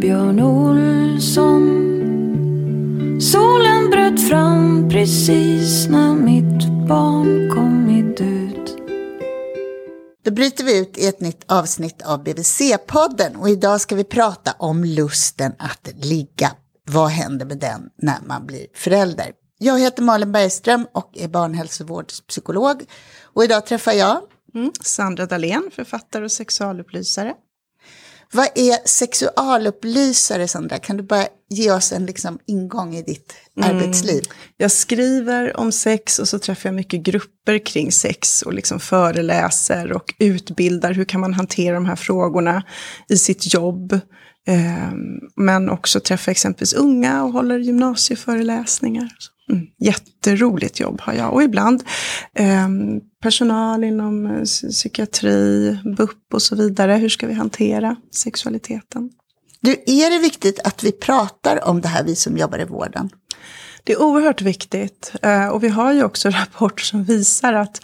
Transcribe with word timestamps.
Björn 0.00 0.40
Olsson. 0.40 1.62
Solen 3.20 3.90
bröt 3.90 4.28
fram 4.28 4.88
precis 4.88 5.88
när 5.88 6.14
mitt 6.14 6.88
barn 6.88 7.50
kommit 7.50 8.20
ut. 8.20 8.76
Då 10.24 10.30
bryter 10.30 10.64
vi 10.64 10.78
ut 10.78 10.98
i 10.98 11.06
ett 11.06 11.20
nytt 11.20 11.44
avsnitt 11.52 12.02
av 12.02 12.24
BVC-podden 12.24 13.36
och 13.36 13.48
idag 13.48 13.80
ska 13.80 13.94
vi 13.94 14.04
prata 14.04 14.52
om 14.58 14.84
lusten 14.84 15.52
att 15.58 15.88
ligga. 16.04 16.52
Vad 16.90 17.08
händer 17.08 17.46
med 17.46 17.58
den 17.58 17.90
när 18.02 18.18
man 18.26 18.46
blir 18.46 18.66
förälder? 18.74 19.32
Jag 19.58 19.80
heter 19.80 20.02
Malin 20.02 20.32
Bergström 20.32 20.86
och 20.92 21.10
är 21.14 21.28
barnhälsovårdspsykolog. 21.28 22.82
Och 23.34 23.44
idag 23.44 23.66
träffar 23.66 23.92
jag 23.92 24.20
Mm. 24.54 24.72
Sandra 24.80 25.26
Dahlén, 25.26 25.70
författare 25.72 26.24
och 26.24 26.32
sexualupplysare. 26.32 27.34
Vad 28.32 28.48
är 28.54 28.88
sexualupplysare, 28.88 30.48
Sandra? 30.48 30.78
Kan 30.78 30.96
du 30.96 31.02
bara 31.02 31.26
ge 31.48 31.72
oss 31.72 31.92
en 31.92 32.06
liksom, 32.06 32.38
ingång 32.46 32.94
i 32.94 33.02
ditt 33.02 33.34
mm. 33.56 33.70
arbetsliv? 33.70 34.22
Jag 34.56 34.72
skriver 34.72 35.56
om 35.56 35.72
sex 35.72 36.18
och 36.18 36.28
så 36.28 36.38
träffar 36.38 36.68
jag 36.68 36.74
mycket 36.74 37.00
grupper 37.00 37.66
kring 37.66 37.92
sex 37.92 38.42
och 38.42 38.54
liksom 38.54 38.80
föreläser 38.80 39.92
och 39.92 40.14
utbildar. 40.18 40.92
Hur 40.92 41.04
kan 41.04 41.20
man 41.20 41.34
hantera 41.34 41.74
de 41.74 41.86
här 41.86 41.96
frågorna 41.96 42.62
i 43.08 43.16
sitt 43.16 43.54
jobb? 43.54 43.92
Eh, 44.46 44.92
men 45.36 45.70
också 45.70 46.00
träffar 46.00 46.32
exempelvis 46.32 46.72
unga 46.72 47.24
och 47.24 47.32
håller 47.32 47.58
gymnasieföreläsningar. 47.58 49.08
Jätteroligt 49.78 50.80
jobb 50.80 51.00
har 51.00 51.12
jag. 51.12 51.32
Och 51.32 51.42
ibland 51.42 51.82
eh, 52.34 52.68
personal 53.22 53.84
inom 53.84 54.26
eh, 54.26 54.42
psykiatri, 54.42 55.78
BUP 55.96 56.34
och 56.34 56.42
så 56.42 56.56
vidare. 56.56 56.92
Hur 56.92 57.08
ska 57.08 57.26
vi 57.26 57.34
hantera 57.34 57.96
sexualiteten? 58.14 59.10
Du, 59.60 59.70
är 59.70 60.10
det 60.10 60.18
viktigt 60.18 60.60
att 60.64 60.84
vi 60.84 60.92
pratar 60.92 61.68
om 61.68 61.80
det 61.80 61.88
här, 61.88 62.04
vi 62.04 62.16
som 62.16 62.36
jobbar 62.36 62.60
i 62.60 62.64
vården? 62.64 63.10
Det 63.84 63.92
är 63.92 64.02
oerhört 64.02 64.42
viktigt. 64.42 65.12
Eh, 65.22 65.48
och 65.48 65.64
vi 65.64 65.68
har 65.68 65.92
ju 65.92 66.04
också 66.04 66.28
rapporter 66.30 66.84
som 66.84 67.04
visar 67.04 67.52
att, 67.52 67.80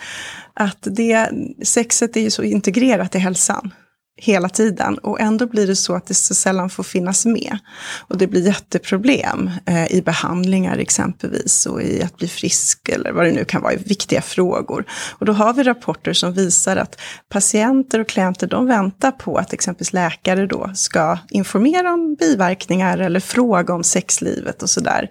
att 0.54 0.78
det, 0.80 1.30
sexet 1.62 2.16
är 2.16 2.20
ju 2.20 2.30
så 2.30 2.42
integrerat 2.42 3.14
i 3.14 3.18
hälsan 3.18 3.70
hela 4.16 4.48
tiden 4.48 4.98
och 4.98 5.20
ändå 5.20 5.46
blir 5.46 5.66
det 5.66 5.76
så 5.76 5.94
att 5.94 6.06
det 6.06 6.14
så 6.14 6.34
sällan 6.34 6.70
får 6.70 6.82
finnas 6.82 7.26
med. 7.26 7.58
Och 7.98 8.18
det 8.18 8.26
blir 8.26 8.46
jätteproblem 8.46 9.50
eh, 9.66 9.92
i 9.92 10.02
behandlingar 10.02 10.78
exempelvis 10.78 11.66
och 11.66 11.82
i 11.82 12.02
att 12.02 12.16
bli 12.16 12.28
frisk 12.28 12.88
eller 12.88 13.12
vad 13.12 13.24
det 13.24 13.32
nu 13.32 13.44
kan 13.44 13.62
vara, 13.62 13.72
i 13.72 13.76
viktiga 13.76 14.22
frågor. 14.22 14.84
Och 14.90 15.26
då 15.26 15.32
har 15.32 15.52
vi 15.52 15.62
rapporter 15.62 16.12
som 16.12 16.32
visar 16.32 16.76
att 16.76 17.00
patienter 17.28 18.00
och 18.00 18.08
klienter 18.08 18.46
de 18.46 18.66
väntar 18.66 19.10
på 19.10 19.36
att 19.36 19.52
exempelvis 19.52 19.92
läkare 19.92 20.46
då 20.46 20.70
ska 20.74 21.18
informera 21.30 21.92
om 21.92 22.14
biverkningar 22.14 22.98
eller 22.98 23.20
fråga 23.20 23.74
om 23.74 23.84
sexlivet 23.84 24.62
och 24.62 24.70
sådär. 24.70 25.10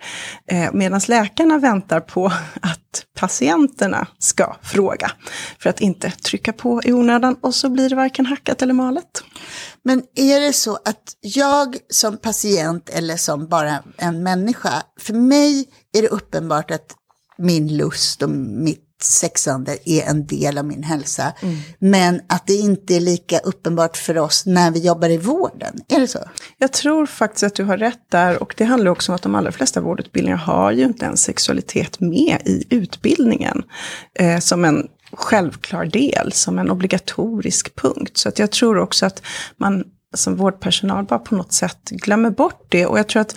Eh, 0.51 0.69
Medan 0.73 1.01
läkarna 1.07 1.57
väntar 1.57 1.99
på 1.99 2.25
att 2.61 3.05
patienterna 3.19 4.07
ska 4.19 4.55
fråga. 4.61 5.11
För 5.59 5.69
att 5.69 5.81
inte 5.81 6.11
trycka 6.11 6.53
på 6.53 6.81
i 6.83 6.93
onödan 6.93 7.35
och 7.41 7.55
så 7.55 7.69
blir 7.69 7.89
det 7.89 7.95
varken 7.95 8.25
hackat 8.25 8.61
eller 8.61 8.73
malet. 8.73 8.94
Men 9.83 10.03
är 10.15 10.39
det 10.39 10.53
så 10.53 10.75
att 10.75 11.15
jag 11.21 11.77
som 11.89 12.17
patient 12.17 12.89
eller 12.89 13.17
som 13.17 13.47
bara 13.47 13.83
en 13.97 14.23
människa, 14.23 14.83
för 14.99 15.13
mig 15.13 15.65
är 15.97 16.01
det 16.01 16.07
uppenbart 16.07 16.71
att 16.71 16.95
min 17.37 17.77
lust 17.77 18.23
och 18.23 18.29
mitt 18.29 18.85
sexande 19.01 19.77
är 19.85 20.03
en 20.03 20.25
del 20.25 20.57
av 20.57 20.65
min 20.65 20.83
hälsa. 20.83 21.33
Mm. 21.41 21.55
Men 21.79 22.21
att 22.29 22.47
det 22.47 22.53
inte 22.53 22.95
är 22.95 22.99
lika 22.99 23.39
uppenbart 23.39 23.97
för 23.97 24.17
oss 24.17 24.45
när 24.45 24.71
vi 24.71 24.79
jobbar 24.79 25.09
i 25.09 25.17
vården. 25.17 25.75
Är 25.87 25.99
det 25.99 26.07
så? 26.07 26.19
Jag 26.57 26.73
tror 26.73 27.05
faktiskt 27.05 27.43
att 27.43 27.55
du 27.55 27.63
har 27.63 27.77
rätt 27.77 28.11
där. 28.11 28.43
Och 28.43 28.53
det 28.57 28.63
handlar 28.63 28.91
också 28.91 29.11
om 29.11 29.15
att 29.15 29.21
de 29.21 29.35
allra 29.35 29.51
flesta 29.51 29.81
vårdutbildningar 29.81 30.37
har 30.37 30.71
ju 30.71 30.83
inte 30.83 31.05
ens 31.05 31.23
sexualitet 31.23 31.99
med 31.99 32.41
i 32.45 32.65
utbildningen. 32.69 33.63
Eh, 34.19 34.39
som 34.39 34.65
en 34.65 34.87
självklar 35.15 35.85
del, 35.85 36.31
som 36.31 36.59
en 36.59 36.71
obligatorisk 36.71 37.75
punkt. 37.75 38.17
Så 38.17 38.29
att 38.29 38.39
jag 38.39 38.51
tror 38.51 38.77
också 38.77 39.05
att 39.05 39.21
man 39.57 39.83
som 40.13 40.35
vårdpersonal 40.35 41.05
bara 41.05 41.19
på 41.19 41.35
något 41.35 41.53
sätt 41.53 41.89
glömmer 41.89 42.29
bort 42.29 42.65
det. 42.69 42.85
Och 42.85 42.99
jag 42.99 43.07
tror 43.07 43.21
att 43.21 43.35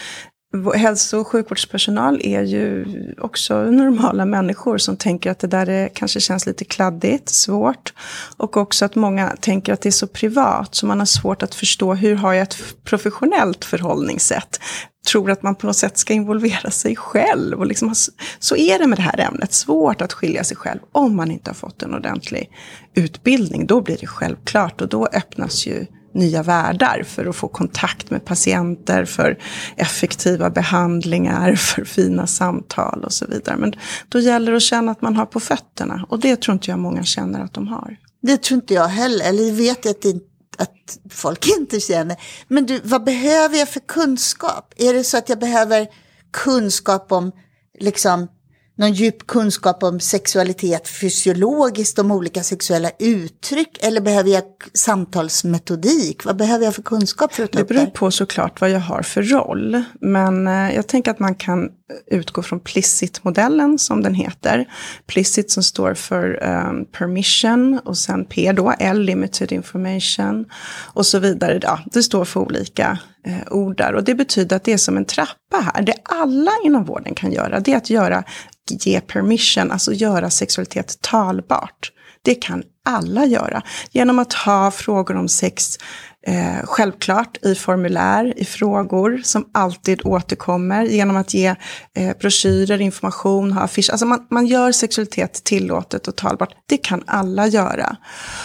Hälso 0.74 1.18
och 1.18 1.26
sjukvårdspersonal 1.26 2.20
är 2.24 2.42
ju 2.42 2.86
också 3.18 3.64
normala 3.64 4.24
människor 4.24 4.78
som 4.78 4.96
tänker 4.96 5.30
att 5.30 5.38
det 5.38 5.46
där 5.46 5.68
är, 5.68 5.88
kanske 5.88 6.20
känns 6.20 6.46
lite 6.46 6.64
kladdigt, 6.64 7.28
svårt. 7.28 7.92
Och 8.36 8.56
också 8.56 8.84
att 8.84 8.94
många 8.94 9.36
tänker 9.40 9.72
att 9.72 9.80
det 9.80 9.88
är 9.88 9.90
så 9.90 10.06
privat 10.06 10.74
så 10.74 10.86
man 10.86 10.98
har 10.98 11.06
svårt 11.06 11.42
att 11.42 11.54
förstå 11.54 11.94
hur 11.94 12.14
har 12.14 12.32
jag 12.32 12.42
ett 12.42 12.56
professionellt 12.84 13.64
förhållningssätt. 13.64 14.60
Tror 15.08 15.30
att 15.30 15.42
man 15.42 15.54
på 15.54 15.66
något 15.66 15.76
sätt 15.76 15.98
ska 15.98 16.12
involvera 16.12 16.70
sig 16.70 16.96
själv. 16.96 17.58
Och 17.58 17.66
liksom, 17.66 17.94
så 18.38 18.56
är 18.56 18.78
det 18.78 18.86
med 18.86 18.98
det 18.98 19.02
här 19.02 19.20
ämnet, 19.20 19.52
svårt 19.52 20.00
att 20.00 20.12
skilja 20.12 20.44
sig 20.44 20.56
själv 20.56 20.80
om 20.92 21.16
man 21.16 21.30
inte 21.30 21.50
har 21.50 21.54
fått 21.54 21.82
en 21.82 21.94
ordentlig 21.94 22.50
utbildning. 22.94 23.66
Då 23.66 23.80
blir 23.80 23.96
det 24.00 24.06
självklart 24.06 24.80
och 24.80 24.88
då 24.88 25.06
öppnas 25.06 25.66
ju 25.66 25.86
nya 26.18 26.42
världar 26.42 27.02
för 27.06 27.26
att 27.26 27.36
få 27.36 27.48
kontakt 27.48 28.10
med 28.10 28.24
patienter, 28.24 29.04
för 29.04 29.38
effektiva 29.76 30.50
behandlingar, 30.50 31.54
för 31.56 31.84
fina 31.84 32.26
samtal 32.26 33.04
och 33.04 33.12
så 33.12 33.26
vidare. 33.26 33.56
Men 33.56 33.74
då 34.08 34.20
gäller 34.20 34.50
det 34.52 34.56
att 34.56 34.62
känna 34.62 34.92
att 34.92 35.02
man 35.02 35.16
har 35.16 35.26
på 35.26 35.40
fötterna 35.40 36.06
och 36.08 36.20
det 36.20 36.40
tror 36.40 36.52
inte 36.52 36.70
jag 36.70 36.78
många 36.78 37.04
känner 37.04 37.40
att 37.40 37.54
de 37.54 37.68
har. 37.68 37.96
Det 38.22 38.42
tror 38.42 38.60
inte 38.60 38.74
jag 38.74 38.88
heller, 38.88 39.28
eller 39.28 39.52
vet 39.52 39.84
jag 39.84 39.90
att, 39.90 40.02
det, 40.02 40.14
att 40.58 40.98
folk 41.10 41.46
inte 41.58 41.80
känner. 41.80 42.16
Men 42.48 42.66
du, 42.66 42.80
vad 42.84 43.04
behöver 43.04 43.58
jag 43.58 43.68
för 43.68 43.80
kunskap? 43.80 44.74
Är 44.76 44.94
det 44.94 45.04
så 45.04 45.18
att 45.18 45.28
jag 45.28 45.38
behöver 45.38 45.86
kunskap 46.32 47.12
om 47.12 47.32
liksom 47.78 48.28
någon 48.78 48.92
djup 48.92 49.26
kunskap 49.26 49.82
om 49.82 50.00
sexualitet 50.00 50.88
fysiologiskt, 50.88 51.98
om 51.98 52.10
olika 52.10 52.42
sexuella 52.42 52.90
uttryck? 52.98 53.78
Eller 53.80 54.00
behöver 54.00 54.30
jag 54.30 54.44
samtalsmetodik? 54.74 56.24
Vad 56.24 56.36
behöver 56.36 56.64
jag 56.64 56.74
för 56.74 56.82
kunskap 56.82 57.34
för 57.34 57.44
att 57.44 57.52
ta 57.52 57.58
Det 57.58 57.64
beror 57.64 57.86
på 57.86 58.10
såklart 58.10 58.60
vad 58.60 58.70
jag 58.70 58.80
har 58.80 59.02
för 59.02 59.22
roll. 59.22 59.82
Men 60.00 60.46
eh, 60.46 60.74
jag 60.74 60.86
tänker 60.86 61.10
att 61.10 61.18
man 61.18 61.34
kan 61.34 61.68
utgå 62.06 62.42
från 62.42 62.60
Plicit-modellen 62.60 63.78
som 63.78 64.02
den 64.02 64.14
heter. 64.14 64.68
Plicit 65.06 65.50
som 65.50 65.62
står 65.62 65.94
för 65.94 66.44
um, 66.44 66.84
permission 66.84 67.80
och 67.84 67.98
sen 67.98 68.24
P 68.24 68.52
då, 68.52 68.74
L, 68.78 69.02
limited 69.02 69.52
information 69.52 70.46
och 70.94 71.06
så 71.06 71.18
vidare. 71.18 71.60
Ja, 71.62 71.80
det 71.92 72.02
står 72.02 72.24
för 72.24 72.40
olika 72.40 72.98
eh, 73.26 73.52
ord 73.52 73.76
där 73.76 73.94
och 73.94 74.04
det 74.04 74.14
betyder 74.14 74.56
att 74.56 74.64
det 74.64 74.72
är 74.72 74.76
som 74.76 74.96
en 74.96 75.04
trappa 75.04 75.56
här. 75.74 75.82
Det 75.82 75.94
alla 76.02 76.50
inom 76.64 76.84
vården 76.84 77.14
kan 77.14 77.32
göra 77.32 77.60
det 77.60 77.72
är 77.72 77.76
att 77.76 77.90
göra 77.90 78.24
ge 78.70 79.00
permission, 79.00 79.70
alltså 79.70 79.92
göra 79.92 80.30
sexualitet 80.30 80.98
talbart. 81.00 81.92
Det 82.22 82.34
kan 82.34 82.62
alla 82.84 83.26
göra 83.26 83.62
genom 83.90 84.18
att 84.18 84.32
ha 84.32 84.70
frågor 84.70 85.16
om 85.16 85.28
sex 85.28 85.78
eh, 86.28 86.66
självklart 86.66 87.38
i 87.42 87.54
formulär, 87.54 88.34
i 88.36 88.44
frågor 88.44 89.20
som 89.24 89.48
alltid 89.54 90.00
återkommer 90.04 90.84
genom 90.84 91.16
att 91.16 91.34
ge 91.34 91.54
eh, 91.94 92.16
broschyrer, 92.20 92.80
information, 92.80 93.52
ha 93.52 93.62
affischer. 93.62 93.92
Alltså 93.92 94.06
man, 94.06 94.26
man 94.30 94.46
gör 94.46 94.72
sexualitet 94.72 95.44
tillåtet 95.44 96.08
och 96.08 96.16
talbart. 96.16 96.54
Det 96.66 96.76
kan 96.76 97.02
alla 97.06 97.46
göra. 97.46 97.96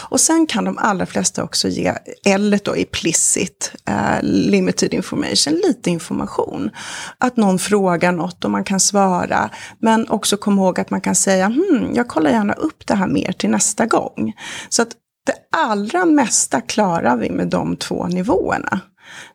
Och 0.10 0.20
sen 0.20 0.48
kan 0.48 0.66
de 0.66 0.78
allra 0.78 1.06
flesta 1.06 1.44
också 1.44 1.68
ge, 1.68 1.94
eller 2.26 2.60
då 2.64 2.76
implicit, 2.76 3.72
eh, 3.88 4.22
limited 4.22 4.94
information, 4.94 5.54
lite 5.54 5.90
information. 5.90 6.70
Att 7.18 7.38
någon 7.38 7.60
frågar 7.60 8.12
något 8.12 8.46
och 8.46 8.52
man 8.52 8.64
kan 8.64 8.80
svara. 8.80 9.50
Men 9.80 10.10
också 10.10 10.38
kom 10.38 10.58
ihåg 10.58 10.80
att 10.80 10.90
man 10.90 11.02
kan 11.02 11.16
säga, 11.16 11.46
hmm, 11.46 11.92
jag 11.94 12.08
kollar 12.08 12.32
gärna 12.32 12.54
upp 12.54 12.88
det 12.88 12.96
här 12.96 13.08
mer 13.08 13.32
till 13.32 13.50
nästa 13.50 13.86
gång. 13.86 14.34
Så 14.70 14.82
att 14.82 14.90
det 15.26 15.58
allra 15.58 16.06
mesta 16.06 16.62
klarar 16.62 17.18
vi 17.18 17.30
med 17.30 17.48
de 17.48 17.76
två 17.78 18.08
nivåerna. 18.08 18.80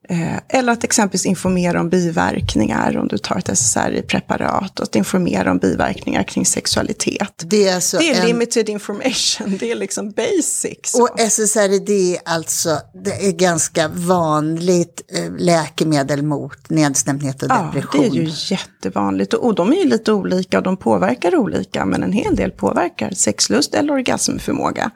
Eh, 0.09 0.37
eller 0.49 0.73
att 0.73 0.85
exempelvis 0.85 1.27
informera 1.27 1.81
om 1.81 1.89
biverkningar 1.89 2.97
om 2.97 3.09
du 3.09 3.19
tar 3.19 3.39
ett 3.39 3.49
SSRI-preparat. 3.49 4.81
Och 4.81 4.85
att 4.85 4.97
informera 4.97 5.51
om 5.51 5.59
biverkningar 5.59 6.23
kring 6.23 6.47
sexualitet. 6.47 7.43
Det 7.47 7.69
är, 7.69 7.75
alltså 7.75 7.99
det 7.99 8.11
är 8.11 8.21
en... 8.21 8.27
limited 8.27 8.69
information, 8.69 9.57
det 9.61 9.71
är 9.71 9.75
liksom 9.75 10.11
basics. 10.11 10.95
Och 10.95 11.21
SSRI 11.21 11.79
det 11.79 12.17
är 12.17 12.21
alltså 12.25 12.79
det 13.05 13.27
är 13.27 13.33
ganska 13.33 13.89
vanligt 13.89 15.03
eh, 15.15 15.33
läkemedel 15.39 16.23
mot 16.23 16.71
nedstämdhet 16.71 17.43
och 17.43 17.49
depression. 17.49 18.05
Ja, 18.05 18.11
det 18.11 18.19
är 18.19 18.23
ju 18.23 18.31
jättevanligt. 18.51 19.35
Och 19.35 19.55
de 19.55 19.73
är 19.73 19.77
ju 19.77 19.85
lite 19.85 20.13
olika 20.13 20.59
och 20.59 20.65
de 20.65 20.77
påverkar 20.77 21.37
olika. 21.37 21.85
Men 21.85 22.03
en 22.03 22.13
hel 22.13 22.37
del 22.37 22.51
påverkar 22.51 23.11
sexlust 23.11 23.75
eller 23.75 23.93
orgasmförmåga. 23.93 24.91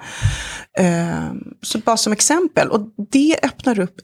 Eh, 0.79 1.33
så 1.63 1.79
bara 1.79 1.97
som 1.97 2.13
exempel. 2.13 2.69
Och 2.69 2.81
det 3.11 3.37
öppnar 3.43 3.81
upp 3.81 3.95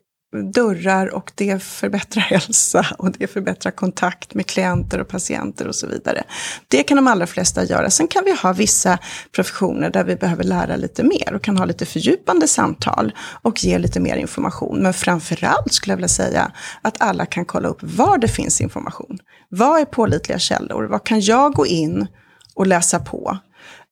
dörrar 0.53 1.15
och 1.15 1.33
det 1.35 1.63
förbättrar 1.63 2.23
hälsa 2.31 2.87
och 2.99 3.13
det 3.13 3.27
förbättrar 3.27 3.71
kontakt 3.71 4.35
med 4.35 4.47
klienter 4.47 5.01
och 5.01 5.09
patienter 5.09 5.69
och 5.69 5.75
så 5.75 5.87
vidare. 5.87 6.25
Det 6.69 6.83
kan 6.83 6.97
de 6.97 7.09
allra 7.09 7.27
flesta 7.27 7.65
göra. 7.65 7.91
Sen 7.91 8.09
kan 8.09 8.25
vi 8.25 8.37
ha 8.43 8.53
vissa 8.53 8.99
professioner 9.33 9.91
där 9.91 10.05
vi 10.05 10.17
behöver 10.17 10.45
lära 10.45 10.77
lite 10.77 11.03
mer 11.03 11.35
och 11.35 11.43
kan 11.43 11.57
ha 11.57 11.65
lite 11.65 11.87
fördjupande 11.87 12.49
samtal 12.49 13.13
och 13.43 13.65
ge 13.65 13.79
lite 13.79 14.01
mer 14.01 14.17
information. 14.17 14.83
Men 14.83 14.95
framförallt 14.95 15.73
skulle 15.73 15.93
jag 15.93 15.97
vilja 15.97 16.09
säga 16.09 16.53
att 16.83 17.01
alla 17.01 17.27
kan 17.27 17.45
kolla 17.45 17.69
upp 17.69 17.79
var 17.83 18.19
det 18.19 18.29
finns 18.29 18.61
information. 18.61 19.19
Vad 19.49 19.81
är 19.81 19.85
pålitliga 19.85 20.39
källor? 20.39 20.85
Vad 20.85 21.05
kan 21.05 21.21
jag 21.21 21.53
gå 21.53 21.67
in 21.67 22.07
och 22.55 22.67
läsa 22.67 22.99
på 22.99 23.39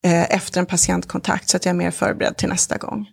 eh, 0.04 0.34
efter 0.34 0.60
en 0.60 0.66
patientkontakt 0.66 1.48
så 1.48 1.56
att 1.56 1.64
jag 1.64 1.70
är 1.70 1.76
mer 1.76 1.90
förberedd 1.90 2.36
till 2.36 2.48
nästa 2.48 2.76
gång? 2.76 3.06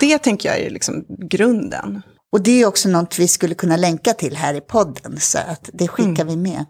Det 0.00 0.18
tänker 0.18 0.48
jag 0.48 0.58
är 0.58 0.70
liksom 0.70 1.04
grunden. 1.30 2.02
Och 2.32 2.42
det 2.42 2.62
är 2.62 2.66
också 2.66 2.88
något 2.88 3.18
vi 3.18 3.28
skulle 3.28 3.54
kunna 3.54 3.76
länka 3.76 4.14
till 4.14 4.36
här 4.36 4.54
i 4.54 4.60
podden, 4.60 5.20
så 5.20 5.38
att 5.38 5.70
det 5.72 5.88
skickar 5.88 6.24
vi 6.24 6.36
med. 6.36 6.64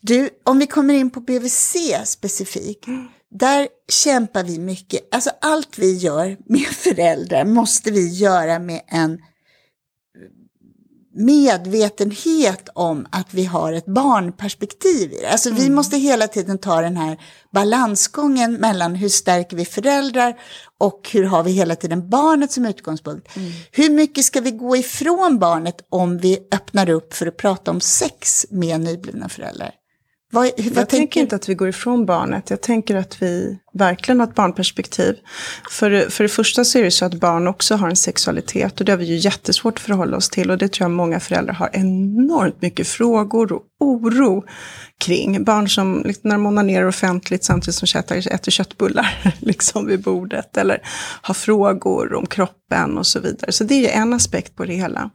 Du, 0.00 0.30
om 0.44 0.58
vi 0.58 0.66
kommer 0.66 0.94
in 0.94 1.10
på 1.10 1.20
BVC 1.20 1.76
specifikt, 2.04 2.84
där 3.30 3.68
kämpar 3.88 4.44
vi 4.44 4.58
mycket. 4.58 5.14
Alltså 5.14 5.30
allt 5.40 5.78
vi 5.78 5.96
gör 5.96 6.36
med 6.46 6.66
föräldrar 6.66 7.44
måste 7.44 7.90
vi 7.90 8.08
göra 8.08 8.58
med 8.58 8.80
en 8.86 9.18
medvetenhet 11.14 12.68
om 12.74 13.06
att 13.10 13.34
vi 13.34 13.44
har 13.44 13.72
ett 13.72 13.86
barnperspektiv 13.86 15.12
i 15.12 15.18
det. 15.20 15.28
Alltså 15.28 15.50
vi 15.50 15.70
måste 15.70 15.96
hela 15.96 16.28
tiden 16.28 16.58
ta 16.58 16.80
den 16.80 16.96
här 16.96 17.18
balansgången 17.50 18.54
mellan 18.54 18.94
hur 18.94 19.08
stärker 19.08 19.56
vi 19.56 19.64
föräldrar 19.64 20.34
och 20.80 21.10
hur 21.12 21.24
har 21.24 21.42
vi 21.42 21.50
hela 21.50 21.76
tiden 21.76 22.10
barnet 22.10 22.52
som 22.52 22.66
utgångspunkt. 22.66 23.28
Hur 23.72 23.90
mycket 23.90 24.24
ska 24.24 24.40
vi 24.40 24.50
gå 24.50 24.76
ifrån 24.76 25.38
barnet 25.38 25.76
om 25.88 26.18
vi 26.18 26.38
öppnar 26.52 26.90
upp 26.90 27.14
för 27.14 27.26
att 27.26 27.36
prata 27.36 27.70
om 27.70 27.80
sex 27.80 28.46
med 28.50 28.80
nyblivna 28.80 29.28
föräldrar? 29.28 29.70
Vad, 30.34 30.50
vad 30.56 30.76
Jag 30.76 30.88
tänker 30.88 31.20
inte 31.20 31.36
att 31.36 31.48
vi 31.48 31.54
går 31.54 31.68
ifrån 31.68 32.06
barnet. 32.06 32.50
Jag 32.50 32.60
tänker 32.60 32.96
att 32.96 33.22
vi 33.22 33.58
verkligen 33.72 34.20
har 34.20 34.26
ett 34.26 34.34
barnperspektiv. 34.34 35.16
För, 35.70 36.10
för 36.10 36.24
det 36.24 36.28
första 36.28 36.64
så 36.64 36.78
är 36.78 36.82
det 36.82 36.90
så 36.90 37.04
att 37.04 37.14
barn 37.14 37.46
också 37.46 37.74
har 37.74 37.88
en 37.88 37.96
sexualitet 37.96 38.80
och 38.80 38.86
det 38.86 38.92
har 38.92 38.96
vi 38.96 39.04
ju 39.04 39.16
jättesvårt 39.16 39.74
att 39.74 39.80
förhålla 39.80 40.16
oss 40.16 40.30
till. 40.30 40.50
Och 40.50 40.58
det 40.58 40.72
tror 40.72 40.84
jag 40.84 40.96
många 40.96 41.20
föräldrar 41.20 41.54
har 41.54 41.70
enormt 41.72 42.62
mycket 42.62 42.88
frågor 42.88 43.52
och 43.52 43.62
oro 43.80 44.44
kring. 45.00 45.44
Barn 45.44 45.68
som 45.68 46.12
när 46.22 46.32
de 46.32 46.46
onanerar 46.46 46.86
offentligt 46.86 47.44
samtidigt 47.44 47.74
som 47.74 48.00
äter, 48.00 48.32
äter 48.32 48.50
köttbullar 48.50 49.32
liksom 49.38 49.86
vid 49.86 50.02
bordet. 50.02 50.56
Eller 50.56 50.82
har 51.22 51.34
frågor 51.34 52.14
om 52.14 52.26
kroppen 52.26 52.98
och 52.98 53.06
så 53.06 53.20
vidare. 53.20 53.52
Så 53.52 53.64
det 53.64 53.74
är 53.74 53.80
ju 53.80 53.88
en 53.88 54.12
aspekt 54.12 54.56
på 54.56 54.64
det 54.64 54.74
hela. 54.74 55.10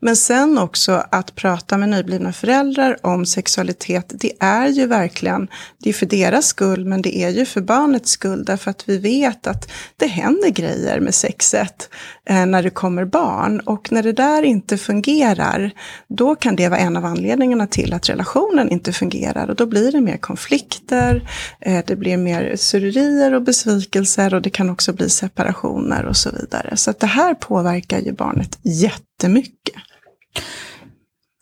Men 0.00 0.16
sen 0.16 0.58
också 0.58 1.04
att 1.10 1.34
prata 1.34 1.78
med 1.78 1.88
nyblivna 1.88 2.32
föräldrar 2.32 2.96
om 3.02 3.26
sexualitet, 3.26 4.12
det 4.14 4.32
är 4.40 4.68
ju 4.68 4.86
verkligen, 4.86 5.48
det 5.78 5.88
är 5.88 5.94
för 5.94 6.06
deras 6.06 6.46
skull, 6.46 6.84
men 6.84 7.02
det 7.02 7.16
är 7.16 7.28
ju 7.28 7.44
för 7.44 7.60
barnets 7.60 8.10
skull, 8.10 8.44
därför 8.44 8.70
att 8.70 8.88
vi 8.88 8.98
vet 8.98 9.46
att 9.46 9.70
det 9.96 10.06
händer 10.06 10.50
grejer 10.50 11.00
med 11.00 11.14
sexet 11.14 11.90
eh, 12.28 12.46
när 12.46 12.62
det 12.62 12.70
kommer 12.70 13.04
barn. 13.04 13.60
Och 13.60 13.92
när 13.92 14.02
det 14.02 14.12
där 14.12 14.42
inte 14.42 14.78
fungerar, 14.78 15.70
då 16.08 16.34
kan 16.34 16.56
det 16.56 16.68
vara 16.68 16.80
en 16.80 16.96
av 16.96 17.04
anledningarna 17.04 17.66
till 17.66 17.92
att 17.92 18.08
relationen 18.08 18.68
inte 18.70 18.92
fungerar. 18.92 19.50
Och 19.50 19.56
då 19.56 19.66
blir 19.66 19.92
det 19.92 20.00
mer 20.00 20.16
konflikter, 20.16 21.28
eh, 21.60 21.84
det 21.86 21.96
blir 21.96 22.16
mer 22.16 22.56
surerier 22.56 23.34
och 23.34 23.42
besvikelser 23.42 24.34
och 24.34 24.42
det 24.42 24.50
kan 24.50 24.70
också 24.70 24.92
bli 24.92 25.10
separationer 25.10 26.06
och 26.06 26.16
så 26.16 26.30
vidare. 26.30 26.76
Så 26.76 26.90
att 26.90 27.00
det 27.00 27.06
här 27.06 27.34
påverkar 27.34 27.98
ju 27.98 28.12
barnet 28.12 28.58
jättemycket. 28.62 29.57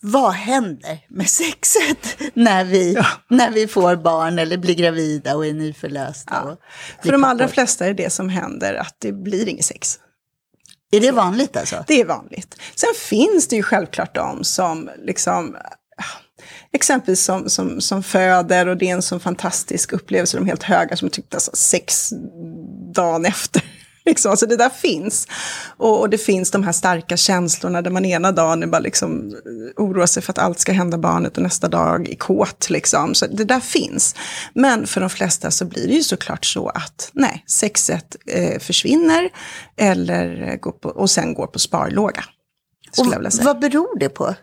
Vad 0.02 0.32
händer 0.32 1.06
med 1.08 1.28
sexet 1.28 2.18
när 2.34 2.64
vi, 2.64 2.92
ja. 2.92 3.06
när 3.28 3.50
vi 3.50 3.66
får 3.66 3.96
barn 3.96 4.38
eller 4.38 4.56
blir 4.56 4.74
gravida 4.74 5.36
och 5.36 5.46
är 5.46 5.52
nyförlösta? 5.52 6.42
Ja. 6.44 6.56
För 7.02 7.12
de 7.12 7.24
allra 7.24 7.48
flesta 7.48 7.86
är 7.86 7.94
det 7.94 8.10
som 8.10 8.28
händer 8.28 8.74
att 8.74 8.96
det 8.98 9.12
blir 9.12 9.48
inget 9.48 9.64
sex. 9.64 9.98
Är 10.92 11.00
det 11.00 11.12
vanligt 11.12 11.56
alltså? 11.56 11.84
Det 11.86 12.00
är 12.00 12.04
vanligt. 12.04 12.56
Sen 12.74 12.94
finns 12.96 13.48
det 13.48 13.56
ju 13.56 13.62
självklart 13.62 14.14
de 14.14 14.44
som 14.44 14.90
liksom 15.04 15.56
exempelvis 16.72 17.24
som, 17.24 17.50
som, 17.50 17.80
som 17.80 18.02
föder 18.02 18.68
och 18.68 18.76
det 18.76 18.88
är 18.88 18.92
en 18.92 19.02
sån 19.02 19.20
fantastisk 19.20 19.92
upplevelse, 19.92 20.36
de 20.36 20.46
helt 20.46 20.62
höga 20.62 20.96
som 20.96 21.10
tyckte 21.10 21.36
alltså 21.36 21.50
sex 21.54 22.12
dagen 22.94 23.24
efter 23.24 23.62
Liksom. 24.06 24.30
Alltså 24.30 24.46
det 24.46 24.56
där 24.56 24.68
finns. 24.68 25.28
Och, 25.76 26.00
och, 26.00 26.10
det 26.10 26.18
finns 26.18 26.50
de 26.50 26.64
här 26.64 26.72
starka 26.72 27.16
känslorna 27.16 27.82
där 27.82 27.90
man 27.90 28.04
ena 28.04 28.32
dagen 28.32 28.62
är 28.62 28.66
bara 28.66 28.80
liksom 28.80 29.28
eh, 29.28 29.82
oroar 29.84 30.06
sig 30.06 30.22
för 30.22 30.32
att 30.32 30.38
allt 30.38 30.58
ska 30.58 30.72
hända 30.72 30.98
barnet 30.98 31.36
och 31.36 31.42
nästa 31.42 31.68
dag 31.68 32.08
är 32.08 32.14
kåt. 32.14 32.70
Liksom. 32.70 33.14
Så 33.14 33.26
det 33.26 33.44
där 33.44 33.60
finns. 33.60 34.14
Men 34.54 34.86
för 34.86 35.00
de 35.00 35.10
flesta 35.10 35.50
så 35.50 35.64
blir 35.64 35.86
det 35.86 35.94
ju 35.94 36.02
såklart 36.02 36.44
så 36.44 36.68
att 36.68 37.10
nej, 37.12 37.44
sexet 37.46 38.16
eh, 38.26 38.58
försvinner 38.58 39.28
eller 39.76 40.56
går 40.56 40.72
på, 40.72 40.88
och 40.88 41.10
sen 41.10 41.34
går 41.34 41.46
på 41.46 41.58
sparlåga. 41.58 42.24
Och 42.98 43.06
vad 43.44 43.58
beror 43.58 43.98
det 43.98 44.08
på? 44.08 44.34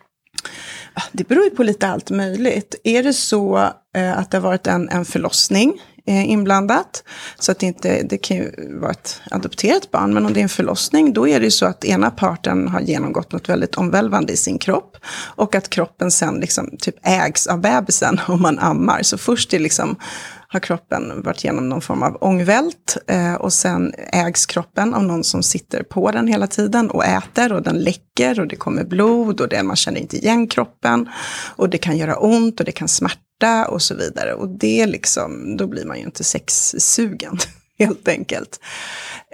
Det 1.11 1.27
beror 1.27 1.43
ju 1.43 1.49
på 1.49 1.63
lite 1.63 1.87
allt 1.87 2.09
möjligt. 2.09 2.75
Är 2.83 3.03
det 3.03 3.13
så 3.13 3.57
eh, 3.95 4.17
att 4.17 4.31
det 4.31 4.37
har 4.37 4.41
varit 4.43 4.67
en, 4.67 4.89
en 4.89 5.05
förlossning 5.05 5.69
eh, 5.69 5.92
Eh, 6.05 6.29
inblandat. 6.29 7.03
Så 7.39 7.51
att 7.51 7.59
det 7.59 7.65
inte, 7.65 8.03
det 8.03 8.17
kan 8.17 8.37
ju 8.37 8.51
vara 8.79 8.91
ett 8.91 9.21
adopterat 9.31 9.91
barn, 9.91 10.13
men 10.13 10.25
om 10.25 10.33
det 10.33 10.39
är 10.39 10.43
en 10.43 10.49
förlossning, 10.49 11.13
då 11.13 11.27
är 11.27 11.39
det 11.39 11.45
ju 11.45 11.51
så 11.51 11.65
att 11.65 11.85
ena 11.85 12.11
parten 12.11 12.67
har 12.67 12.79
genomgått 12.79 13.31
något 13.31 13.49
väldigt 13.49 13.75
omvälvande 13.75 14.33
i 14.33 14.37
sin 14.37 14.57
kropp. 14.57 14.97
Och 15.35 15.55
att 15.55 15.69
kroppen 15.69 16.11
sen 16.11 16.35
liksom 16.35 16.77
typ 16.79 16.95
ägs 17.01 17.47
av 17.47 17.61
bebisen 17.61 18.19
om 18.27 18.41
man 18.41 18.59
ammar. 18.59 19.03
Så 19.03 19.17
först 19.17 19.53
är 19.53 19.59
liksom 19.59 19.95
har 20.53 20.59
kroppen 20.59 21.21
varit 21.21 21.43
igenom 21.43 21.69
någon 21.69 21.81
form 21.81 22.03
av 22.03 22.17
ångvält 22.21 22.97
eh, 23.07 23.33
och 23.33 23.53
sen 23.53 23.93
ägs 23.97 24.45
kroppen 24.45 24.93
av 24.93 25.03
någon 25.03 25.23
som 25.23 25.43
sitter 25.43 25.83
på 25.83 26.11
den 26.11 26.27
hela 26.27 26.47
tiden 26.47 26.89
och 26.89 27.05
äter 27.05 27.53
och 27.53 27.63
den 27.63 27.79
läcker 27.79 28.39
och 28.39 28.47
det 28.47 28.55
kommer 28.55 28.83
blod 28.83 29.41
och 29.41 29.49
det, 29.49 29.63
man 29.63 29.75
känner 29.75 29.99
inte 29.99 30.17
igen 30.17 30.47
kroppen 30.47 31.09
och 31.55 31.69
det 31.69 31.77
kan 31.77 31.97
göra 31.97 32.17
ont 32.17 32.59
och 32.59 32.65
det 32.65 32.71
kan 32.71 32.87
smärta 32.87 33.67
och 33.67 33.81
så 33.81 33.95
vidare. 33.95 34.33
Och 34.33 34.49
det 34.49 34.85
liksom, 34.85 35.57
då 35.57 35.67
blir 35.67 35.85
man 35.85 35.97
ju 35.97 36.03
inte 36.03 36.23
sexsugen 36.23 37.37
helt 37.79 38.07
enkelt. 38.07 38.59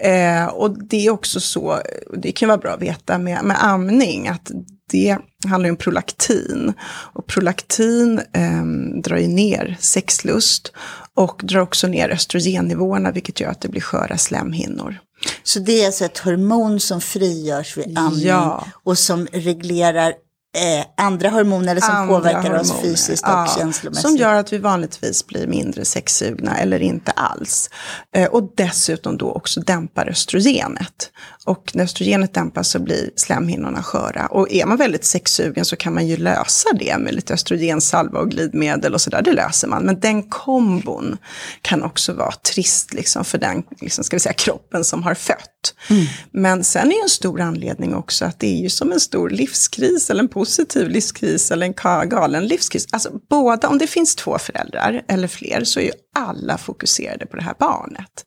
Eh, 0.04 0.46
och 0.46 0.84
det 0.88 1.06
är 1.06 1.10
också 1.10 1.40
så, 1.40 1.80
det 2.18 2.32
kan 2.32 2.48
vara 2.48 2.58
bra 2.58 2.72
att 2.72 2.82
veta 2.82 3.18
med, 3.18 3.44
med 3.44 3.58
amning, 3.64 4.28
att 4.28 4.52
det 4.92 5.18
handlar 5.48 5.70
om 5.70 5.76
prolaktin. 5.76 6.74
Och 7.14 7.28
prolaktin 7.28 8.22
eh, 8.34 8.66
drar 9.04 9.18
ju 9.18 9.28
ner 9.28 9.78
sexlust 9.80 10.72
och 11.20 11.42
drar 11.44 11.60
också 11.60 11.88
ner 11.88 12.10
östrogennivåerna, 12.10 13.12
vilket 13.12 13.40
gör 13.40 13.50
att 13.50 13.62
det 13.62 13.68
blir 13.68 13.82
sköra 13.82 14.18
slemhinnor. 14.18 15.00
Så 15.44 15.60
det 15.60 15.82
är 15.82 15.86
alltså 15.86 16.06
ett 16.06 16.18
hormon 16.18 16.80
som 16.80 17.02
frigörs 17.02 17.78
vid 17.78 17.98
amning 17.98 18.28
ja. 18.28 18.66
och 18.84 18.98
som 18.98 19.28
reglerar 19.32 20.10
eh, 20.58 20.86
andra 20.98 21.30
hormoner 21.30 21.80
som 21.80 21.96
andra 21.96 22.16
påverkar 22.16 22.42
hormoner. 22.42 22.62
oss 22.62 22.82
fysiskt 22.82 23.24
och 23.24 23.30
ja, 23.30 23.56
känslomässigt. 23.58 24.08
Som 24.08 24.18
gör 24.18 24.34
att 24.34 24.54
vi 24.54 24.58
vanligtvis 24.58 25.28
blir 25.28 25.48
mindre 25.48 25.86
sexsugna 25.86 26.58
eller 26.58 26.82
inte 26.82 27.12
alls. 27.12 27.70
Eh, 28.16 28.28
och 28.28 28.52
dessutom 28.56 29.18
då 29.18 29.32
också 29.32 29.62
dämpar 29.62 30.10
östrogenet. 30.10 31.12
Och 31.50 31.72
när 31.74 31.84
östrogenet 31.84 32.34
dämpas 32.34 32.70
så 32.70 32.80
blir 32.80 33.10
slemhinnorna 33.16 33.84
sköra. 33.84 34.28
Och 34.28 34.52
är 34.52 34.66
man 34.66 34.78
väldigt 34.78 35.06
sexsugen 35.06 35.66
så 35.66 35.76
kan 35.76 35.94
man 35.94 36.08
ju 36.08 36.18
lösa 36.18 36.70
det 36.80 36.98
med 36.98 37.14
lite 37.14 37.34
östrogensalva 37.34 38.20
och 38.20 38.32
glidmedel 38.32 38.94
och 38.94 39.02
sådär. 39.02 39.22
Det 39.22 39.34
löser 39.34 39.68
man. 39.68 39.84
Men 39.84 40.00
den 40.00 40.24
kombon 40.24 41.18
kan 41.62 41.84
också 41.84 42.14
vara 42.14 42.32
trist 42.32 42.94
liksom, 42.94 43.26
för 43.26 43.38
den 43.38 43.64
liksom, 43.82 44.04
ska 44.04 44.16
vi 44.16 44.20
säga, 44.20 44.34
kroppen 44.34 44.84
som 44.84 45.04
har 45.04 45.14
fött. 45.14 45.76
Mm. 45.90 46.06
Men 46.32 46.64
sen 46.64 46.92
är 46.92 47.04
en 47.04 47.10
stor 47.10 47.42
anledning 47.42 47.96
också 47.96 48.26
att 48.26 48.40
det 48.40 48.48
är 48.48 48.62
ju 48.62 48.70
som 48.70 48.92
en 48.92 49.00
stor 49.00 49.30
livskris 49.30 50.10
eller 50.10 50.24
en 50.24 50.30
positiv 50.30 50.90
livskris 50.90 51.52
eller 51.52 51.66
en 51.66 52.10
galen 52.10 52.48
livskris. 52.48 52.88
Alltså 52.92 53.12
båda, 53.30 53.68
om 53.68 53.78
det 53.78 53.88
finns 53.88 54.16
två 54.16 54.38
föräldrar 54.40 55.02
eller 55.08 55.28
fler 55.28 55.64
så 55.64 55.80
är 55.80 55.84
ju 55.84 55.92
alla 56.16 56.58
fokuserade 56.58 57.26
på 57.26 57.36
det 57.36 57.44
här 57.44 57.56
barnet. 57.60 58.26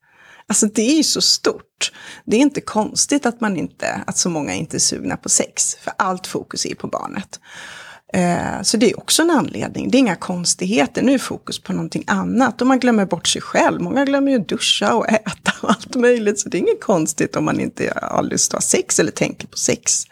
Alltså 0.53 0.67
det 0.67 0.83
är 0.83 0.97
ju 0.97 1.03
så 1.03 1.21
stort. 1.21 1.93
Det 2.25 2.37
är 2.37 2.41
inte 2.41 2.61
konstigt 2.61 3.27
att, 3.27 3.41
man 3.41 3.57
inte, 3.57 4.05
att 4.07 4.19
så 4.19 4.31
många 4.31 4.55
inte 4.55 4.77
är 4.77 4.79
sugna 4.79 5.17
på 5.17 5.29
sex, 5.29 5.77
för 5.81 5.93
allt 5.99 6.27
fokus 6.27 6.67
är 6.67 6.75
på 6.75 6.87
barnet. 6.87 7.41
Eh, 8.13 8.63
så 8.63 8.77
det 8.77 8.91
är 8.91 8.99
också 8.99 9.23
en 9.23 9.31
anledning. 9.31 9.91
Det 9.91 9.97
är 9.97 10.01
inga 10.01 10.17
konstigheter. 10.17 11.03
Nu 11.03 11.15
är 11.15 11.19
fokus 11.19 11.59
på 11.59 11.73
någonting 11.73 12.05
annat. 12.07 12.61
Och 12.61 12.67
man 12.67 12.79
glömmer 12.79 13.07
bort 13.07 13.27
sig 13.27 13.43
själv. 13.43 13.81
Många 13.81 14.05
glömmer 14.05 14.33
ju 14.33 14.39
duscha 14.39 14.95
och 14.95 15.09
äta 15.09 15.53
och 15.61 15.71
allt 15.71 15.95
möjligt. 15.95 16.41
Så 16.41 16.49
det 16.49 16.57
är 16.57 16.61
inget 16.61 16.85
konstigt 16.85 17.37
om 17.37 17.45
man 17.45 17.61
inte 17.61 17.93
har 18.03 18.23
lust 18.23 18.55
att 18.55 18.57
ha 18.57 18.61
sex 18.61 18.99
eller 18.99 19.11
tänker 19.11 19.47
på 19.47 19.57
sex. 19.57 20.05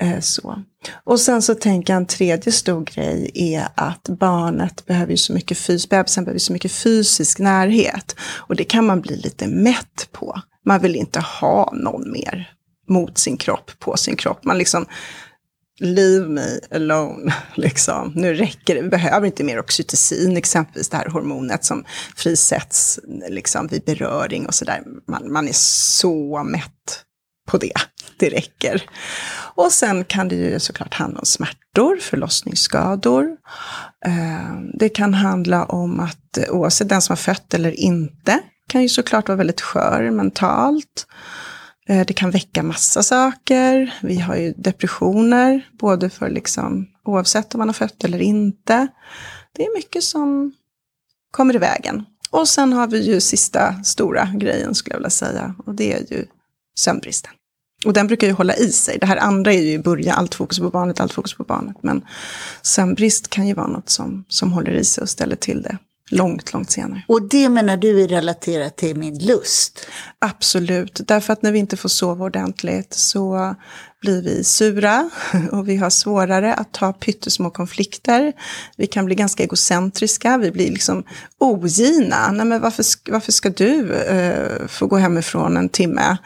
Eh, 0.00 0.20
så. 0.20 0.62
Och 1.04 1.20
sen 1.20 1.42
så 1.42 1.54
tänker 1.54 1.92
jag 1.92 2.00
en 2.00 2.06
tredje 2.06 2.52
stor 2.52 2.84
grej 2.84 3.30
är 3.34 3.68
att 3.74 4.08
barnet 4.08 4.86
behöver 4.86 5.10
ju 5.10 5.16
så 5.16 5.32
mycket 5.32 5.58
fys, 5.58 5.88
bebisen 5.88 6.24
behöver 6.24 6.38
så 6.38 6.52
mycket 6.52 6.72
fysisk 6.72 7.38
närhet. 7.38 8.16
Och 8.20 8.56
det 8.56 8.64
kan 8.64 8.86
man 8.86 9.00
bli 9.00 9.16
lite 9.16 9.46
mätt 9.46 10.08
på. 10.12 10.40
Man 10.64 10.80
vill 10.80 10.96
inte 10.96 11.20
ha 11.20 11.72
någon 11.74 12.12
mer 12.12 12.50
mot 12.88 13.18
sin 13.18 13.36
kropp, 13.36 13.70
på 13.78 13.96
sin 13.96 14.16
kropp. 14.16 14.44
Man 14.44 14.58
liksom, 14.58 14.86
leave 15.80 16.28
me 16.28 16.60
alone, 16.70 17.34
liksom. 17.54 18.12
Nu 18.14 18.34
räcker 18.34 18.74
det, 18.74 18.82
vi 18.82 18.88
behöver 18.88 19.26
inte 19.26 19.44
mer 19.44 19.58
oxytocin, 19.58 20.36
exempelvis 20.36 20.88
det 20.88 20.96
här 20.96 21.08
hormonet 21.08 21.64
som 21.64 21.84
frisätts 22.16 23.00
liksom, 23.28 23.66
vid 23.66 23.84
beröring 23.84 24.46
och 24.46 24.54
sådär. 24.54 24.82
Man, 25.06 25.32
man 25.32 25.48
är 25.48 25.52
så 25.52 26.42
mätt 26.44 27.04
på 27.48 27.58
det, 27.58 27.72
det 28.18 28.28
räcker. 28.28 28.90
Och 29.54 29.72
sen 29.72 30.04
kan 30.04 30.28
det 30.28 30.34
ju 30.34 30.60
såklart 30.60 30.94
handla 30.94 31.18
om 31.18 31.26
smärtor, 31.26 31.96
förlossningsskador. 31.96 33.36
Ehm, 34.06 34.70
det 34.74 34.88
kan 34.88 35.14
handla 35.14 35.64
om 35.64 36.00
att 36.00 36.38
oavsett 36.50 36.88
den 36.88 37.02
som 37.02 37.12
har 37.12 37.16
fött 37.16 37.54
eller 37.54 37.80
inte, 37.80 38.40
kan 38.68 38.82
ju 38.82 38.88
såklart 38.88 39.28
vara 39.28 39.36
väldigt 39.36 39.60
skör 39.60 40.10
mentalt. 40.10 41.06
Eh, 41.88 42.06
det 42.06 42.12
kan 42.12 42.30
väcka 42.30 42.62
massa 42.62 43.02
saker. 43.02 43.94
Vi 44.02 44.18
har 44.18 44.36
ju 44.36 44.54
depressioner, 44.56 45.68
både 45.72 46.10
för 46.10 46.30
liksom, 46.30 46.86
oavsett 47.04 47.54
om 47.54 47.58
man 47.58 47.68
har 47.68 47.74
fött 47.74 48.04
eller 48.04 48.22
inte. 48.22 48.88
Det 49.52 49.64
är 49.64 49.76
mycket 49.76 50.04
som 50.04 50.52
kommer 51.30 51.54
i 51.54 51.58
vägen. 51.58 52.04
Och 52.30 52.48
sen 52.48 52.72
har 52.72 52.86
vi 52.86 53.00
ju 53.00 53.20
sista 53.20 53.84
stora 53.84 54.28
grejen 54.34 54.74
skulle 54.74 54.94
jag 54.94 54.98
vilja 54.98 55.10
säga. 55.10 55.54
Och 55.66 55.74
det 55.74 55.92
är 55.92 56.12
ju 56.12 56.26
sömnbristen. 56.78 57.32
Och 57.84 57.92
den 57.92 58.06
brukar 58.06 58.26
ju 58.26 58.32
hålla 58.32 58.56
i 58.56 58.72
sig. 58.72 58.98
Det 59.00 59.06
här 59.06 59.16
andra 59.16 59.52
är 59.52 59.62
ju 59.62 59.72
i 59.72 59.78
början, 59.78 60.18
allt 60.18 60.34
fokus 60.34 60.58
på 60.58 60.70
barnet, 60.70 61.00
allt 61.00 61.12
fokus 61.12 61.34
på 61.34 61.44
barnet. 61.44 61.76
Men 61.82 62.04
sömnbrist 62.62 63.30
kan 63.30 63.46
ju 63.46 63.54
vara 63.54 63.66
något 63.66 63.88
som, 63.88 64.24
som 64.28 64.52
håller 64.52 64.72
i 64.72 64.84
sig 64.84 65.02
och 65.02 65.08
ställer 65.08 65.36
till 65.36 65.62
det 65.62 65.78
långt, 66.10 66.52
långt 66.52 66.70
senare. 66.70 67.02
Och 67.08 67.28
det 67.28 67.48
menar 67.48 67.76
du 67.76 68.04
är 68.04 68.08
relaterat 68.08 68.76
till 68.76 68.96
min 68.96 69.18
lust? 69.18 69.86
Absolut, 70.18 71.00
därför 71.04 71.32
att 71.32 71.42
när 71.42 71.52
vi 71.52 71.58
inte 71.58 71.76
får 71.76 71.88
sova 71.88 72.24
ordentligt 72.24 72.94
så 72.94 73.54
blir 74.00 74.22
vi 74.22 74.44
sura 74.44 75.10
och 75.52 75.68
vi 75.68 75.76
har 75.76 75.90
svårare 75.90 76.54
att 76.54 76.72
ta 76.72 76.92
pyttesmå 76.92 77.50
konflikter. 77.50 78.32
Vi 78.76 78.86
kan 78.86 79.04
bli 79.04 79.14
ganska 79.14 79.42
egocentriska, 79.42 80.38
vi 80.38 80.50
blir 80.50 80.70
liksom 80.70 81.04
ogina. 81.38 82.32
Nej, 82.32 82.46
men 82.46 82.60
varför, 82.60 82.84
varför 83.10 83.32
ska 83.32 83.50
du 83.50 83.82
uh, 83.82 84.66
få 84.66 84.86
gå 84.86 84.96
hemifrån 84.96 85.56
en 85.56 85.68
timme? 85.68 86.16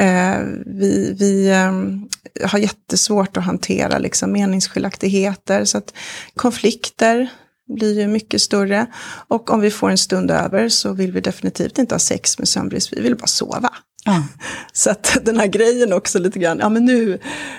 Uh, 0.00 0.46
vi 0.66 1.16
vi 1.18 1.52
um, 1.52 2.08
har 2.44 2.58
jättesvårt 2.58 3.36
att 3.36 3.44
hantera 3.44 3.98
liksom, 3.98 4.32
meningsskiljaktigheter, 4.32 5.64
så 5.64 5.78
att 5.78 5.94
konflikter 6.34 7.30
blir 7.66 8.00
ju 8.00 8.06
mycket 8.06 8.42
större. 8.42 8.86
Och 9.28 9.50
om 9.50 9.60
vi 9.60 9.70
får 9.70 9.90
en 9.90 9.98
stund 9.98 10.30
över 10.30 10.68
så 10.68 10.92
vill 10.92 11.12
vi 11.12 11.20
definitivt 11.20 11.78
inte 11.78 11.94
ha 11.94 11.98
sex 11.98 12.38
med 12.38 12.48
sömnbrist, 12.48 12.92
vi 12.92 13.00
vill 13.00 13.16
bara 13.16 13.26
sova. 13.26 13.70
Mm. 14.06 14.22
Så 14.72 14.90
att 14.90 15.18
den 15.22 15.38
här 15.38 15.46
grejen 15.46 15.92
också 15.92 16.18
lite 16.18 16.38
grann, 16.38 16.58
ja 16.58 16.68
men 16.68 16.84
nu, 16.84 17.18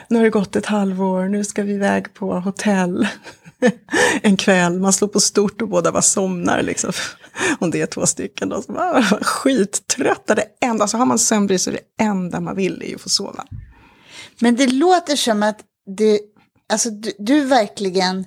nu 0.10 0.18
har 0.18 0.24
det 0.24 0.30
gått 0.30 0.56
ett 0.56 0.66
halvår, 0.66 1.28
nu 1.28 1.44
ska 1.44 1.64
vi 1.64 1.74
iväg 1.74 2.14
på 2.14 2.40
hotell 2.40 3.08
en 4.22 4.38
kväll, 4.38 4.80
man 4.80 4.94
slår 4.94 5.08
på 5.08 5.20
stort 5.20 5.62
och 5.62 5.70
båda 5.70 5.92
bara 5.92 6.02
somnar 6.02 6.62
liksom. 6.62 6.92
Om 7.60 7.72
det 7.72 7.82
är 7.82 7.86
två 7.86 8.06
stycken 8.06 8.50
då, 8.50 8.62
så 8.62 8.72
bara, 8.74 9.04
skittrötta, 9.04 10.36
det 10.36 10.46
enda, 10.62 10.88
så 10.88 10.98
har 10.98 11.06
man 11.06 11.20
sömnbrist 11.20 11.66
så 11.66 11.72
det 11.72 12.04
enda 12.04 12.40
man 12.40 12.56
vill 12.56 12.82
är 12.82 12.88
ju 12.88 12.96
att 12.96 13.02
få 13.02 13.10
sova. 13.10 13.46
Men 14.40 14.56
det 14.56 14.68
låter 14.68 15.16
som 15.16 15.44
att 15.44 15.60
du, 15.98 16.20
alltså 16.74 16.90
du, 16.90 17.12
du 17.20 17.46
verkligen 17.46 18.26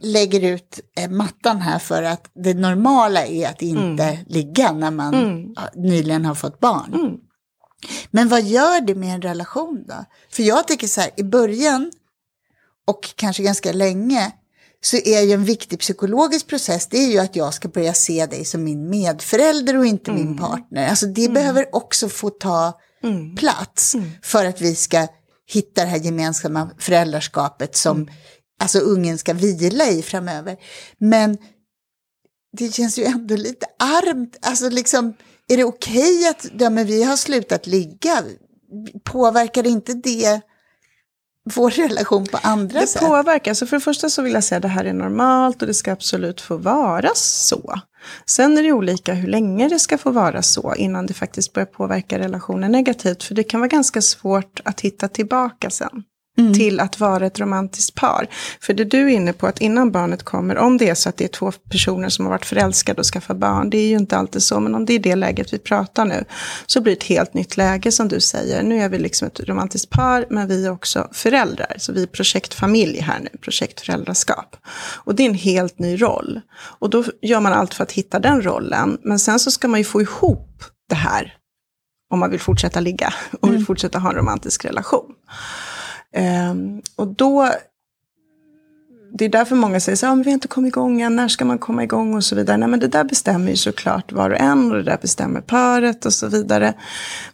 lägger 0.00 0.40
ut 0.40 0.80
eh, 0.96 1.10
mattan 1.10 1.60
här 1.60 1.78
för 1.78 2.02
att 2.02 2.30
det 2.34 2.54
normala 2.54 3.26
är 3.26 3.48
att 3.48 3.62
inte 3.62 4.04
mm. 4.04 4.24
ligga 4.26 4.72
när 4.72 4.90
man 4.90 5.14
mm. 5.14 5.54
nyligen 5.74 6.24
har 6.24 6.34
fått 6.34 6.60
barn. 6.60 6.94
Mm. 6.94 7.16
Men 8.10 8.28
vad 8.28 8.42
gör 8.42 8.80
det 8.80 8.94
med 8.94 9.14
en 9.14 9.22
relation 9.22 9.84
då? 9.88 10.04
För 10.30 10.42
jag 10.42 10.68
tycker 10.68 10.86
så 10.86 11.00
här, 11.00 11.10
i 11.16 11.22
början 11.22 11.92
och 12.86 13.14
kanske 13.16 13.42
ganska 13.42 13.72
länge 13.72 14.32
så 14.80 14.96
är 14.96 15.20
ju 15.20 15.32
en 15.32 15.44
viktig 15.44 15.78
psykologisk 15.78 16.46
process, 16.46 16.86
det 16.86 16.98
är 16.98 17.10
ju 17.12 17.18
att 17.18 17.36
jag 17.36 17.54
ska 17.54 17.68
börja 17.68 17.94
se 17.94 18.26
dig 18.26 18.44
som 18.44 18.64
min 18.64 18.90
medförälder 18.90 19.78
och 19.78 19.86
inte 19.86 20.12
min 20.12 20.26
mm. 20.26 20.38
partner. 20.38 20.88
Alltså 20.88 21.06
det 21.06 21.24
mm. 21.24 21.34
behöver 21.34 21.74
också 21.76 22.08
få 22.08 22.30
ta 22.30 22.80
mm. 23.02 23.36
plats 23.36 23.96
för 24.22 24.44
att 24.44 24.60
vi 24.60 24.74
ska 24.74 25.06
hitta 25.48 25.82
det 25.82 25.90
här 25.90 25.98
gemensamma 25.98 26.70
föräldraskapet 26.78 27.76
som 27.76 28.08
alltså 28.60 28.78
ungen 28.78 29.18
ska 29.18 29.32
vila 29.32 29.88
i 29.88 30.02
framöver. 30.02 30.56
Men 30.98 31.38
det 32.58 32.74
känns 32.74 32.98
ju 32.98 33.04
ändå 33.04 33.36
lite 33.36 33.66
armt, 33.78 34.36
alltså 34.42 34.68
liksom, 34.70 35.14
är 35.48 35.56
det 35.56 35.64
okej 35.64 36.18
okay 36.18 36.30
att 36.30 36.46
ja, 36.58 36.70
men 36.70 36.86
vi 36.86 37.02
har 37.02 37.16
slutat 37.16 37.66
ligga? 37.66 38.22
Påverkar 39.04 39.66
inte 39.66 39.94
det 39.94 40.40
vår 41.54 41.70
relation 41.70 42.26
på 42.26 42.38
andra 42.42 42.80
det 42.80 42.86
sätt? 42.86 43.02
Det 43.02 43.06
påverkar, 43.08 43.50
alltså 43.50 43.66
för 43.66 43.76
det 43.76 43.80
första 43.80 44.10
så 44.10 44.22
vill 44.22 44.32
jag 44.32 44.44
säga 44.44 44.56
att 44.56 44.62
det 44.62 44.68
här 44.68 44.84
är 44.84 44.92
normalt 44.92 45.62
och 45.62 45.68
det 45.68 45.74
ska 45.74 45.92
absolut 45.92 46.40
få 46.40 46.56
vara 46.56 47.10
så. 47.14 47.74
Sen 48.26 48.58
är 48.58 48.62
det 48.62 48.72
olika 48.72 49.14
hur 49.14 49.28
länge 49.28 49.68
det 49.68 49.78
ska 49.78 49.98
få 49.98 50.10
vara 50.10 50.42
så 50.42 50.74
innan 50.74 51.06
det 51.06 51.14
faktiskt 51.14 51.52
börjar 51.52 51.66
påverka 51.66 52.18
relationen 52.18 52.72
negativt. 52.72 53.22
För 53.22 53.34
det 53.34 53.44
kan 53.44 53.60
vara 53.60 53.68
ganska 53.68 54.02
svårt 54.02 54.60
att 54.64 54.80
hitta 54.80 55.08
tillbaka 55.08 55.70
sen 55.70 56.04
mm. 56.38 56.54
till 56.54 56.80
att 56.80 57.00
vara 57.00 57.26
ett 57.26 57.40
romantiskt 57.40 57.94
par. 57.94 58.28
För 58.60 58.74
det 58.74 58.84
du 58.84 59.02
är 59.02 59.08
inne 59.08 59.32
på, 59.32 59.46
att 59.46 59.60
innan 59.60 59.92
barnet 59.92 60.22
kommer, 60.22 60.56
om 60.56 60.78
det 60.78 60.88
är 60.88 60.94
så 60.94 61.08
att 61.08 61.16
det 61.16 61.24
är 61.24 61.28
två 61.28 61.52
personer 61.52 62.08
som 62.08 62.24
har 62.24 62.32
varit 62.32 62.46
förälskade 62.46 63.00
och 63.00 63.06
skaffat 63.06 63.36
barn, 63.36 63.70
det 63.70 63.78
är 63.78 63.88
ju 63.88 63.96
inte 63.96 64.16
alltid 64.16 64.42
så, 64.42 64.60
men 64.60 64.74
om 64.74 64.84
det 64.84 64.94
är 64.94 64.98
det 64.98 65.16
läget 65.16 65.52
vi 65.52 65.58
pratar 65.58 66.04
nu, 66.04 66.24
så 66.66 66.80
blir 66.80 66.92
det 66.92 66.98
ett 66.98 67.04
helt 67.04 67.34
nytt 67.34 67.56
läge 67.56 67.92
som 67.92 68.08
du 68.08 68.20
säger. 68.20 68.62
Nu 68.62 68.82
är 68.82 68.88
vi 68.88 68.98
liksom 68.98 69.28
ett 69.28 69.40
romantiskt 69.40 69.90
par, 69.90 70.26
men 70.30 70.48
vi 70.48 70.66
är 70.66 70.70
också 70.70 71.08
föräldrar, 71.12 71.74
så 71.78 71.92
vi 71.92 72.02
är 72.02 72.06
projektfamilj 72.06 73.00
här 73.00 73.18
nu, 73.20 73.38
projektföräldraskap. 73.40 74.56
Och 75.04 75.14
det 75.14 75.22
är 75.22 75.28
en 75.28 75.34
helt 75.34 75.78
ny 75.78 75.96
roll. 76.02 76.40
Och 76.78 76.90
då 76.90 77.04
gör 77.22 77.40
man 77.40 77.52
allt 77.52 77.74
för 77.74 77.82
att 77.82 77.92
hitta 77.92 78.18
den 78.18 78.42
rollen, 78.42 78.98
men 79.02 79.18
sen 79.18 79.38
så 79.38 79.50
ska 79.50 79.68
man 79.68 79.80
ju 79.80 79.84
få 79.84 80.02
ihop 80.02 80.64
det 80.88 80.94
här 80.94 81.36
om 82.10 82.18
man 82.18 82.30
vill 82.30 82.40
fortsätta 82.40 82.80
ligga 82.80 83.14
och 83.40 83.48
vill 83.48 83.54
mm. 83.54 83.66
fortsätta 83.66 83.98
ha 83.98 84.10
en 84.10 84.16
romantisk 84.16 84.64
relation. 84.64 85.12
Ehm, 86.12 86.82
och 86.96 87.06
då, 87.06 87.50
det 89.18 89.24
är 89.24 89.28
därför 89.28 89.56
många 89.56 89.80
säger 89.80 89.96
så 89.96 90.06
här, 90.06 90.12
ah, 90.12 90.16
vi 90.16 90.24
har 90.24 90.34
inte 90.34 90.48
kommit 90.48 90.70
igång 90.70 91.00
än, 91.00 91.16
när 91.16 91.28
ska 91.28 91.44
man 91.44 91.58
komma 91.58 91.84
igång 91.84 92.14
och 92.14 92.24
så 92.24 92.36
vidare. 92.36 92.56
Nej 92.56 92.68
men 92.68 92.80
det 92.80 92.88
där 92.88 93.04
bestämmer 93.04 93.50
ju 93.50 93.56
såklart 93.56 94.12
var 94.12 94.30
och 94.30 94.40
en 94.40 94.70
och 94.70 94.76
det 94.76 94.82
där 94.82 94.98
bestämmer 95.02 95.40
paret 95.40 96.06
och 96.06 96.12
så 96.12 96.28
vidare. 96.28 96.74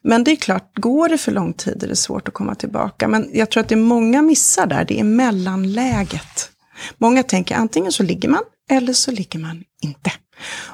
Men 0.02 0.24
det 0.24 0.30
är 0.30 0.36
klart, 0.36 0.78
går 0.78 1.08
det 1.08 1.18
för 1.18 1.32
lång 1.32 1.52
tid 1.52 1.82
är 1.82 1.88
det 1.88 1.96
svårt 1.96 2.28
att 2.28 2.34
komma 2.34 2.54
tillbaka. 2.54 3.08
Men 3.08 3.30
jag 3.32 3.50
tror 3.50 3.60
att 3.60 3.68
det 3.68 3.74
är 3.74 3.76
många 3.76 4.22
missar 4.22 4.66
där, 4.66 4.84
det 4.84 5.00
är 5.00 5.04
mellanläget. 5.04 6.50
Många 6.98 7.22
tänker 7.22 7.54
antingen 7.54 7.92
så 7.92 8.02
ligger 8.02 8.28
man 8.28 8.42
eller 8.70 8.92
så 8.92 9.10
ligger 9.10 9.38
man 9.38 9.64
inte. 9.82 10.12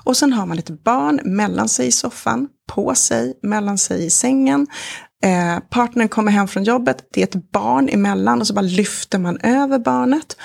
Och 0.05 0.17
sen 0.17 0.33
har 0.33 0.47
man 0.47 0.59
ett 0.59 0.85
barn 0.85 1.21
mellan 1.25 1.69
sig 1.69 1.87
i 1.87 1.93
soffan, 1.93 2.49
på 2.67 2.95
sig, 2.95 3.39
mellan 3.43 3.79
sig 3.79 4.07
i 4.07 4.11
sängen. 4.11 4.67
Eh, 5.25 5.59
partnern 5.71 6.09
kommer 6.09 6.33
hem 6.33 6.49
från 6.49 6.65
jobbet, 6.65 7.09
det 7.13 7.21
är 7.21 7.27
ett 7.27 7.51
barn 7.53 7.89
emellan 7.89 8.41
och 8.41 8.47
så 8.47 8.55
bara 8.55 8.61
lyfter 8.61 9.19
man 9.19 9.39
över 9.41 9.79
barnet. 9.79 10.37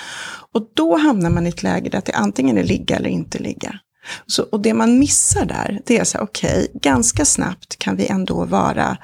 Och 0.52 0.70
då 0.74 0.96
hamnar 0.96 1.30
man 1.30 1.46
i 1.46 1.48
ett 1.48 1.62
läge 1.62 1.90
där 1.90 2.02
det 2.06 2.12
antingen 2.12 2.58
är 2.58 2.64
ligga 2.64 2.96
eller 2.96 3.10
inte 3.10 3.38
ligga. 3.38 3.78
Så, 4.26 4.42
och 4.42 4.60
det 4.60 4.74
man 4.74 4.98
missar 4.98 5.44
där, 5.44 5.80
det 5.86 5.98
är 5.98 6.04
så 6.04 6.18
här, 6.18 6.24
okej, 6.24 6.68
okay, 6.68 6.80
ganska 6.80 7.24
snabbt 7.24 7.78
kan 7.78 7.96
vi 7.96 8.06
ändå 8.06 8.44
vara 8.44 8.96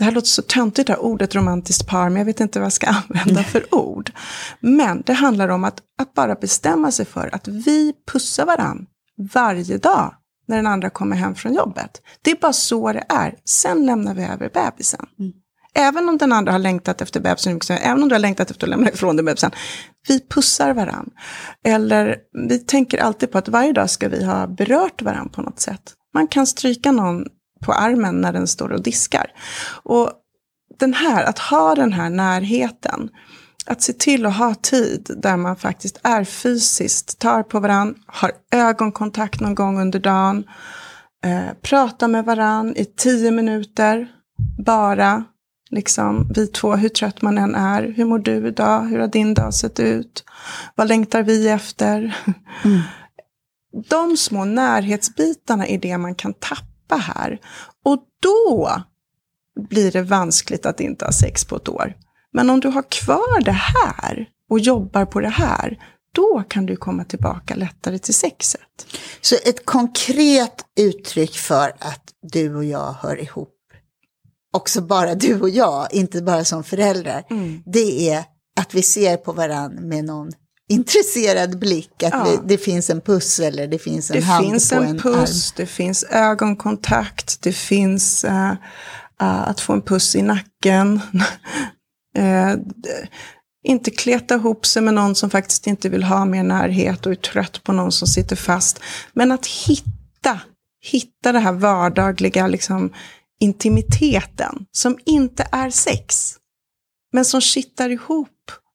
det 0.00 0.04
här 0.04 0.12
låter 0.12 0.28
så 0.28 0.42
töntigt, 0.42 0.86
det 0.86 0.92
här 0.92 1.02
ordet 1.02 1.34
romantiskt 1.34 1.88
par, 1.88 2.08
men 2.08 2.16
jag 2.18 2.24
vet 2.24 2.40
inte 2.40 2.58
vad 2.58 2.64
jag 2.66 2.72
ska 2.72 2.86
använda 3.08 3.44
för 3.44 3.74
ord. 3.74 4.12
Men 4.60 5.02
det 5.06 5.12
handlar 5.12 5.48
om 5.48 5.64
att, 5.64 5.82
att 5.98 6.14
bara 6.14 6.34
bestämma 6.34 6.90
sig 6.90 7.06
för 7.06 7.34
att 7.34 7.48
vi 7.48 7.92
pussar 8.12 8.46
varann 8.46 8.86
varje 9.32 9.78
dag 9.78 10.14
när 10.50 10.56
den 10.56 10.66
andra 10.66 10.90
kommer 10.90 11.16
hem 11.16 11.34
från 11.34 11.54
jobbet. 11.54 12.02
Det 12.22 12.30
är 12.30 12.36
bara 12.36 12.52
så 12.52 12.92
det 12.92 13.04
är. 13.08 13.34
Sen 13.44 13.86
lämnar 13.86 14.14
vi 14.14 14.24
över 14.24 14.50
bebisen. 14.54 15.06
Mm. 15.18 15.32
Även 15.74 16.08
om 16.08 16.18
den 16.18 16.32
andra 16.32 16.52
har 16.52 16.58
längtat 16.58 17.00
efter 17.00 17.20
bebisen, 17.20 17.60
även 17.70 18.02
om 18.02 18.08
du 18.08 18.14
har 18.14 18.20
längtat 18.20 18.50
efter 18.50 18.66
att 18.66 18.70
lämna 18.70 18.90
ifrån 18.90 19.16
dig 19.16 19.24
bebisen. 19.24 19.50
Vi 20.08 20.20
pussar 20.20 20.74
varann. 20.74 21.10
Eller 21.64 22.16
vi 22.48 22.58
tänker 22.58 22.98
alltid 22.98 23.30
på 23.30 23.38
att 23.38 23.48
varje 23.48 23.72
dag 23.72 23.90
ska 23.90 24.08
vi 24.08 24.24
ha 24.24 24.46
berört 24.46 25.02
varann 25.02 25.28
på 25.28 25.42
något 25.42 25.60
sätt. 25.60 25.92
Man 26.14 26.28
kan 26.28 26.46
stryka 26.46 26.92
någon 26.92 27.24
på 27.64 27.72
armen 27.72 28.20
när 28.20 28.32
den 28.32 28.46
står 28.46 28.72
och 28.72 28.82
diskar. 28.82 29.26
Och 29.82 30.12
den 30.78 30.94
här, 30.94 31.24
att 31.24 31.38
ha 31.38 31.74
den 31.74 31.92
här 31.92 32.10
närheten, 32.10 33.08
att 33.70 33.82
se 33.82 33.92
till 33.92 34.26
att 34.26 34.36
ha 34.36 34.54
tid 34.54 35.10
där 35.16 35.36
man 35.36 35.56
faktiskt 35.56 36.00
är 36.02 36.24
fysiskt, 36.24 37.18
tar 37.18 37.42
på 37.42 37.60
varandra, 37.60 38.00
har 38.06 38.32
ögonkontakt 38.50 39.40
någon 39.40 39.54
gång 39.54 39.80
under 39.80 39.98
dagen, 39.98 40.44
eh, 41.24 41.54
pratar 41.62 42.08
med 42.08 42.24
varandra 42.24 42.74
i 42.76 42.84
tio 42.84 43.30
minuter, 43.30 44.08
bara, 44.64 45.24
liksom, 45.70 46.30
vi 46.34 46.46
två, 46.46 46.76
hur 46.76 46.88
trött 46.88 47.22
man 47.22 47.38
än 47.38 47.54
är, 47.54 47.82
hur 47.82 48.04
mår 48.04 48.18
du 48.18 48.48
idag, 48.48 48.82
hur 48.82 48.98
har 48.98 49.08
din 49.08 49.34
dag 49.34 49.54
sett 49.54 49.80
ut, 49.80 50.24
vad 50.74 50.88
längtar 50.88 51.22
vi 51.22 51.48
efter? 51.48 52.16
Mm. 52.64 52.80
De 53.88 54.16
små 54.16 54.44
närhetsbitarna 54.44 55.66
är 55.66 55.78
det 55.78 55.98
man 55.98 56.14
kan 56.14 56.34
tappa 56.34 56.96
här. 56.96 57.38
Och 57.84 57.98
då 58.22 58.82
blir 59.68 59.92
det 59.92 60.02
vanskligt 60.02 60.66
att 60.66 60.80
inte 60.80 61.04
ha 61.04 61.12
sex 61.12 61.44
på 61.44 61.56
ett 61.56 61.68
år. 61.68 61.94
Men 62.32 62.50
om 62.50 62.60
du 62.60 62.68
har 62.68 62.84
kvar 62.90 63.40
det 63.44 63.52
här 63.52 64.28
och 64.50 64.58
jobbar 64.60 65.04
på 65.04 65.20
det 65.20 65.28
här, 65.28 65.78
då 66.14 66.44
kan 66.48 66.66
du 66.66 66.76
komma 66.76 67.04
tillbaka 67.04 67.54
lättare 67.54 67.98
till 67.98 68.14
sexet. 68.14 68.60
Så 69.20 69.34
ett 69.44 69.66
konkret 69.66 70.64
uttryck 70.80 71.36
för 71.36 71.68
att 71.78 72.02
du 72.32 72.56
och 72.56 72.64
jag 72.64 72.92
hör 73.00 73.20
ihop, 73.22 73.54
också 74.52 74.80
bara 74.80 75.14
du 75.14 75.40
och 75.40 75.50
jag, 75.50 75.88
inte 75.92 76.22
bara 76.22 76.44
som 76.44 76.64
föräldrar, 76.64 77.24
Mm. 77.30 77.62
det 77.66 78.10
är 78.10 78.24
att 78.60 78.74
vi 78.74 78.82
ser 78.82 79.16
på 79.16 79.32
varandra 79.32 79.80
med 79.80 80.04
någon 80.04 80.32
intresserad 80.68 81.58
blick, 81.58 82.02
att 82.02 82.12
Ja. 82.12 82.24
det, 82.24 82.40
det 82.54 82.58
finns 82.58 82.90
en 82.90 83.00
puss 83.00 83.40
eller 83.40 83.66
det 83.66 83.78
finns 83.78 84.10
en 84.10 84.16
Det 84.16 84.22
hand 84.22 84.46
finns 84.46 84.70
på 84.70 84.76
en, 84.76 84.84
en 84.88 84.98
puss, 84.98 85.52
det 85.56 85.66
finns 85.66 86.04
ögonkontakt, 86.10 87.42
det 87.42 87.52
finns 87.52 88.24
eh, 88.24 88.50
eh, 89.20 89.48
att 89.48 89.60
få 89.60 89.72
en 89.72 89.82
puss 89.82 90.16
i 90.16 90.22
nacken. 90.22 91.00
Eh, 92.16 92.54
inte 93.64 93.90
kleta 93.90 94.34
ihop 94.34 94.66
sig 94.66 94.82
med 94.82 94.94
någon 94.94 95.14
som 95.14 95.30
faktiskt 95.30 95.66
inte 95.66 95.88
vill 95.88 96.02
ha 96.02 96.24
mer 96.24 96.42
närhet 96.42 97.06
och 97.06 97.12
är 97.12 97.16
trött 97.16 97.62
på 97.64 97.72
någon 97.72 97.92
som 97.92 98.08
sitter 98.08 98.36
fast. 98.36 98.80
Men 99.12 99.32
att 99.32 99.46
hitta, 99.46 100.40
hitta 100.80 101.32
det 101.32 101.38
här 101.38 101.52
vardagliga 101.52 102.46
liksom, 102.46 102.92
intimiteten 103.40 104.66
som 104.72 104.98
inte 105.06 105.46
är 105.52 105.70
sex. 105.70 106.36
Men 107.12 107.24
som 107.24 107.40
kittar 107.40 107.90
ihop 107.90 108.28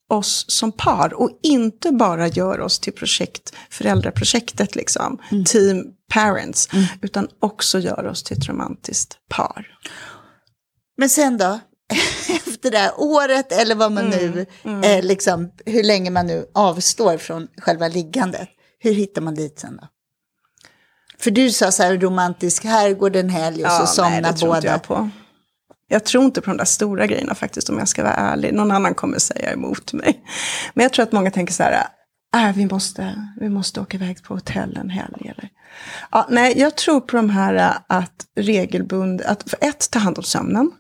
oss 0.10 0.46
som 0.48 0.72
par 0.72 1.14
och 1.14 1.40
inte 1.44 1.92
bara 1.92 2.28
gör 2.28 2.60
oss 2.60 2.80
till 2.80 2.94
projekt, 2.94 3.54
föräldraprojektet 3.70 4.76
liksom, 4.76 5.22
team 5.46 5.84
parents, 6.14 6.70
utan 7.02 7.28
också 7.40 7.80
gör 7.80 8.06
oss 8.06 8.24
till 8.24 8.38
ett 8.38 8.50
romantiskt 8.50 9.18
par. 9.30 9.68
Men 10.98 11.10
sen 11.10 11.38
då? 11.38 11.60
Det 12.70 12.78
här 12.78 12.92
året 12.98 13.52
eller 13.52 13.76
vad 13.76 13.92
man 13.92 14.06
nu, 14.10 14.46
eh, 14.84 15.04
liksom, 15.04 15.52
hur 15.66 15.84
länge 15.84 16.10
man 16.10 16.28
nu 16.28 16.46
avstår 16.54 17.18
från 17.18 17.48
själva 17.58 17.88
liggandet. 17.88 18.50
Hur 18.80 18.94
hittar 18.94 19.22
man 19.22 19.36
dit 19.36 19.60
sen 19.60 19.78
då? 19.82 19.88
För 21.20 21.32
du 21.32 21.52
sa 21.52 21.72
så 21.72 21.84
här 21.84 21.98
romantisk 21.98 22.64
herrgård 22.64 23.16
en 23.16 23.30
helg 23.30 23.66
och 23.66 23.72
så 23.72 23.78
nej, 23.78 23.88
somnar 23.88 24.22
det 24.22 24.38
tror 24.38 24.56
inte 24.56 24.68
båda. 24.68 24.74
jag 24.74 24.84
på. 24.84 25.10
Jag 25.88 26.04
tror 26.04 26.24
inte 26.24 26.42
på 26.42 26.50
de 26.50 26.58
där 26.58 26.66
stora 26.66 27.08
grejerna 27.08 27.36
faktiskt, 27.36 27.70
om 27.70 27.80
jag 27.80 27.88
ska 27.88 28.04
vara 28.04 28.14
ärlig. 28.14 28.54
Någon 28.54 28.72
annan 28.72 28.94
kommer 28.94 29.20
säga 29.20 29.54
emot 29.54 29.94
mig. 29.94 30.24
Men 30.74 30.84
jag 30.84 30.94
tror 30.94 31.04
att 31.04 31.12
många 31.12 31.32
tänker 31.32 31.54
så 31.54 31.64
här, 31.64 31.88
äh, 32.36 32.56
vi, 32.56 32.66
måste, 32.66 33.30
vi 33.40 33.50
måste 33.50 33.82
åka 33.82 33.98
iväg 33.98 34.24
på 34.24 34.34
hotell 34.34 34.78
en 34.78 34.90
helg. 34.90 35.22
Eller? 35.22 35.50
Ja, 36.12 36.28
nej, 36.30 36.60
jag 36.60 36.76
tror 36.76 37.02
på 37.02 37.18
de 37.18 37.30
här 37.30 37.54
äh, 37.56 37.98
att 37.98 38.26
regelbundet, 38.36 39.28
att 39.28 39.50
för 39.50 39.60
ett, 39.62 39.92
ta 39.92 40.00
hand 40.00 40.18
om 40.18 40.24
sömnen. 40.24 40.72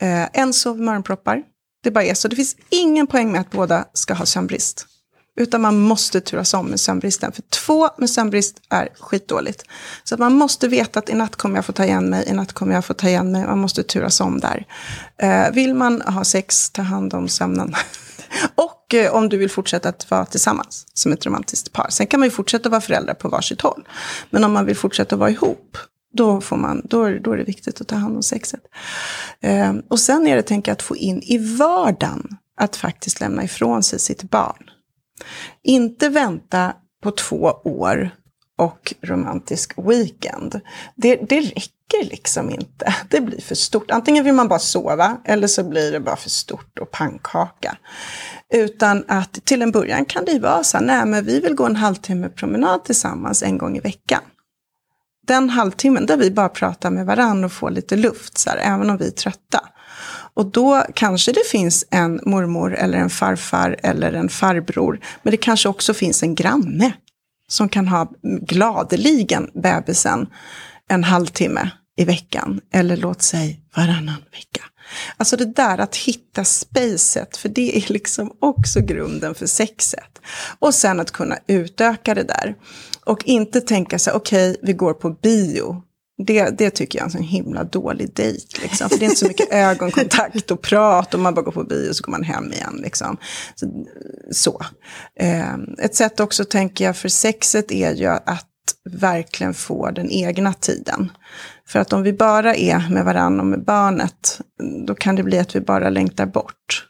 Eh, 0.00 0.28
en 0.32 0.52
sov 0.52 0.80
morgonproppar. 0.80 1.42
Det 1.82 1.90
bara 1.90 2.04
är 2.04 2.14
så. 2.14 2.28
Det 2.28 2.36
finns 2.36 2.56
ingen 2.70 3.06
poäng 3.06 3.32
med 3.32 3.40
att 3.40 3.50
båda 3.50 3.84
ska 3.92 4.14
ha 4.14 4.26
sömnbrist. 4.26 4.86
Utan 5.38 5.60
man 5.60 5.80
måste 5.80 6.20
turas 6.20 6.54
om 6.54 6.66
med 6.66 6.80
sömnbristen. 6.80 7.32
För 7.32 7.42
två 7.42 7.88
med 7.98 8.10
sömnbrist 8.10 8.56
är 8.70 8.88
skitdåligt. 9.00 9.62
Så 10.04 10.14
att 10.14 10.18
man 10.18 10.32
måste 10.32 10.68
veta 10.68 10.98
att 10.98 11.10
i 11.10 11.14
natt 11.14 11.36
kommer 11.36 11.56
jag 11.56 11.64
få 11.64 11.72
ta 11.72 11.84
igen 11.84 12.10
mig, 12.10 12.28
i 12.28 12.32
natt 12.32 12.52
kommer 12.52 12.74
jag 12.74 12.84
få 12.84 12.94
ta 12.94 13.08
igen 13.08 13.32
mig. 13.32 13.46
Man 13.46 13.58
måste 13.58 13.82
turas 13.82 14.20
om 14.20 14.40
där. 14.40 14.66
Eh, 15.22 15.52
vill 15.52 15.74
man 15.74 16.02
ha 16.02 16.24
sex, 16.24 16.70
ta 16.70 16.82
hand 16.82 17.14
om 17.14 17.28
sömnen. 17.28 17.74
Och 18.54 18.94
eh, 18.94 19.14
om 19.14 19.28
du 19.28 19.36
vill 19.36 19.50
fortsätta 19.50 19.88
att 19.88 20.10
vara 20.10 20.26
tillsammans 20.26 20.86
som 20.94 21.12
ett 21.12 21.26
romantiskt 21.26 21.72
par. 21.72 21.86
Sen 21.90 22.06
kan 22.06 22.20
man 22.20 22.26
ju 22.26 22.30
fortsätta 22.30 22.68
vara 22.68 22.80
föräldrar 22.80 23.14
på 23.14 23.28
varsitt 23.28 23.60
håll. 23.60 23.88
Men 24.30 24.44
om 24.44 24.52
man 24.52 24.66
vill 24.66 24.76
fortsätta 24.76 25.16
vara 25.16 25.30
ihop, 25.30 25.78
då, 26.16 26.40
får 26.40 26.56
man, 26.56 26.82
då, 26.84 27.02
är- 27.04 27.18
då 27.18 27.32
är 27.32 27.36
det 27.36 27.44
viktigt 27.44 27.80
att 27.80 27.88
ta 27.88 27.96
hand 27.96 28.16
om 28.16 28.22
sexet. 28.22 28.60
Eh, 29.40 29.74
och 29.88 30.00
sen 30.00 30.26
är 30.26 30.36
det, 30.36 30.42
tänker 30.42 30.70
jag, 30.70 30.74
att 30.76 30.82
få 30.82 30.96
in 30.96 31.22
i 31.22 31.56
vardagen 31.56 32.28
att 32.60 32.76
faktiskt 32.76 33.20
lämna 33.20 33.44
ifrån 33.44 33.82
sig 33.82 33.98
sitt 33.98 34.22
barn. 34.30 34.70
Inte 35.62 36.08
vänta 36.08 36.72
på 37.02 37.10
två 37.10 37.36
år 37.64 38.10
och 38.58 38.94
romantisk 39.02 39.72
weekend. 39.76 40.60
Det, 40.94 41.16
det 41.16 41.40
räcker 41.40 42.04
liksom 42.10 42.50
inte. 42.50 42.94
Det 43.10 43.20
blir 43.20 43.40
för 43.40 43.54
stort. 43.54 43.90
Antingen 43.90 44.24
vill 44.24 44.34
man 44.34 44.48
bara 44.48 44.58
sova 44.58 45.16
eller 45.24 45.46
så 45.46 45.64
blir 45.64 45.92
det 45.92 46.00
bara 46.00 46.16
för 46.16 46.30
stort 46.30 46.78
och 46.78 46.90
pannkaka. 46.90 47.76
Utan 48.54 49.04
att 49.08 49.32
till 49.44 49.62
en 49.62 49.70
början 49.72 50.04
kan 50.04 50.24
det 50.24 50.32
ju 50.32 50.38
vara 50.38 50.64
så 50.64 50.76
här, 50.78 50.84
nej 50.84 51.06
men 51.06 51.24
vi 51.24 51.40
vill 51.40 51.54
gå 51.54 51.66
en 51.66 51.76
halvtimme 51.76 52.28
promenad 52.28 52.84
tillsammans 52.84 53.42
en 53.42 53.58
gång 53.58 53.76
i 53.76 53.80
veckan. 53.80 54.20
Den 55.26 55.50
halvtimmen 55.50 56.06
där 56.06 56.16
vi 56.16 56.30
bara 56.30 56.48
pratar 56.48 56.90
med 56.90 57.06
varandra 57.06 57.46
och 57.46 57.52
får 57.52 57.70
lite 57.70 57.96
luft, 57.96 58.38
så 58.38 58.50
här, 58.50 58.56
även 58.56 58.90
om 58.90 58.96
vi 58.96 59.06
är 59.06 59.10
trötta. 59.10 59.60
Och 60.34 60.46
då 60.46 60.84
kanske 60.94 61.32
det 61.32 61.46
finns 61.50 61.84
en 61.90 62.20
mormor 62.24 62.74
eller 62.74 62.98
en 62.98 63.10
farfar 63.10 63.76
eller 63.82 64.12
en 64.12 64.28
farbror. 64.28 65.00
Men 65.22 65.30
det 65.30 65.36
kanske 65.36 65.68
också 65.68 65.94
finns 65.94 66.22
en 66.22 66.34
granne 66.34 66.92
som 67.48 67.68
kan 67.68 67.88
ha 67.88 68.12
gladeligen 68.40 69.50
bebisen 69.54 70.26
en 70.88 71.04
halvtimme 71.04 71.70
i 71.96 72.04
veckan. 72.04 72.60
Eller 72.72 72.96
låt 72.96 73.22
säga 73.22 73.54
varannan 73.76 74.22
vecka. 74.32 74.62
Alltså 75.16 75.36
det 75.36 75.54
där 75.54 75.78
att 75.78 75.96
hitta 75.96 76.44
spacet, 76.44 77.36
för 77.36 77.48
det 77.48 77.76
är 77.76 77.92
liksom 77.92 78.36
också 78.40 78.80
grunden 78.80 79.34
för 79.34 79.46
sexet. 79.46 80.20
Och 80.58 80.74
sen 80.74 81.00
att 81.00 81.10
kunna 81.10 81.38
utöka 81.46 82.14
det 82.14 82.22
där. 82.22 82.54
Och 83.06 83.24
inte 83.24 83.60
tänka 83.60 83.98
så 83.98 84.10
här, 84.10 84.16
okej, 84.16 84.56
vi 84.62 84.72
går 84.72 84.94
på 84.94 85.10
bio. 85.10 85.82
Det, 86.26 86.58
det 86.58 86.70
tycker 86.70 86.98
jag 86.98 87.14
är 87.14 87.16
en 87.16 87.22
himla 87.22 87.64
dålig 87.64 88.14
dejt. 88.14 88.62
Liksom. 88.62 88.88
För 88.88 88.98
det 88.98 89.04
är 89.04 89.06
inte 89.06 89.18
så 89.18 89.26
mycket 89.26 89.48
ögonkontakt 89.52 90.50
och 90.50 90.62
prat 90.62 91.14
och 91.14 91.20
man 91.20 91.34
bara 91.34 91.42
går 91.42 91.52
på 91.52 91.64
bio 91.64 91.88
och 91.88 91.96
så 91.96 92.04
går 92.04 92.10
man 92.10 92.22
hem 92.22 92.52
igen. 92.52 92.80
Liksom. 92.82 93.16
Så. 93.54 93.66
så. 94.30 94.60
Eh, 95.20 95.54
ett 95.78 95.94
sätt 95.94 96.20
också 96.20 96.44
tänker 96.44 96.84
jag 96.84 96.96
för 96.96 97.08
sexet 97.08 97.72
är 97.72 97.94
ju 97.94 98.06
att 98.06 98.46
verkligen 98.84 99.54
få 99.54 99.90
den 99.90 100.10
egna 100.10 100.52
tiden. 100.52 101.12
För 101.66 101.78
att 101.78 101.92
om 101.92 102.02
vi 102.02 102.12
bara 102.12 102.54
är 102.54 102.90
med 102.90 103.04
varandra 103.04 103.40
och 103.40 103.46
med 103.46 103.64
barnet, 103.64 104.40
då 104.86 104.94
kan 104.94 105.16
det 105.16 105.22
bli 105.22 105.38
att 105.38 105.56
vi 105.56 105.60
bara 105.60 105.90
längtar 105.90 106.26
bort. 106.26 106.88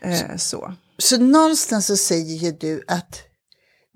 Eh, 0.00 0.36
så. 0.36 0.74
Så 0.98 1.18
någonstans 1.18 1.86
så 1.86 1.96
säger 1.96 2.36
ju 2.36 2.52
du 2.52 2.82
att 2.88 3.31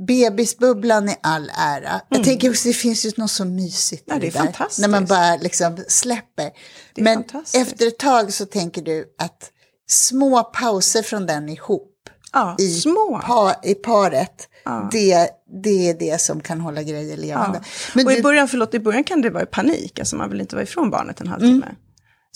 bebisbubblan 0.07 1.09
är 1.09 1.17
all 1.23 1.51
ära. 1.59 2.01
Jag 2.09 2.25
tänker 2.25 2.51
också 2.51 2.69
det 2.69 2.75
finns 2.75 3.07
ju 3.07 3.13
något 3.17 3.31
så 3.31 3.45
mysigt 3.45 4.03
Ja, 4.07 4.17
i 4.17 4.19
det 4.19 4.27
är 4.27 4.31
där, 4.33 4.41
fantastiskt. 4.41 4.81
När 4.81 4.89
man 4.89 5.07
bara 5.07 5.37
liksom 5.37 5.77
släpper. 5.89 6.51
Men 6.97 7.25
efter 7.55 7.87
ett 7.87 7.99
tag 7.99 8.33
så 8.33 8.47
tänker 8.47 8.83
du 8.83 9.05
att 9.19 9.51
små 9.89 10.45
pauser 10.45 11.03
från 11.03 11.27
den 11.27 11.49
ihop 11.49 11.93
Ja, 12.33 12.57
i, 12.59 12.75
små. 12.81 13.23
pa, 13.27 13.55
i 13.63 13.75
paret, 13.75 14.49
det, 14.93 15.31
det 15.63 15.91
är 15.91 15.95
det 15.99 16.21
som 16.21 16.41
kan 16.41 16.61
hålla 16.61 16.83
grejer 16.83 17.17
levande. 17.17 17.59
Ja. 17.63 17.69
Men 17.95 18.07
och 18.07 18.13
i 18.13 18.23
början, 18.23 18.49
förlåt, 18.49 18.75
i 18.75 18.79
början 18.79 19.05
kan 19.05 19.21
det 19.21 19.31
vara 19.31 19.43
i 19.43 19.47
panik, 19.47 19.99
alltså 19.99 20.17
man 20.17 20.31
vill 20.31 20.41
inte 20.41 20.55
vara 20.57 20.63
ifrån 20.63 20.91
barnet 20.91 21.21
en 21.21 21.27
halvtimme. 21.27 21.67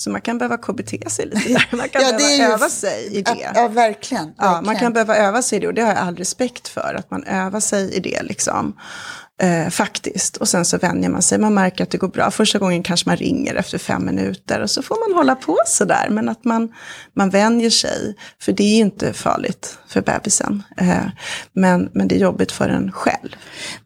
Så 0.01 0.11
man 0.11 0.21
kan 0.21 0.39
behöva 0.39 0.57
KBT 0.57 1.11
sig 1.11 1.27
lite 1.27 1.49
där, 1.49 1.69
man 1.77 1.89
kan 1.89 2.03
Ja, 2.03 2.13
behöva 2.17 2.55
öva 2.55 2.69
sig 2.69 3.07
i 3.17 3.23
det. 3.23 3.37
ja, 3.41 3.51
ja, 3.55 3.69
verkligen. 3.69 4.35
Ja, 4.39 4.45
man 4.45 4.53
verkligen. 4.65 4.79
kan 4.81 4.93
behöva 4.93 5.17
öva 5.17 5.43
sig 5.43 5.57
i 5.59 5.61
det 5.61 5.67
och 5.67 5.75
det 5.75 5.83
har 5.83 5.89
jag 5.89 5.99
all 5.99 6.17
respekt 6.17 6.69
för, 6.69 6.95
att 6.99 7.11
man 7.11 7.25
övar 7.25 7.61
sig 7.61 7.95
i 7.95 8.01
det 8.01 8.23
liksom. 8.23 8.77
Eh, 9.43 9.69
faktiskt. 9.69 10.37
Och 10.37 10.49
sen 10.49 10.65
så 10.65 10.79
vänjer 10.79 11.11
man 11.11 11.23
sig, 11.23 11.39
man 11.39 11.55
märker 11.55 11.85
att 11.85 11.91
det 11.91 11.99
går 11.99 12.09
bra. 12.09 12.31
Första 12.31 12.59
gången 12.59 12.83
kanske 12.83 13.09
man 13.09 13.17
ringer 13.17 13.55
efter 13.55 13.79
fem 13.79 14.07
minuter 14.07 14.61
och 14.61 14.71
så 14.71 14.83
får 14.83 15.09
man 15.09 15.19
hålla 15.19 15.35
på 15.35 15.59
sådär. 15.67 16.09
Men 16.11 16.29
att 16.29 16.45
man, 16.45 16.73
man 17.17 17.31
vänjer 17.31 17.71
sig, 17.71 18.17
för 18.41 18.53
det 18.53 18.63
är 18.63 18.79
inte 18.79 19.13
farligt 19.13 19.79
för 19.89 20.03
bebisen. 20.03 20.63
Eh, 20.77 21.07
men, 21.53 21.91
men 21.93 22.09
det 22.09 22.15
är 22.15 22.19
jobbigt 22.19 22.53
för 22.53 22.69
en 22.69 22.93
själv. 22.93 23.37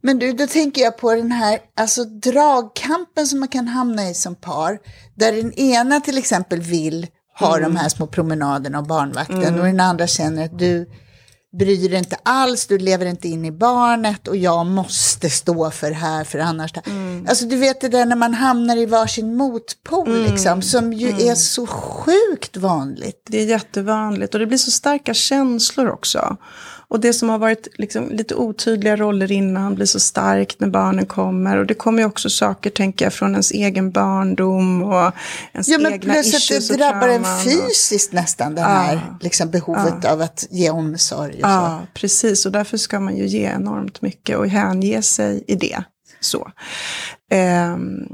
Men 0.00 0.18
du, 0.18 0.32
då 0.32 0.46
tänker 0.46 0.82
jag 0.82 0.98
på 0.98 1.14
den 1.14 1.32
här 1.32 1.58
alltså, 1.80 2.04
dragkampen 2.04 3.26
som 3.26 3.40
man 3.40 3.48
kan 3.48 3.68
hamna 3.68 4.10
i 4.10 4.14
som 4.14 4.34
par. 4.34 4.78
Där 5.14 5.32
den 5.32 5.52
ena 5.52 6.00
till 6.00 6.18
exempel 6.18 6.60
vill 6.60 7.06
ha 7.38 7.58
de 7.58 7.76
här 7.76 7.88
små 7.88 8.06
promenaderna 8.06 8.78
och 8.78 8.86
barnvakten 8.86 9.60
och 9.60 9.66
den 9.66 9.80
andra 9.80 10.06
känner 10.06 10.44
att 10.44 10.58
du 10.58 10.90
bryr 11.58 11.88
dig 11.88 11.98
inte 11.98 12.16
alls, 12.22 12.66
du 12.66 12.78
lever 12.78 13.06
inte 13.06 13.28
in 13.28 13.44
i 13.44 13.52
barnet 13.52 14.28
och 14.28 14.36
jag 14.36 14.66
måste 14.66 15.30
stå 15.30 15.70
för 15.70 15.88
det 15.88 15.96
här 15.96 16.24
för 16.24 16.38
annars. 16.38 16.72
Alltså 17.28 17.44
du 17.44 17.56
vet 17.56 17.80
det 17.80 17.88
där 17.88 18.06
när 18.06 18.16
man 18.16 18.34
hamnar 18.34 18.76
i 18.76 18.86
varsin 18.86 19.36
motpol 19.36 20.22
liksom, 20.22 20.62
som 20.62 20.92
ju 20.92 21.08
är 21.08 21.34
så 21.34 21.66
sjukt 21.66 22.56
vanligt. 22.56 23.22
Det 23.28 23.40
är 23.40 23.46
jättevanligt 23.46 24.34
och 24.34 24.40
det 24.40 24.46
blir 24.46 24.58
så 24.58 24.70
starka 24.70 25.14
känslor 25.14 25.90
också. 25.90 26.36
Och 26.88 27.00
det 27.00 27.12
som 27.12 27.28
har 27.28 27.38
varit 27.38 27.68
liksom 27.74 28.10
lite 28.10 28.34
otydliga 28.34 28.96
roller 28.96 29.32
innan 29.32 29.74
blir 29.74 29.86
så 29.86 30.00
starkt 30.00 30.60
när 30.60 30.68
barnen 30.68 31.06
kommer. 31.06 31.56
Och 31.56 31.66
det 31.66 31.74
kommer 31.74 31.98
ju 31.98 32.06
också 32.06 32.30
saker, 32.30 32.70
tänker 32.70 33.04
jag, 33.04 33.12
från 33.12 33.30
ens 33.30 33.50
egen 33.50 33.90
barndom 33.90 34.82
och 34.82 35.12
ens 35.52 35.68
Ja, 35.68 35.78
men 35.78 35.92
egna 35.92 36.18
issues 36.18 36.68
det 36.68 36.76
drabbar 36.76 37.08
en 37.08 37.22
trauman 37.22 37.38
och- 37.38 37.44
fysiskt 37.68 38.12
nästan, 38.12 38.54
det 38.54 38.60
här 38.60 39.00
liksom, 39.20 39.50
behovet 39.50 40.04
av 40.04 40.20
att 40.20 40.46
ge 40.50 40.70
omsorg 40.70 41.32
och 41.34 41.40
så. 41.40 41.46
Ja, 41.46 41.86
precis. 41.94 42.46
Och 42.46 42.52
därför 42.52 42.76
ska 42.76 43.00
man 43.00 43.16
ju 43.16 43.26
ge 43.26 43.44
enormt 43.44 44.02
mycket 44.02 44.36
och 44.36 44.48
hänge 44.48 45.02
sig 45.02 45.44
i 45.46 45.54
det. 45.54 45.84
Så. 46.20 46.50
Ehm, 47.30 48.08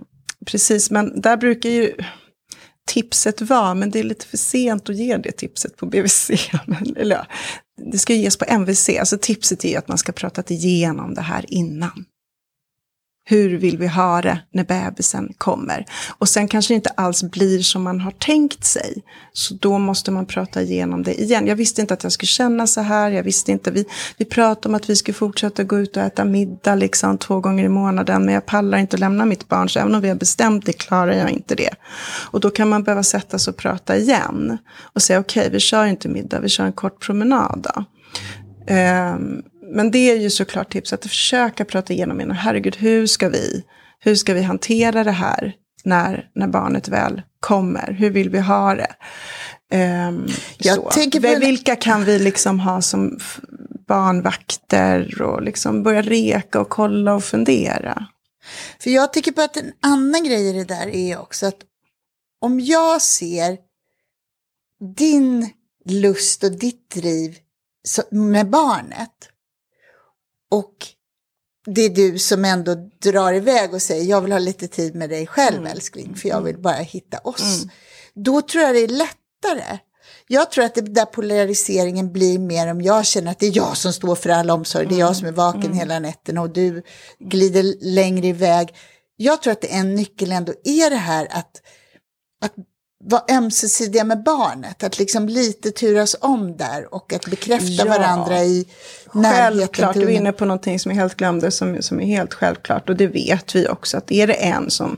precis, 0.47 0.91
men 0.91 1.21
där 1.21 1.37
brukar 1.37 1.71
ju... 1.71 1.93
tipset 2.87 3.41
var, 3.41 3.75
men 3.75 3.91
det 3.91 3.99
är 3.99 4.03
lite 4.03 4.27
för 4.27 4.37
sent 4.37 4.89
att 4.91 4.97
ge 4.97 5.17
det 5.17 5.33
tipset 5.33 5.77
på 5.77 5.87
BVC. 5.87 6.31
Men, 6.67 6.97
eller 6.97 7.17
ja, 7.17 7.27
det 7.93 7.99
ska 7.99 8.15
ges 8.15 8.37
på 8.37 8.45
MVC, 8.49 8.89
alltså 8.99 9.19
tipset 9.19 9.65
är 9.65 9.79
att 9.79 9.89
man 9.89 9.99
ska 9.99 10.13
prata 10.13 10.43
igenom 10.47 11.15
det 11.15 11.21
här 11.21 11.45
innan. 11.49 12.05
Hur 13.25 13.59
vill 13.59 13.79
vi 13.79 13.87
ha 13.87 14.23
det 14.23 14.41
när 14.53 14.65
bebisen 14.65 15.33
kommer? 15.39 15.85
Och 16.19 16.29
sen 16.29 16.49
kanske 16.49 16.75
det 16.75 16.77
inte 16.77 16.91
alls 16.91 17.23
blir 17.23 17.63
som 17.63 17.83
man 17.83 18.01
har 18.01 18.11
tänkt 18.11 18.65
sig. 18.65 19.03
Så 19.33 19.55
då 19.55 19.79
måste 19.79 20.11
man 20.11 20.27
prata 20.27 20.63
igenom 20.63 21.03
det 21.03 21.21
igen. 21.21 21.47
Jag 21.47 21.57
visste 21.57 21.81
inte 21.81 21.95
att 21.95 22.03
jag 22.03 22.13
skulle 22.13 22.27
känna 22.27 22.67
så 22.67 22.81
här. 22.81 23.11
Jag 23.11 23.23
visste 23.23 23.53
inte, 23.53 23.71
vi, 23.71 23.85
vi 24.17 24.25
pratade 24.25 24.69
om 24.69 24.75
att 24.75 24.91
vi 24.91 24.97
skulle 24.97 25.15
fortsätta 25.15 25.65
gå 25.65 25.79
ut 25.79 25.97
och 25.97 26.03
äta 26.03 26.25
middag 26.25 26.75
liksom 26.75 27.19
två 27.19 27.41
gånger 27.41 27.65
i 27.65 27.69
månaden. 27.69 28.25
Men 28.25 28.35
jag 28.35 28.47
pallar 28.47 28.79
inte 28.79 28.97
att 28.97 29.01
lämna 29.01 29.25
mitt 29.25 29.49
barn. 29.49 29.69
Så 29.69 29.81
även 29.81 29.95
om 29.95 30.01
vi 30.01 30.09
har 30.09 30.17
bestämt 30.17 30.67
det 30.67 30.73
klarar 30.73 31.13
jag 31.13 31.31
inte 31.31 31.55
det. 31.55 31.75
Och 32.31 32.41
då 32.41 32.51
kan 32.51 32.69
man 32.69 32.83
behöva 32.83 33.03
sätta 33.03 33.39
sig 33.39 33.51
och 33.51 33.57
prata 33.57 33.97
igen. 33.97 34.59
Och 34.95 35.03
säga 35.03 35.21
okej, 35.21 35.41
okay, 35.41 35.53
vi 35.53 35.61
kör 35.61 35.85
inte 35.85 36.09
middag, 36.09 36.41
vi 36.41 36.49
kör 36.49 36.65
en 36.65 36.73
kort 36.73 37.01
promenad 37.01 37.67
då. 37.75 37.85
Um, 38.75 39.43
men 39.71 39.91
det 39.91 40.11
är 40.11 40.17
ju 40.17 40.31
såklart 40.31 40.73
tips 40.73 40.93
att 40.93 41.07
försöka 41.07 41.65
prata 41.65 41.93
igenom 41.93 42.21
innan. 42.21 42.37
Herregud, 42.37 42.77
hur 42.77 43.07
ska 43.07 43.29
vi, 43.29 43.65
hur 43.99 44.15
ska 44.15 44.35
vi 44.35 44.43
hantera 44.43 45.05
det 45.05 45.11
här 45.11 45.55
när, 45.85 46.31
när 46.35 46.47
barnet 46.47 46.89
väl 46.89 47.23
kommer? 47.41 47.93
Hur 47.93 48.11
vill 48.11 48.31
vi 48.31 48.41
ha 48.41 48.75
det? 48.75 48.95
Um, 50.09 50.29
så. 50.61 50.83
på 50.83 51.39
Vilka 51.41 51.77
kan 51.77 52.05
vi 52.05 52.19
liksom 52.19 52.61
ha 52.61 52.83
som 52.83 53.19
barnvakter 53.89 55.23
och 55.23 55.43
liksom 55.43 55.83
börja 55.83 56.03
reka 56.03 56.61
och 56.61 56.69
kolla 56.69 57.15
och 57.15 57.25
fundera? 57.25 58.07
För 58.79 58.91
jag 58.91 59.13
tycker 59.13 59.33
på 59.33 59.43
att 59.43 59.57
en 59.57 59.73
annan 59.81 60.25
grej 60.25 60.49
i 60.49 60.53
det 60.53 60.65
där 60.65 60.87
är 60.87 61.21
också 61.21 61.47
att 61.47 61.59
om 62.41 62.61
jag 62.61 63.03
ser 63.03 63.59
din 64.97 65.51
lust 65.85 66.45
och 66.45 66.53
ditt 66.53 66.91
driv 66.91 67.37
med 68.11 68.51
barnet 68.51 69.29
och 70.51 70.75
det 71.67 71.81
är 71.81 71.91
du 71.91 72.19
som 72.19 72.45
ändå 72.45 72.75
drar 73.03 73.33
iväg 73.33 73.75
och 73.75 73.83
säger 73.83 74.05
jag 74.05 74.21
vill 74.21 74.33
ha 74.33 74.39
lite 74.39 74.69
tid 74.69 74.95
med 74.95 75.11
dig 75.11 75.27
själv 75.27 75.57
mm. 75.57 75.73
älskling 75.73 76.15
för 76.15 76.29
jag 76.29 76.43
vill 76.43 76.59
bara 76.59 76.75
hitta 76.75 77.19
oss. 77.19 77.63
Mm. 77.63 77.75
Då 78.15 78.43
tror 78.43 78.65
jag 78.65 78.75
det 78.75 78.81
är 78.81 78.89
lättare. 78.89 79.79
Jag 80.29 80.51
tror 80.51 80.65
att 80.65 80.75
det 80.75 80.81
där 80.81 81.05
polariseringen 81.05 82.13
blir 82.13 82.39
mer 82.39 82.71
om 82.71 82.81
jag 82.83 83.07
känner 83.07 83.31
att 83.31 83.39
det 83.39 83.47
är 83.47 83.57
jag 83.57 83.77
som 83.77 83.93
står 83.93 84.15
för 84.15 84.31
all 84.31 84.51
omsorg, 84.51 84.87
det 84.87 84.95
är 84.95 84.99
jag 84.99 85.17
som 85.17 85.29
är 85.29 85.33
vaken 85.33 85.65
mm. 85.65 85.77
hela 85.77 85.99
nätten 85.99 86.39
och 86.39 86.51
du 86.51 86.83
glider 87.19 87.75
längre 87.81 88.27
iväg. 88.27 88.75
Jag 89.17 89.43
tror 89.43 89.53
att 89.53 89.65
en 89.65 89.95
nyckel 89.95 90.33
ändå 90.33 90.53
är 90.65 90.91
det 90.91 90.97
här 90.97 91.29
att, 91.31 91.63
att 92.45 92.55
vara 93.05 93.23
ömsesidiga 93.31 94.05
med 94.05 94.23
barnet, 94.23 94.83
att 94.83 94.99
liksom 94.99 95.29
lite 95.29 95.71
turas 95.71 96.17
om 96.21 96.57
där 96.57 96.95
och 96.95 97.13
att 97.13 97.27
bekräfta 97.27 97.67
ja. 97.67 97.85
varandra 97.85 98.45
i 98.45 98.67
närheten. 99.13 99.59
Självklart, 99.59 99.95
du 99.95 100.03
är 100.03 100.09
inne 100.09 100.33
på 100.33 100.45
någonting 100.45 100.79
som 100.79 100.91
jag 100.91 100.97
helt 100.97 101.17
glömde, 101.17 101.51
som, 101.51 101.83
som 101.83 102.01
är 102.01 102.07
helt 102.07 102.35
självklart. 102.35 102.89
Och 102.89 102.97
det 102.97 103.07
vet 103.07 103.55
vi 103.55 103.69
också, 103.69 103.97
att 103.97 104.13
är 104.13 104.27
det 104.27 104.33
en 104.33 104.71
som 104.71 104.97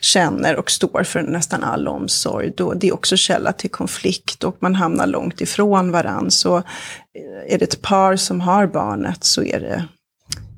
känner 0.00 0.56
och 0.56 0.70
står 0.70 1.04
för 1.04 1.22
nästan 1.22 1.64
all 1.64 1.88
omsorg, 1.88 2.52
då 2.56 2.74
det 2.74 2.88
är 2.88 2.94
också 2.94 3.16
källa 3.16 3.52
till 3.52 3.70
konflikt 3.70 4.44
och 4.44 4.56
man 4.60 4.74
hamnar 4.74 5.06
långt 5.06 5.40
ifrån 5.40 5.92
varandra. 5.92 6.30
Så 6.30 6.56
eh, 6.56 7.54
är 7.54 7.58
det 7.58 7.62
ett 7.62 7.82
par 7.82 8.16
som 8.16 8.40
har 8.40 8.66
barnet 8.66 9.24
så 9.24 9.42
är 9.42 9.60
det 9.60 9.84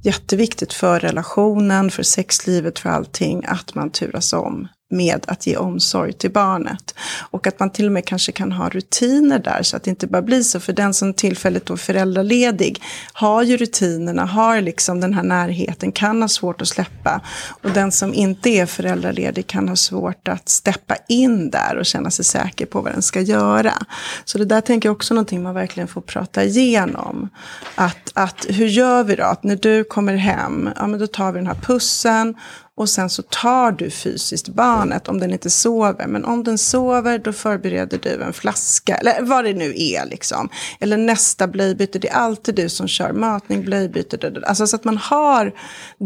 jätteviktigt 0.03 0.73
för 0.73 1.01
relationen, 1.01 1.91
för 1.91 2.03
sexlivet, 2.03 2.79
för 2.79 2.91
allting, 2.91 3.45
att 3.47 3.75
man 3.75 3.91
turas 3.91 4.33
om 4.33 4.69
med 4.91 5.25
att 5.29 5.47
ge 5.47 5.57
omsorg 5.57 6.13
till 6.13 6.31
barnet. 6.31 6.95
Och 7.31 7.47
att 7.47 7.61
man 7.61 7.71
till 7.71 7.87
och 7.87 7.93
med 7.93 8.07
kanske 8.07 8.33
kan 8.33 8.53
ha 8.53 8.69
rutiner 8.69 9.39
där 9.39 9.63
så 9.63 9.77
att 9.77 9.83
det 9.83 9.91
inte 9.91 10.07
bara 10.07 10.23
blir 10.23 10.43
så. 10.43 10.61
För 10.61 10.73
den 10.73 10.95
som 10.95 11.15
tillfälligt 11.15 11.67
då 11.67 11.73
är 11.73 11.79
föräldraledig 11.79 12.83
har 13.13 13.43
ju 13.43 13.57
rutinerna, 13.57 14.25
har 14.25 14.61
liksom 14.61 15.01
den 15.01 15.15
här 15.15 15.23
närheten, 15.23 15.93
kan 15.93 16.23
ha 16.23 16.29
svårt 16.29 16.63
att 16.63 16.69
släppa. 16.69 17.21
Och 17.63 17.71
den 17.71 17.93
som 17.93 18.15
inte 18.15 18.51
är 18.51 18.67
föräldraledig 18.67 19.47
kan 19.47 19.69
ha 19.69 19.77
svårt 19.77 20.29
att 20.29 20.49
steppa 20.49 20.97
in 21.09 21.51
där 21.51 21.77
och 21.77 21.87
känna 21.87 22.11
sig 22.11 22.25
säker 22.25 22.67
på 22.67 22.81
vad 22.81 22.93
den 22.93 23.03
ska 23.03 23.21
göra. 23.21 23.73
Så 24.25 24.39
det 24.39 24.45
där 24.45 24.61
tänker 24.61 24.89
jag 24.89 24.97
också 24.97 25.15
någonting 25.15 25.43
man 25.43 25.55
verkligen 25.55 25.89
får 25.89 26.01
prata 26.01 26.45
igenom. 26.45 27.29
Att, 27.75 28.11
att 28.15 28.47
hur 28.49 28.67
gör 28.67 29.05
vi 29.05 29.15
då? 29.15 29.25
Att 29.25 29.45
när 29.45 29.57
du 29.57 29.85
kommer 29.85 30.15
hem, 30.15 30.71
ja 30.77 30.87
men 30.87 31.01
då 31.01 31.07
tar 31.07 31.33
vi 31.33 31.39
den 31.39 31.47
här 31.47 31.55
pussen 31.63 32.35
och 32.77 32.89
sen 32.89 33.11
så 33.11 33.23
tar 33.23 33.73
du 33.73 33.91
fysiskt 33.91 34.49
barnet 34.49 35.09
om 35.09 35.21
den 35.21 35.33
inte 35.33 35.51
sover. 35.51 36.07
Men 36.07 36.25
om 36.25 36.45
den 36.45 36.59
sover 36.59 37.19
då 37.19 37.33
förbereder 37.33 37.99
du 38.03 38.23
en 38.23 38.33
flaska. 38.33 38.97
Eller 38.97 39.23
vad 39.23 39.45
det 39.45 39.53
nu 39.55 39.75
är 39.77 40.07
liksom. 40.07 40.49
Eller 40.81 40.97
nästa 40.97 41.47
blöjbyte. 41.47 41.99
Det 41.99 42.09
är 42.09 42.15
alltid 42.15 42.55
du 42.55 42.69
som 42.69 42.89
kör 42.89 43.13
matning, 43.13 43.65
blöjbyte. 43.65 44.43
Alltså 44.47 44.67
så 44.67 44.77
att 44.77 44.85
man 44.85 44.99
har 44.99 45.53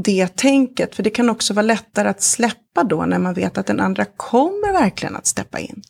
det 0.04 0.36
tänket. 0.36 0.94
För 0.94 1.02
det 1.02 1.10
kan 1.10 1.30
också 1.30 1.54
vara 1.54 1.62
lättare 1.62 2.08
att 2.08 2.22
släppa 2.22 2.84
då 2.84 3.06
när 3.06 3.18
man 3.18 3.34
vet 3.34 3.58
att 3.58 3.66
den 3.66 3.80
andra 3.80 4.04
kommer 4.04 4.72
verkligen 4.72 5.16
att 5.16 5.26
steppa 5.26 5.58
in. 5.58 5.82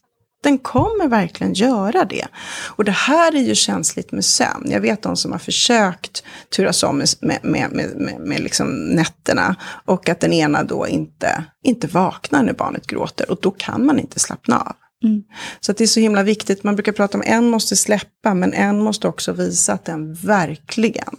Den 0.42 0.59
kommer 0.59 1.09
verkligen 1.09 1.55
göra 1.55 2.05
det. 2.05 2.27
Och 2.66 2.85
det 2.85 2.92
här 2.92 3.35
är 3.35 3.40
ju 3.40 3.55
känsligt 3.55 4.12
med 4.12 4.24
sömn. 4.24 4.70
Jag 4.70 4.81
vet 4.81 5.03
de 5.03 5.16
som 5.16 5.33
har 5.33 5.38
försökt 5.38 6.22
turas 6.57 6.83
om 6.83 6.96
med, 6.96 7.38
med, 7.42 7.72
med, 7.72 7.96
med, 7.96 8.20
med 8.20 8.40
liksom 8.40 8.68
nätterna. 8.68 9.57
Och 9.85 10.09
att 10.09 10.20
den 10.20 10.33
ena 10.33 10.64
då 10.64 10.88
inte, 10.88 11.44
inte 11.64 11.87
vaknar 11.87 12.42
när 12.42 12.53
barnet 12.53 12.87
gråter. 12.87 13.31
Och 13.31 13.38
då 13.42 13.51
kan 13.51 13.87
man 13.87 13.98
inte 13.98 14.20
slappna 14.20 14.61
av. 14.61 14.77
Mm. 15.05 15.22
Så 15.61 15.72
det 15.72 15.85
är 15.85 15.88
så 15.88 16.01
himla 16.01 16.22
viktigt. 16.22 16.64
Man 16.64 16.77
brukar 16.77 16.92
prata 16.92 17.18
om 17.18 17.24
en 17.27 17.51
måste 17.51 17.77
släppa, 17.77 18.35
men 18.35 18.53
en 18.53 18.79
måste 18.83 19.09
också 19.09 19.33
visa 19.33 19.72
att 19.72 19.85
den 19.85 20.14
verkligen 20.14 21.16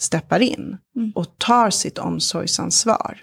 steppar 0.00 0.40
in. 0.40 0.76
Mm. 0.96 1.12
Och 1.14 1.38
tar 1.38 1.70
sitt 1.70 1.98
omsorgsansvar. 1.98 3.20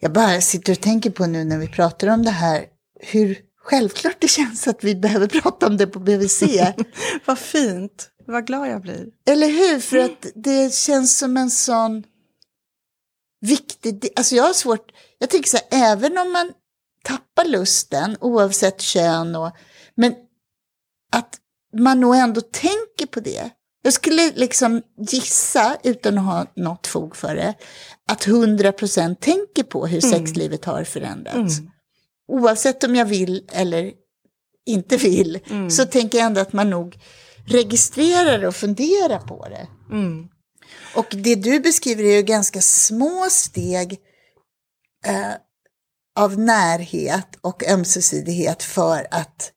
Jag 0.00 0.12
bara 0.12 0.40
sitter 0.40 0.72
och 0.72 0.80
tänker 0.80 1.10
på 1.10 1.26
nu 1.26 1.44
när 1.44 1.58
vi 1.58 1.68
pratar 1.68 2.08
om 2.08 2.22
det 2.22 2.30
här. 2.30 2.64
Hur 3.00 3.36
självklart 3.62 4.16
det 4.20 4.28
känns 4.28 4.68
att 4.68 4.84
vi 4.84 4.94
behöver 4.94 5.26
prata 5.26 5.66
om 5.66 5.76
det 5.76 5.86
på 5.86 5.98
BVC. 5.98 6.42
Vad 7.24 7.38
fint, 7.38 8.10
vad 8.26 8.46
glad 8.46 8.68
jag 8.68 8.82
blir. 8.82 9.06
Eller 9.26 9.48
hur, 9.48 9.80
för 9.80 9.98
att 9.98 10.26
det 10.34 10.74
känns 10.74 11.18
som 11.18 11.36
en 11.36 11.50
sån 11.50 12.04
viktig, 13.40 14.08
alltså 14.16 14.34
jag 14.34 14.44
har 14.44 14.52
svårt, 14.52 14.92
jag 15.18 15.30
tänker 15.30 15.48
så 15.48 15.56
här, 15.56 15.92
även 15.92 16.18
om 16.18 16.32
man 16.32 16.52
tappar 17.04 17.44
lusten 17.44 18.16
oavsett 18.20 18.80
kön 18.80 19.36
och, 19.36 19.52
men 19.94 20.14
att 21.12 21.38
man 21.78 22.00
nog 22.00 22.16
ändå 22.16 22.40
tänker 22.40 23.06
på 23.06 23.20
det. 23.20 23.50
Jag 23.82 23.92
skulle 23.92 24.32
liksom 24.34 24.82
gissa, 24.98 25.76
utan 25.82 26.18
att 26.18 26.24
ha 26.24 26.46
något 26.56 26.86
fog 26.86 27.16
för 27.16 27.34
det, 27.34 27.54
att 28.08 28.26
100% 28.26 29.14
tänker 29.14 29.62
på 29.62 29.86
hur 29.86 30.04
mm. 30.04 30.18
sexlivet 30.18 30.64
har 30.64 30.84
förändrats. 30.84 31.58
Mm 31.58 31.70
oavsett 32.30 32.84
om 32.84 32.96
jag 32.96 33.04
vill 33.04 33.48
eller 33.52 33.92
inte 34.66 34.96
vill, 34.96 35.38
mm. 35.50 35.70
så 35.70 35.84
tänker 35.84 36.18
jag 36.18 36.26
ändå 36.26 36.40
att 36.40 36.52
man 36.52 36.70
nog 36.70 36.98
registrerar 37.46 38.44
och 38.44 38.56
funderar 38.56 39.18
på 39.18 39.48
det. 39.48 39.68
Mm. 39.90 40.28
Och 40.94 41.06
det 41.10 41.34
du 41.34 41.60
beskriver 41.60 42.04
är 42.04 42.16
ju 42.16 42.22
ganska 42.22 42.60
små 42.60 43.26
steg 43.30 43.98
eh, 45.06 45.32
av 46.18 46.38
närhet 46.38 47.36
och 47.40 47.68
ömsesidighet 47.68 48.62
för 48.62 49.06
att 49.10 49.52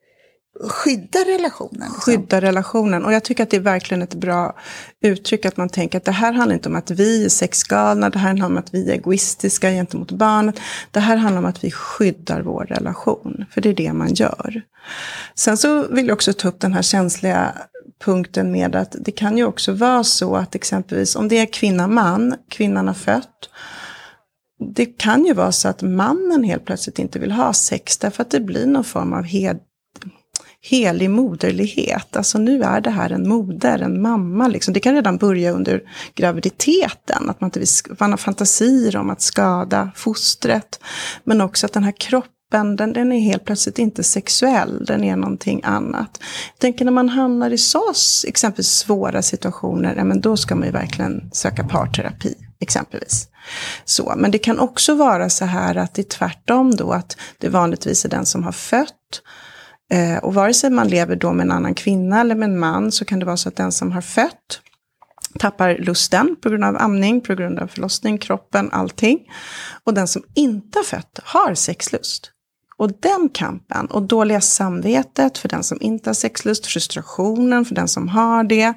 skydda 0.70 1.20
relationen. 1.20 1.92
Liksom. 1.94 2.02
Skydda 2.02 2.42
relationen. 2.42 3.06
Och 3.06 3.14
jag 3.14 3.24
tycker 3.24 3.44
att 3.44 3.50
det 3.50 3.58
är 3.58 3.62
verkligen 3.62 4.02
ett 4.02 4.14
bra 4.14 4.56
uttryck 5.02 5.46
att 5.46 5.58
man 5.58 5.70
tänker 5.70 5.98
att 5.98 6.06
det 6.06 6.12
här 6.12 6.34
handlar 6.34 6.54
inte 6.54 6.70
om 6.70 6.76
att 6.76 6.92
vi 6.92 7.26
är 7.26 7.30
sexgalna, 7.30 8.10
det 8.10 8.20
här 8.20 8.28
handlar 8.28 8.46
om 8.46 8.58
att 8.58 8.74
vi 8.74 8.90
är 8.90 8.94
egoistiska 8.94 9.70
gentemot 9.70 10.12
barnet. 10.12 10.60
Det 10.92 11.00
här 11.00 11.18
handlar 11.18 11.40
om 11.40 11.46
att 11.46 11.64
vi 11.64 11.72
skyddar 11.72 12.42
vår 12.42 12.66
relation, 12.66 13.46
för 13.52 13.62
det 13.62 13.70
är 13.70 13.74
det 13.74 13.94
man 13.94 14.14
gör. 14.14 14.62
Sen 15.36 15.58
så 15.58 15.88
vill 15.88 16.08
jag 16.08 16.16
också 16.16 16.34
ta 16.34 16.48
upp 16.48 16.60
den 16.60 16.74
här 16.74 16.82
känsliga 16.82 17.54
punkten 18.04 18.52
med 18.52 18.76
att 18.76 18.96
det 19.00 19.12
kan 19.12 19.38
ju 19.38 19.46
också 19.46 19.74
vara 19.74 20.04
så 20.04 20.36
att 20.36 20.56
exempelvis 20.56 21.16
om 21.16 21.28
det 21.28 21.40
är 21.40 21.46
kvinna-man, 21.46 22.36
kvinnan 22.50 22.88
har 22.88 22.94
fött, 22.94 23.50
det 24.76 24.86
kan 24.86 25.26
ju 25.26 25.34
vara 25.34 25.52
så 25.52 25.68
att 25.68 25.82
mannen 25.82 26.44
helt 26.44 26.66
plötsligt 26.66 27.00
inte 27.00 27.20
vill 27.20 27.32
ha 27.32 27.54
sex 27.54 27.98
därför 27.98 28.22
att 28.22 28.32
det 28.32 28.40
blir 28.40 28.66
någon 28.66 28.84
form 28.84 29.14
av 29.14 29.24
hed 29.24 29.60
helig 30.66 31.10
moderlighet. 31.10 32.16
Alltså 32.16 32.38
nu 32.38 32.64
är 32.64 32.82
det 32.82 32.90
här 32.90 33.10
en 33.10 33.30
moder, 33.30 33.80
en 33.80 34.02
mamma. 34.02 34.48
Liksom. 34.48 34.74
Det 34.74 34.80
kan 34.80 34.96
redan 34.96 35.18
börja 35.18 35.52
under 35.52 35.82
graviditeten. 36.16 37.30
Att 37.30 37.42
man, 37.42 37.48
inte 37.48 37.60
vill, 37.60 37.68
man 38.00 38.12
har 38.12 38.18
fantasier 38.18 38.98
om 38.98 39.10
att 39.10 39.22
skada 39.22 39.92
fostret. 39.96 40.80
Men 41.24 41.42
också 41.42 41.66
att 41.66 41.74
den 41.74 41.84
här 41.84 41.94
kroppen, 42.00 42.76
den, 42.76 42.94
den 42.94 43.12
är 43.12 43.20
helt 43.20 43.46
plötsligt 43.46 43.80
inte 43.80 44.04
sexuell, 44.04 44.86
den 44.86 45.04
är 45.04 45.16
någonting 45.16 45.62
annat. 45.64 46.20
Jag 46.54 46.60
tänker 46.60 46.86
när 46.86 46.92
man 46.92 47.10
hamnar 47.10 47.52
i 47.52 47.58
så 47.58 47.94
exempelvis 48.28 48.72
svåra 48.72 49.22
situationer, 49.22 49.96
ja, 49.96 50.04
men 50.04 50.22
då 50.22 50.38
ska 50.38 50.56
man 50.56 50.66
ju 50.66 50.72
verkligen 50.72 51.30
söka 51.34 51.64
parterapi, 51.64 52.36
exempelvis. 52.60 53.28
Så, 53.86 54.14
men 54.18 54.32
det 54.32 54.38
kan 54.38 54.60
också 54.60 54.96
vara 54.96 55.30
så 55.30 55.46
här 55.46 55.76
att 55.76 55.94
det 55.94 56.02
är 56.02 56.18
tvärtom 56.18 56.76
då, 56.76 56.92
att 56.92 57.18
det 57.38 57.50
vanligtvis 57.50 58.06
är 58.06 58.10
den 58.10 58.26
som 58.26 58.44
har 58.44 58.52
fött 58.52 59.22
Eh, 59.94 60.18
och 60.18 60.34
vare 60.34 60.54
sig 60.54 60.70
man 60.70 60.88
lever 60.88 61.16
då 61.16 61.34
med 61.34 61.44
en 61.44 61.52
annan 61.52 61.74
kvinna 61.74 62.22
eller 62.22 62.36
med 62.36 62.50
en 62.50 62.60
man 62.60 62.92
så 62.92 63.06
kan 63.06 63.20
det 63.20 63.26
vara 63.26 63.38
så 63.38 63.50
att 63.50 63.56
den 63.56 63.72
som 63.72 63.92
har 63.92 64.02
fött 64.02 64.62
tappar 65.40 65.78
lusten 65.78 66.36
på 66.42 66.50
grund 66.50 66.64
av 66.64 66.78
amning, 66.78 67.22
på 67.22 67.36
grund 67.36 67.60
av 67.60 67.68
förlossning, 67.68 68.18
kroppen, 68.18 68.70
allting. 68.72 69.20
Och 69.84 69.94
den 69.94 70.08
som 70.08 70.24
inte 70.36 70.80
har 70.80 70.84
fött 70.84 71.20
har 71.24 71.56
sexlust. 71.56 72.32
Och 72.78 72.92
den 73.00 73.30
kampen 73.34 73.86
och 73.86 74.02
dåliga 74.02 74.42
samvetet 74.42 75.38
för 75.38 75.50
den 75.50 75.64
som 75.64 75.78
inte 75.82 76.10
har 76.10 76.14
sexlust, 76.14 76.66
frustrationen 76.66 77.66
för 77.66 77.76
den 77.76 77.88
som 77.88 78.08
har 78.08 78.44
det, 78.44 78.74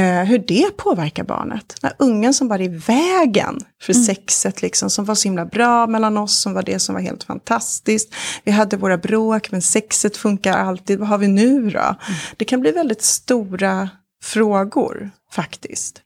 hur 0.00 0.38
det 0.38 0.76
påverkar 0.76 1.24
barnet. 1.24 1.76
Den 1.80 1.92
ungen 1.98 2.34
som 2.34 2.48
var 2.48 2.60
i 2.60 2.68
vägen 2.68 3.60
för 3.82 3.92
mm. 3.92 4.04
sexet, 4.04 4.62
liksom, 4.62 4.90
som 4.90 5.04
var 5.04 5.14
så 5.14 5.28
himla 5.28 5.44
bra 5.44 5.86
mellan 5.86 6.16
oss, 6.18 6.40
som 6.40 6.54
var 6.54 6.62
det 6.62 6.78
som 6.78 6.94
var 6.94 7.02
helt 7.02 7.24
fantastiskt. 7.24 8.14
Vi 8.44 8.52
hade 8.52 8.76
våra 8.76 8.98
bråk, 8.98 9.50
men 9.50 9.62
sexet 9.62 10.16
funkar 10.16 10.52
alltid. 10.58 10.98
Vad 10.98 11.08
har 11.08 11.18
vi 11.18 11.28
nu 11.28 11.70
då? 11.70 11.78
Mm. 11.78 11.96
Det 12.36 12.44
kan 12.44 12.60
bli 12.60 12.70
väldigt 12.72 13.02
stora 13.02 13.88
frågor 14.22 15.10
faktiskt. 15.32 16.02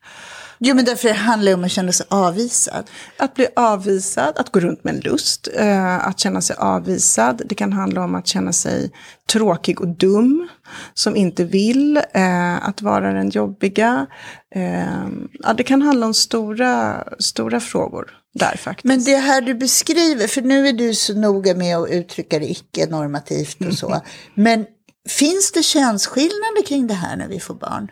Jo, 0.58 0.74
men 0.74 0.84
därför 0.84 1.12
handlar 1.12 1.50
det 1.50 1.54
om 1.54 1.64
att 1.64 1.70
känna 1.70 1.92
sig 1.92 2.06
avvisad. 2.10 2.90
Att 3.16 3.34
bli 3.34 3.46
avvisad, 3.56 4.38
att 4.38 4.52
gå 4.52 4.60
runt 4.60 4.84
med 4.84 4.94
en 4.94 5.00
lust, 5.00 5.48
eh, 5.54 6.08
att 6.08 6.18
känna 6.18 6.40
sig 6.40 6.56
avvisad. 6.58 7.42
Det 7.46 7.54
kan 7.54 7.72
handla 7.72 8.04
om 8.04 8.14
att 8.14 8.26
känna 8.26 8.52
sig 8.52 8.90
tråkig 9.32 9.80
och 9.80 9.88
dum, 9.88 10.48
som 10.94 11.16
inte 11.16 11.44
vill, 11.44 11.96
eh, 11.96 12.68
att 12.68 12.82
vara 12.82 13.12
den 13.12 13.30
jobbiga. 13.30 14.06
Eh, 14.54 15.08
ja, 15.32 15.52
det 15.56 15.62
kan 15.62 15.82
handla 15.82 16.06
om 16.06 16.14
stora, 16.14 17.04
stora 17.18 17.60
frågor 17.60 18.10
där 18.34 18.56
faktiskt. 18.56 18.84
Men 18.84 19.04
det 19.04 19.16
här 19.16 19.40
du 19.40 19.54
beskriver, 19.54 20.26
för 20.26 20.42
nu 20.42 20.68
är 20.68 20.72
du 20.72 20.94
så 20.94 21.14
noga 21.14 21.54
med 21.54 21.76
att 21.76 21.90
uttrycka 21.90 22.38
det 22.38 22.50
icke-normativt 22.50 23.66
och 23.66 23.74
så. 23.74 24.02
Men 24.34 24.66
finns 25.08 25.52
det 25.52 25.62
könsskillnader 25.62 26.66
kring 26.66 26.86
det 26.86 26.94
här 26.94 27.16
när 27.16 27.28
vi 27.28 27.40
får 27.40 27.54
barn? 27.54 27.88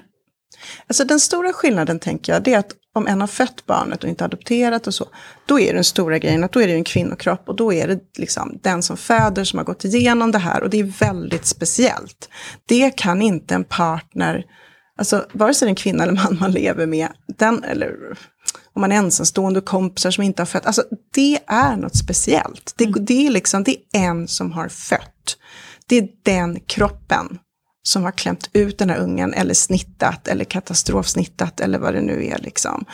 Alltså 0.86 1.04
den 1.04 1.20
stora 1.20 1.52
skillnaden 1.52 1.98
tänker 1.98 2.32
jag, 2.32 2.42
det 2.42 2.54
är 2.54 2.58
att 2.58 2.72
om 2.94 3.06
en 3.06 3.20
har 3.20 3.28
fött 3.28 3.66
barnet 3.66 4.04
och 4.04 4.08
inte 4.08 4.24
adopterat 4.24 4.86
och 4.86 4.94
så, 4.94 5.08
då 5.46 5.60
är 5.60 5.74
den 5.74 5.84
stora 5.84 6.18
grejen 6.18 6.44
att 6.44 6.52
då 6.52 6.62
är 6.62 6.66
det 6.66 6.74
en 6.74 6.84
kvinnokropp 6.84 7.48
och 7.48 7.56
då 7.56 7.72
är 7.72 7.88
det 7.88 8.00
liksom 8.18 8.58
den 8.62 8.82
som 8.82 8.96
föder 8.96 9.44
som 9.44 9.58
har 9.58 9.64
gått 9.64 9.84
igenom 9.84 10.32
det 10.32 10.38
här 10.38 10.62
och 10.62 10.70
det 10.70 10.80
är 10.80 10.84
väldigt 10.84 11.46
speciellt. 11.46 12.28
Det 12.68 12.90
kan 12.90 13.22
inte 13.22 13.54
en 13.54 13.64
partner, 13.64 14.44
alltså 14.98 15.26
vare 15.32 15.54
sig 15.54 15.66
det 15.66 15.68
är 15.68 15.70
en 15.70 15.76
kvinna 15.76 16.02
eller 16.02 16.12
man 16.12 16.38
man 16.40 16.52
lever 16.52 16.86
med, 16.86 17.08
den, 17.38 17.64
eller 17.64 17.92
om 18.72 18.80
man 18.80 18.92
är 18.92 18.96
ensamstående 18.96 19.60
och 19.60 19.66
kompisar 19.66 20.10
som 20.10 20.24
inte 20.24 20.42
har 20.42 20.46
fött, 20.46 20.66
alltså 20.66 20.82
det 21.14 21.38
är 21.46 21.76
något 21.76 21.96
speciellt. 21.96 22.74
Det, 22.76 22.84
mm. 22.84 23.04
det, 23.04 23.26
är 23.26 23.30
liksom, 23.30 23.64
det 23.64 23.76
är 23.92 24.00
en 24.00 24.28
som 24.28 24.52
har 24.52 24.68
fött. 24.68 25.36
Det 25.86 25.98
är 25.98 26.08
den 26.22 26.60
kroppen 26.60 27.38
som 27.86 28.04
har 28.04 28.12
klämt 28.12 28.50
ut 28.52 28.78
den 28.78 28.90
här 28.90 28.98
ungen 28.98 29.34
eller 29.34 29.54
snittat 29.54 30.28
eller 30.28 30.44
katastrofsnittat 30.44 31.60
eller 31.60 31.78
vad 31.78 31.94
det 31.94 32.00
nu 32.00 32.26
är 32.26 32.38
liksom. 32.38 32.84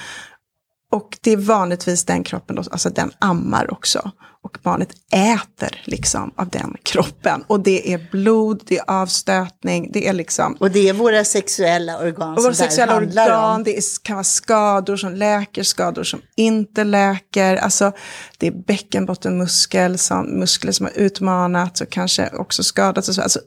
Och 0.92 1.18
det 1.20 1.30
är 1.30 1.36
vanligtvis 1.36 2.04
den 2.04 2.24
kroppen, 2.24 2.56
då, 2.56 2.62
alltså 2.70 2.90
den 2.90 3.10
ammar 3.18 3.72
också. 3.72 4.10
Och 4.44 4.58
barnet 4.62 4.88
äter 5.12 5.82
liksom 5.84 6.32
av 6.36 6.48
den 6.48 6.76
kroppen. 6.82 7.44
Och 7.46 7.60
det 7.60 7.92
är 7.92 8.08
blod, 8.10 8.62
det 8.66 8.78
är 8.78 8.90
avstötning, 8.90 9.90
det 9.92 10.08
är 10.08 10.12
liksom... 10.12 10.56
Och 10.60 10.70
det 10.70 10.88
är 10.88 10.92
våra 10.92 11.24
sexuella 11.24 11.98
organ 11.98 12.36
och 12.36 12.42
våra 12.42 12.54
sexuella 12.54 12.96
organ, 12.96 13.54
om. 13.54 13.64
Det 13.64 14.02
kan 14.02 14.16
vara 14.16 14.24
skador 14.24 14.96
som 14.96 15.12
läker, 15.12 15.62
skador 15.62 16.04
som 16.04 16.20
inte 16.36 16.84
läker. 16.84 17.56
Alltså 17.56 17.92
det 18.38 18.46
är 18.46 18.52
bäckenbottenmuskel, 18.66 19.98
som, 19.98 20.38
muskler 20.38 20.72
som 20.72 20.86
har 20.86 20.92
utmanats 20.92 21.80
och 21.80 21.90
kanske 21.90 22.30
också 22.32 22.62
skadats. 22.62 23.08
Och 23.08 23.14
så. 23.14 23.22
Alltså, 23.22 23.40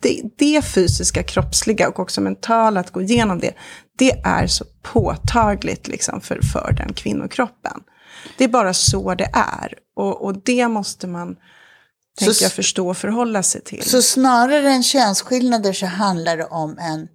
det, 0.00 0.22
det 0.38 0.62
fysiska, 0.64 1.22
kroppsliga 1.22 1.88
och 1.88 1.98
också 1.98 2.20
mentala, 2.20 2.80
att 2.80 2.90
gå 2.90 3.02
igenom 3.02 3.38
det, 3.38 3.54
det 3.98 4.10
är 4.24 4.46
så 4.46 4.64
påtagligt 4.82 5.88
liksom 5.88 6.20
för, 6.20 6.40
för 6.52 6.74
den 6.78 6.92
kvinnokroppen. 6.92 7.80
Det 8.38 8.44
är 8.44 8.48
bara 8.48 8.74
så 8.74 9.14
det 9.14 9.30
är. 9.32 9.74
Och, 9.96 10.24
och 10.24 10.42
det 10.44 10.68
måste 10.68 11.06
man 11.06 11.36
tänka, 12.18 12.34
jag, 12.40 12.52
förstå 12.52 12.88
och 12.88 12.96
förhålla 12.96 13.42
sig 13.42 13.60
till. 13.60 13.82
Så 13.82 14.02
snarare 14.02 14.70
än 14.70 14.82
könsskillnader 14.82 15.72
så 15.72 15.86
handlar 15.86 16.36
det 16.36 16.44
om 16.44 16.78
en 16.78 17.08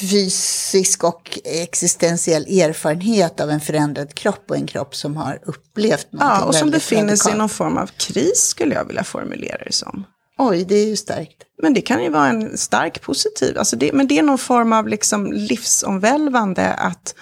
fysisk 0.00 1.04
och 1.04 1.38
existentiell 1.44 2.42
erfarenhet 2.42 3.40
av 3.40 3.50
en 3.50 3.60
förändrad 3.60 4.14
kropp 4.14 4.44
och 4.48 4.56
en 4.56 4.66
kropp 4.66 4.94
som 4.94 5.16
har 5.16 5.38
upplevt 5.46 6.12
någonting 6.12 6.38
Ja, 6.40 6.44
och 6.44 6.54
som 6.54 6.70
befinner 6.70 7.16
sig 7.16 7.32
i 7.32 7.36
någon 7.36 7.48
form 7.48 7.76
av 7.76 7.86
kris 7.86 8.40
skulle 8.40 8.74
jag 8.74 8.84
vilja 8.84 9.04
formulera 9.04 9.64
det 9.64 9.72
som. 9.72 10.04
Oj, 10.42 10.64
det 10.64 10.74
är 10.74 10.86
ju 10.86 10.96
starkt. 10.96 11.42
Men 11.62 11.74
det 11.74 11.80
kan 11.80 12.02
ju 12.02 12.10
vara 12.10 12.28
en 12.28 12.58
stark 12.58 13.00
positiv, 13.00 13.58
alltså 13.58 13.76
det, 13.76 13.92
men 13.92 14.06
det 14.06 14.18
är 14.18 14.22
någon 14.22 14.38
form 14.38 14.72
av 14.72 14.88
liksom 14.88 15.32
livsomvälvande 15.32 16.74
att, 16.74 17.14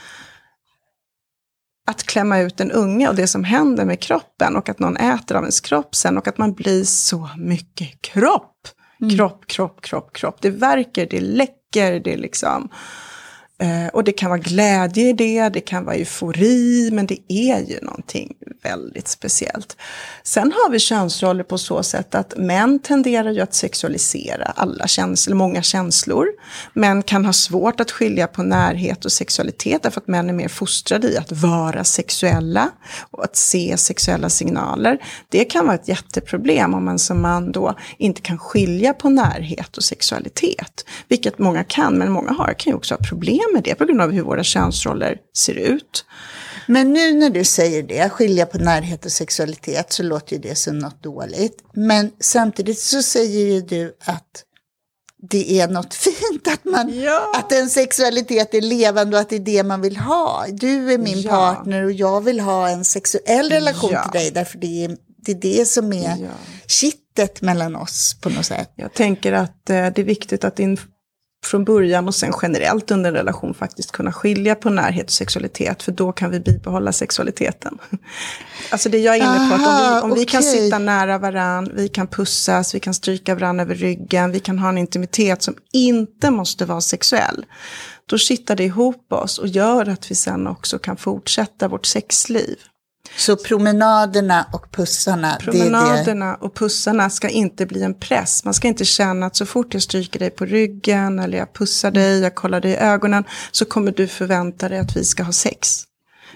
att 1.86 2.02
klämma 2.02 2.38
ut 2.38 2.60
en 2.60 2.72
unge 2.72 3.08
och 3.08 3.14
det 3.14 3.26
som 3.26 3.44
händer 3.44 3.84
med 3.84 4.00
kroppen 4.00 4.56
och 4.56 4.68
att 4.68 4.78
någon 4.78 4.96
äter 4.96 5.36
av 5.36 5.42
ens 5.42 5.60
kropp 5.60 5.94
sen 5.94 6.18
och 6.18 6.28
att 6.28 6.38
man 6.38 6.52
blir 6.52 6.84
så 6.84 7.30
mycket 7.38 8.02
kropp. 8.02 8.68
Mm. 9.00 9.16
Kropp, 9.16 9.46
kropp, 9.46 9.80
kropp, 9.80 10.12
kropp. 10.12 10.36
Det 10.40 10.50
verkar, 10.50 11.06
det 11.06 11.20
läcker, 11.20 12.00
det 12.00 12.16
liksom 12.16 12.68
Eh, 13.60 13.88
och 13.92 14.04
det 14.04 14.12
kan 14.12 14.30
vara 14.30 14.40
glädje 14.40 15.08
i 15.08 15.12
det, 15.12 15.48
det 15.48 15.60
kan 15.60 15.84
vara 15.84 15.96
eufori, 15.96 16.90
men 16.92 17.06
det 17.06 17.18
är 17.28 17.60
ju 17.60 17.80
någonting 17.80 18.34
väldigt 18.62 19.08
speciellt. 19.08 19.76
Sen 20.22 20.52
har 20.52 20.70
vi 20.70 20.78
könsroller 20.78 21.44
på 21.44 21.58
så 21.58 21.82
sätt 21.82 22.14
att 22.14 22.36
män 22.36 22.78
tenderar 22.78 23.30
ju 23.30 23.40
att 23.40 23.54
sexualisera 23.54 24.44
alla 24.44 24.86
känslor, 24.86 25.36
många 25.36 25.62
känslor. 25.62 26.26
Män 26.72 27.02
kan 27.02 27.24
ha 27.24 27.32
svårt 27.32 27.80
att 27.80 27.90
skilja 27.90 28.26
på 28.26 28.42
närhet 28.42 29.04
och 29.04 29.12
sexualitet 29.12 29.82
därför 29.82 30.00
att 30.00 30.08
män 30.08 30.28
är 30.28 30.32
mer 30.32 30.48
fostrade 30.48 31.08
i 31.08 31.16
att 31.16 31.32
vara 31.32 31.84
sexuella 31.84 32.70
och 33.10 33.24
att 33.24 33.36
se 33.36 33.76
sexuella 33.76 34.28
signaler. 34.28 34.98
Det 35.28 35.44
kan 35.44 35.66
vara 35.66 35.74
ett 35.74 35.88
jätteproblem 35.88 36.74
om 36.74 36.84
man 36.84 36.98
som 36.98 37.22
man 37.22 37.52
då 37.52 37.74
inte 37.98 38.20
kan 38.20 38.38
skilja 38.38 38.94
på 38.94 39.08
närhet 39.08 39.76
och 39.76 39.84
sexualitet. 39.84 40.84
Vilket 41.08 41.38
många 41.38 41.64
kan, 41.64 41.98
men 41.98 42.12
många 42.12 42.32
har 42.32 42.54
kan 42.58 42.70
ju 42.70 42.76
också 42.76 42.94
ha 42.94 42.98
problem 43.08 43.47
med 43.54 43.62
det 43.62 43.74
på 43.74 43.84
grund 43.84 44.00
av 44.00 44.10
hur 44.10 44.22
våra 44.22 44.44
könsroller 44.44 45.16
ser 45.36 45.54
ut. 45.54 46.04
Men 46.66 46.92
nu 46.92 47.12
när 47.12 47.30
du 47.30 47.44
säger 47.44 47.82
det, 47.82 48.08
skilja 48.08 48.46
på 48.46 48.58
närhet 48.58 49.04
och 49.04 49.12
sexualitet, 49.12 49.92
så 49.92 50.02
låter 50.02 50.36
ju 50.36 50.42
det 50.42 50.54
som 50.54 50.78
något 50.78 51.02
dåligt. 51.02 51.62
Men 51.72 52.10
samtidigt 52.20 52.78
så 52.78 53.02
säger 53.02 53.46
ju 53.46 53.60
du 53.60 53.96
att 54.04 54.44
det 55.30 55.60
är 55.60 55.68
något 55.68 55.94
fint, 56.04 56.48
att, 56.48 56.64
man, 56.64 57.00
ja. 57.00 57.32
att 57.34 57.52
en 57.52 57.70
sexualitet 57.70 58.54
är 58.54 58.60
levande 58.60 59.16
och 59.16 59.20
att 59.20 59.28
det 59.28 59.36
är 59.36 59.40
det 59.40 59.62
man 59.62 59.80
vill 59.80 59.96
ha. 59.96 60.46
Du 60.50 60.92
är 60.92 60.98
min 60.98 61.20
ja. 61.20 61.30
partner 61.30 61.84
och 61.84 61.92
jag 61.92 62.20
vill 62.20 62.40
ha 62.40 62.68
en 62.68 62.84
sexuell 62.84 63.50
relation 63.50 63.90
ja. 63.92 64.02
till 64.02 64.20
dig, 64.20 64.30
därför 64.30 64.58
det 64.58 64.84
är, 64.84 64.96
det 65.16 65.32
är 65.32 65.58
det 65.58 65.68
som 65.68 65.92
är 65.92 66.16
ja. 66.16 66.28
kittet 66.66 67.42
mellan 67.42 67.76
oss 67.76 68.16
på 68.20 68.28
något 68.28 68.46
sätt. 68.46 68.72
Jag 68.74 68.94
tänker 68.94 69.32
att 69.32 69.70
eh, 69.70 69.86
det 69.94 69.98
är 69.98 70.04
viktigt 70.04 70.44
att 70.44 70.56
din 70.56 70.78
från 71.44 71.64
början 71.64 72.08
och 72.08 72.14
sen 72.14 72.32
generellt 72.42 72.90
under 72.90 73.10
en 73.10 73.16
relation 73.16 73.54
faktiskt 73.54 73.92
kunna 73.92 74.12
skilja 74.12 74.54
på 74.54 74.70
närhet 74.70 75.06
och 75.06 75.12
sexualitet. 75.12 75.82
För 75.82 75.92
då 75.92 76.12
kan 76.12 76.30
vi 76.30 76.40
bibehålla 76.40 76.92
sexualiteten. 76.92 77.78
Alltså 78.70 78.88
det 78.88 78.98
jag 78.98 79.16
är 79.16 79.20
inne 79.20 79.48
på, 79.48 79.54
att 79.54 79.68
om 79.68 79.94
vi, 79.94 80.00
om 80.00 80.12
okay. 80.12 80.24
vi 80.24 80.30
kan 80.30 80.42
sitta 80.42 80.78
nära 80.78 81.18
varann, 81.18 81.70
vi 81.74 81.88
kan 81.88 82.06
pussas, 82.06 82.74
vi 82.74 82.80
kan 82.80 82.94
stryka 82.94 83.34
varandra 83.34 83.64
över 83.64 83.74
ryggen, 83.74 84.32
vi 84.32 84.40
kan 84.40 84.58
ha 84.58 84.68
en 84.68 84.78
intimitet 84.78 85.42
som 85.42 85.54
inte 85.72 86.30
måste 86.30 86.64
vara 86.64 86.80
sexuell. 86.80 87.46
Då 88.06 88.18
kittar 88.18 88.56
det 88.56 88.64
ihop 88.64 89.12
oss 89.12 89.38
och 89.38 89.48
gör 89.48 89.88
att 89.88 90.10
vi 90.10 90.14
sen 90.14 90.46
också 90.46 90.78
kan 90.78 90.96
fortsätta 90.96 91.68
vårt 91.68 91.86
sexliv. 91.86 92.56
Så 93.16 93.36
promenaderna 93.36 94.46
och 94.52 94.72
pussarna. 94.72 95.36
Promenaderna 95.40 96.26
det 96.26 96.32
det. 96.32 96.46
och 96.46 96.54
pussarna 96.54 97.10
ska 97.10 97.28
inte 97.28 97.66
bli 97.66 97.82
en 97.82 97.94
press. 97.94 98.44
Man 98.44 98.54
ska 98.54 98.68
inte 98.68 98.84
känna 98.84 99.26
att 99.26 99.36
så 99.36 99.46
fort 99.46 99.74
jag 99.74 99.82
stryker 99.82 100.18
dig 100.18 100.30
på 100.30 100.44
ryggen 100.44 101.18
eller 101.18 101.38
jag 101.38 101.54
pussar 101.54 101.90
dig, 101.90 102.20
jag 102.20 102.34
kollar 102.34 102.60
dig 102.60 102.70
i 102.70 102.76
ögonen 102.76 103.24
så 103.52 103.64
kommer 103.64 103.92
du 103.92 104.08
förvänta 104.08 104.68
dig 104.68 104.78
att 104.78 104.96
vi 104.96 105.04
ska 105.04 105.22
ha 105.22 105.32
sex. 105.32 105.84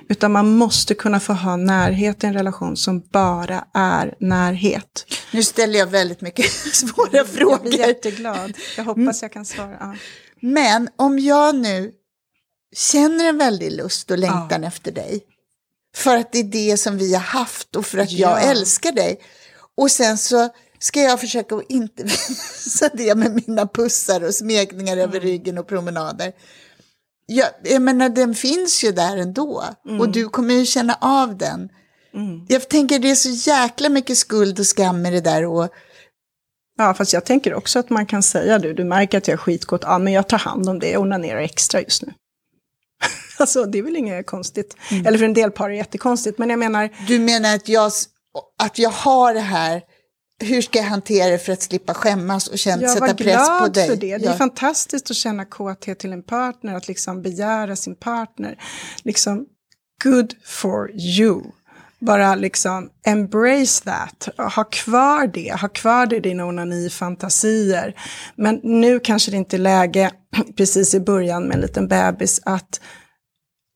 Utan 0.09 0.33
man 0.33 0.57
måste 0.57 0.94
kunna 0.94 1.20
få 1.20 1.33
ha 1.33 1.57
närhet 1.57 2.25
i 2.25 2.27
en 2.27 2.35
relation 2.35 2.77
som 2.77 3.01
bara 3.12 3.64
är 3.75 4.14
närhet. 4.20 5.07
Nu 5.31 5.42
ställer 5.42 5.79
jag 5.79 5.87
väldigt 5.87 6.20
mycket 6.20 6.53
svåra 6.72 7.25
frågor. 7.25 7.53
Jag 7.53 7.61
blir 7.61 7.79
jätteglad. 7.79 8.53
Jag 8.77 8.85
hoppas 8.85 9.22
jag 9.22 9.33
kan 9.33 9.44
svara. 9.44 9.77
Ja. 9.81 9.94
Men 10.40 10.88
om 10.96 11.18
jag 11.18 11.55
nu 11.55 11.92
känner 12.77 13.25
en 13.29 13.38
väldig 13.38 13.72
lust 13.72 14.11
och 14.11 14.18
längtan 14.18 14.62
ja. 14.62 14.68
efter 14.68 14.92
dig 14.92 15.20
för 15.96 16.16
att 16.16 16.33
det 16.33 16.38
är 16.38 16.44
det 16.44 16.76
som 16.76 16.98
vi 16.98 17.14
har 17.14 17.20
haft 17.20 17.76
och 17.76 17.87
för 17.87 17.98
att 17.98 18.12
ja. 18.12 18.31
jag 18.31 18.50
älskar 18.50 18.92
dig. 18.92 19.20
Och 19.76 19.90
sen 19.90 20.18
så 20.18 20.48
ska 20.78 21.00
jag 21.00 21.20
försöka 21.20 21.55
att 21.55 21.70
inte 21.70 22.02
visa 22.02 22.88
det 22.94 23.14
med 23.14 23.42
mina 23.46 23.66
pussar 23.66 24.24
och 24.24 24.35
smekningar 24.35 24.92
mm. 24.92 25.09
över 25.09 25.20
ryggen 25.20 25.59
och 25.59 25.68
promenader. 25.68 26.33
Jag, 27.26 27.48
jag 27.64 27.83
menar, 27.83 28.09
den 28.09 28.35
finns 28.35 28.85
ju 28.85 28.92
där 28.92 29.16
ändå. 29.16 29.64
Mm. 29.88 30.00
Och 30.00 30.12
du 30.12 30.28
kommer 30.28 30.55
ju 30.55 30.66
känna 30.66 30.98
av 31.00 31.37
den. 31.37 31.68
Mm. 32.14 32.46
Jag 32.48 32.68
tänker 32.68 32.98
det 32.98 33.11
är 33.11 33.14
så 33.14 33.50
jäkla 33.50 33.88
mycket 33.88 34.18
skuld 34.18 34.61
och 34.61 34.66
skam 34.66 35.07
i 35.07 35.11
det 35.11 35.20
där. 35.20 35.46
Och, 35.46 35.68
Ja, 36.78 36.94
fast 36.94 37.12
jag 37.12 37.24
tänker 37.24 37.55
också 37.55 37.78
att 37.78 37.90
man 37.90 38.07
kan 38.07 38.22
säga 38.22 38.59
du, 38.59 38.74
du 38.74 38.85
märker 38.85 39.18
att 39.18 39.28
jag 39.28 39.33
är 39.33 39.38
skitkåt, 39.38 39.83
ja 39.85 39.98
men 39.98 40.12
jag 40.12 40.28
tar 40.28 40.38
hand 40.38 40.68
om 40.68 40.78
det, 40.78 40.96
och 40.96 41.02
onanerar 41.02 41.40
extra 41.40 41.81
just 41.81 42.02
nu. 42.02 42.12
alltså 43.38 43.64
det 43.64 43.79
är 43.79 43.83
väl 43.83 43.97
inget 43.97 44.27
konstigt. 44.27 44.77
Mm. 44.90 45.07
Eller 45.07 45.18
för 45.18 45.25
en 45.25 45.35
del 45.35 45.51
par 45.51 45.64
är 45.64 45.68
det 45.68 45.77
jättekonstigt, 45.77 46.38
men 46.38 46.51
jag 46.51 46.59
menar... 46.59 46.90
Du 47.07 47.18
menar 47.18 47.55
att 47.55 47.68
jag, 47.68 47.92
att 48.62 48.79
jag 48.79 48.90
har 48.90 49.35
det 49.35 49.40
här, 49.40 49.83
hur 50.38 50.62
ska 50.62 50.79
jag 50.79 50.87
hantera 50.87 51.31
det 51.31 51.38
för 51.38 51.53
att 51.53 51.62
slippa 51.62 51.95
skämmas 51.95 52.49
och 52.49 52.59
känna, 52.59 52.88
sätta 52.88 53.14
press 53.14 53.49
på 53.61 53.68
dig? 53.68 53.88
för 53.88 53.97
det. 53.97 54.18
Det 54.18 54.27
är 54.27 54.37
fantastiskt 54.37 55.11
att 55.11 55.16
känna 55.16 55.45
kåthet 55.45 55.99
till 55.99 56.12
en 56.12 56.23
partner, 56.23 56.75
att 56.75 56.88
liksom 56.88 57.23
begära 57.23 57.77
sin 57.77 57.95
partner. 57.95 58.59
Liksom, 59.05 59.47
good 60.05 60.35
for 60.45 60.90
you 60.97 61.42
bara 62.03 62.35
liksom 62.35 62.90
embrace 63.07 63.85
that, 63.85 64.29
ha 64.55 64.64
kvar 64.64 65.27
det, 65.27 65.61
ha 65.61 65.68
kvar 65.68 66.07
det 66.07 66.16
i 66.16 66.21
dina 66.21 66.45
onani-fantasier. 66.45 67.95
Men 68.37 68.61
nu 68.62 69.01
kanske 69.01 69.31
det 69.31 69.37
inte 69.37 69.57
är 69.57 69.59
läge, 69.59 70.11
precis 70.57 70.95
i 70.95 71.01
början 71.01 71.45
med 71.45 71.55
en 71.55 71.61
liten 71.61 71.88
bebis, 71.88 72.40
att, 72.45 72.81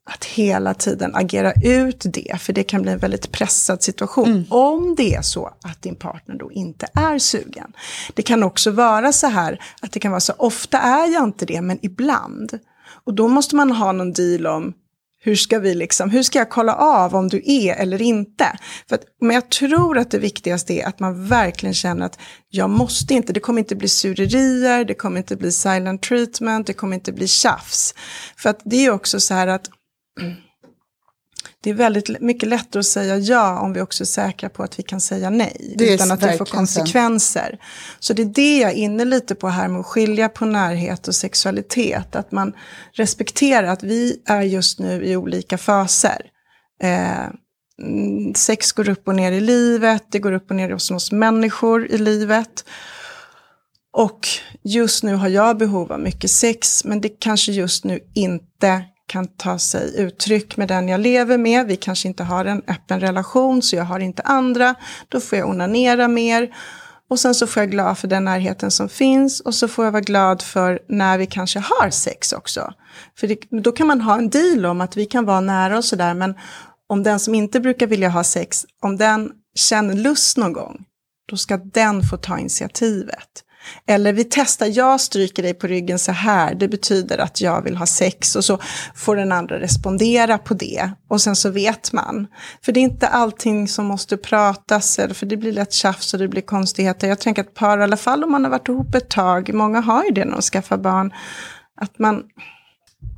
att 0.07 0.25
hela 0.25 0.75
tiden 0.75 1.15
agera 1.15 1.53
ut 1.63 2.05
det, 2.05 2.41
för 2.41 2.53
det 2.53 2.63
kan 2.63 2.83
bli 2.83 2.93
en 2.93 2.99
väldigt 2.99 3.33
pressad 3.33 3.83
situation. 3.83 4.29
Mm. 4.29 4.45
Om 4.51 4.95
det 4.95 5.15
är 5.15 5.23
så 5.23 5.47
att 5.63 5.83
din 5.83 5.97
partner 5.97 6.35
då 6.35 6.53
inte 6.53 6.87
är 6.95 7.19
sugen. 7.19 7.73
Det 8.15 8.23
kan 8.23 8.43
också 8.43 8.71
vara 8.71 9.13
så 9.13 9.27
här 9.27 9.61
att 9.83 9.93
det 9.93 10.01
kan 10.01 10.11
vara 10.11 10.21
så, 10.21 10.33
ofta 10.39 10.79
är 10.79 11.13
jag 11.13 11.25
inte 11.25 11.47
det, 11.47 11.61
men 11.61 11.79
ibland. 11.83 12.59
Och 13.05 13.15
då 13.15 13.29
måste 13.29 13.57
man 13.57 13.71
ha 13.71 13.93
någon 13.93 14.13
deal 14.13 14.47
om, 14.47 14.75
hur 15.27 15.37
ska, 15.37 15.59
vi 15.59 15.75
liksom, 15.75 16.11
hur 16.11 16.23
ska 16.23 16.39
jag 16.39 16.51
kolla 16.51 16.75
av 16.75 17.15
om 17.15 17.29
du 17.29 17.43
är 17.45 17.75
eller 17.75 18.03
inte? 18.03 18.59
För 18.89 18.95
att, 18.95 19.03
men 19.21 19.35
jag 19.35 19.51
tror 19.51 19.99
att 19.99 20.11
det 20.11 20.19
viktigaste 20.19 20.73
är 20.73 20.87
att 20.87 21.01
man 21.01 21.27
verkligen 21.27 21.75
känner 21.75 22.07
att 22.07 22.19
jag 22.49 22.71
måste 22.71 23.15
inte, 23.15 23.33
det 23.33 23.41
kommer 23.41 23.59
inte 23.59 23.77
bli 23.77 23.89
surerier, 23.89 24.85
det 24.85 24.95
kommer 24.95 25.19
inte 25.19 25.37
bli 25.37 25.53
silent 25.53 26.03
treatment, 26.03 26.67
det 26.67 26.73
kommer 26.73 26.95
inte 26.95 27.13
bli 27.13 27.29
tjafs. 27.29 27.95
För 28.37 28.51
att 28.51 28.61
det 28.65 28.87
är 28.87 28.91
också 28.91 29.21
så 29.21 29.35
här 29.35 29.47
att 29.47 29.71
det 31.61 31.71
är 31.71 31.75
väldigt 31.75 32.21
mycket 32.21 32.49
lättare 32.49 32.81
att 32.81 32.87
säga 32.87 33.17
ja 33.17 33.61
om 33.61 33.73
vi 33.73 33.81
också 33.81 34.05
är 34.05 34.07
säkra 34.07 34.49
på 34.49 34.63
att 34.63 34.79
vi 34.79 34.83
kan 34.83 35.01
säga 35.01 35.31
nej. 35.31 35.77
utan 35.81 36.11
att 36.11 36.21
det 36.21 36.39
får 36.39 36.45
konsekvenser. 36.45 37.59
Så 37.99 38.13
det 38.13 38.23
är 38.23 38.27
det 38.27 38.59
jag 38.59 38.71
är 38.71 38.75
inne 38.75 39.05
lite 39.05 39.35
på 39.35 39.49
här 39.49 39.69
med 39.69 39.81
att 39.81 39.87
skilja 39.87 40.29
på 40.29 40.45
närhet 40.45 41.09
och 41.09 41.15
sexualitet. 41.15 42.17
Att 42.17 42.33
man 42.33 42.53
respekterar 42.93 43.67
att 43.67 43.83
vi 43.83 44.23
är 44.27 44.43
just 44.43 44.79
nu 44.79 45.05
i 45.05 45.17
olika 45.17 45.59
faser. 45.59 46.21
Eh, 46.83 47.27
mm, 47.83 48.35
sex 48.35 48.73
går 48.73 48.89
upp 48.89 49.09
och 49.09 49.15
ner 49.15 49.33
i 49.33 49.41
livet, 49.41 50.05
det 50.11 50.19
går 50.19 50.33
upp 50.33 50.51
och 50.51 50.57
ner 50.57 50.71
hos 50.71 50.91
oss 50.91 51.13
människor 51.13 51.87
i 51.87 51.99
livet. 51.99 52.65
Och 53.93 54.29
just 54.63 55.05
nu 55.05 55.15
har 55.15 55.29
jag 55.29 55.59
behov 55.59 55.93
av 55.93 56.01
mycket 56.01 56.31
sex, 56.31 56.85
men 56.85 57.01
det 57.01 57.09
kanske 57.09 57.53
just 57.53 57.85
nu 57.85 58.01
inte 58.15 58.85
kan 59.07 59.27
ta 59.27 59.59
sig 59.59 59.97
uttryck 59.97 60.57
med 60.57 60.69
den 60.69 60.89
jag 60.89 61.01
lever 61.01 61.39
med. 61.39 61.67
Vi 61.67 61.77
kanske 61.77 62.09
inte 62.09 62.25
har 62.25 62.45
en 62.45 62.63
öppen 62.69 63.01
relation 63.01 63.63
så 63.63 63.77
jag 63.77 63.85
har 63.85 64.01
inte 64.01 64.23
andra. 64.23 64.75
Då 65.09 65.21
får 65.21 65.39
jag 65.39 65.49
onanera 65.49 66.09
mer. 66.09 66.55
Och 67.09 67.21
sen 67.21 67.35
så 67.35 67.47
får 67.47 67.63
jag 67.63 67.71
glad 67.71 67.99
för 67.99 68.09
den 68.09 68.25
närheten 68.25 68.71
som 68.71 68.89
finns 68.89 69.41
och 69.41 69.55
så 69.55 69.69
får 69.69 69.85
jag 69.85 69.93
vara 69.93 70.03
glad 70.03 70.43
för 70.43 70.81
när 70.89 71.19
vi 71.19 71.27
kanske 71.27 71.59
har 71.59 71.91
sex 71.91 72.33
också. 72.33 72.73
För 73.19 73.27
det, 73.27 73.39
då 73.51 73.73
kan 73.73 73.87
man 73.87 74.01
ha 74.01 74.19
en 74.19 74.31
deal 74.31 74.67
om 74.67 74.81
att 74.81 74.97
vi 74.97 75.07
kan 75.07 75.25
vara 75.25 75.41
nära 75.41 75.79
och 75.79 75.85
sådär 75.85 76.15
men 76.15 76.35
om 76.89 77.03
den 77.03 77.21
som 77.21 77.35
inte 77.35 77.61
brukar 77.61 77.87
vilja 77.87 78.09
ha 78.09 78.25
sex, 78.25 78.65
om 78.83 78.97
den 78.97 79.33
känner 79.55 79.95
lust 79.95 80.37
någon 80.37 80.53
gång, 80.53 80.85
då 81.29 81.37
ska 81.37 81.57
den 81.57 82.03
få 82.03 82.17
ta 82.17 82.39
initiativet. 82.39 83.45
Eller 83.87 84.13
vi 84.13 84.25
testar, 84.25 84.67
jag 84.67 85.01
stryker 85.01 85.43
dig 85.43 85.55
på 85.55 85.67
ryggen 85.67 85.99
så 85.99 86.13
här, 86.13 86.55
det 86.55 86.69
betyder 86.69 87.19
att 87.19 87.41
jag 87.41 87.63
vill 87.63 87.77
ha 87.77 87.87
sex. 87.87 88.37
Och 88.37 88.45
så 88.45 88.59
får 88.95 89.17
den 89.17 89.33
andra 89.33 89.61
respondera 89.61 90.39
på 90.39 90.55
det. 90.55 90.91
Och 91.09 91.21
sen 91.21 91.37
så 91.37 91.51
vet 91.51 91.93
man. 91.93 92.27
För 92.65 92.73
det 92.73 92.81
är 92.81 92.83
inte 92.83 93.09
allting 93.09 93.69
som 93.69 93.87
måste 93.87 94.17
pratas, 94.17 94.99
eller 94.99 95.15
för 95.15 95.27
det 95.27 95.37
blir 95.37 95.53
lätt 95.53 95.73
tjafs 95.73 96.15
och 96.15 96.21
det 96.21 96.29
blir 96.29 96.43
konstigheter. 96.43 97.09
Jag 97.09 97.21
tänker 97.21 97.43
att 97.43 97.55
par, 97.55 97.79
i 97.79 97.83
alla 97.83 97.97
fall 97.97 98.25
om 98.25 98.33
man 98.33 98.45
har 98.45 98.51
varit 98.51 98.69
ihop 98.69 98.95
ett 98.95 99.09
tag, 99.09 99.55
många 99.55 99.81
har 99.81 100.05
ju 100.05 100.11
det 100.11 100.25
när 100.25 100.33
de 100.33 100.43
skaffar 100.43 100.77
barn, 100.77 101.13
att 101.81 101.99
man 101.99 102.23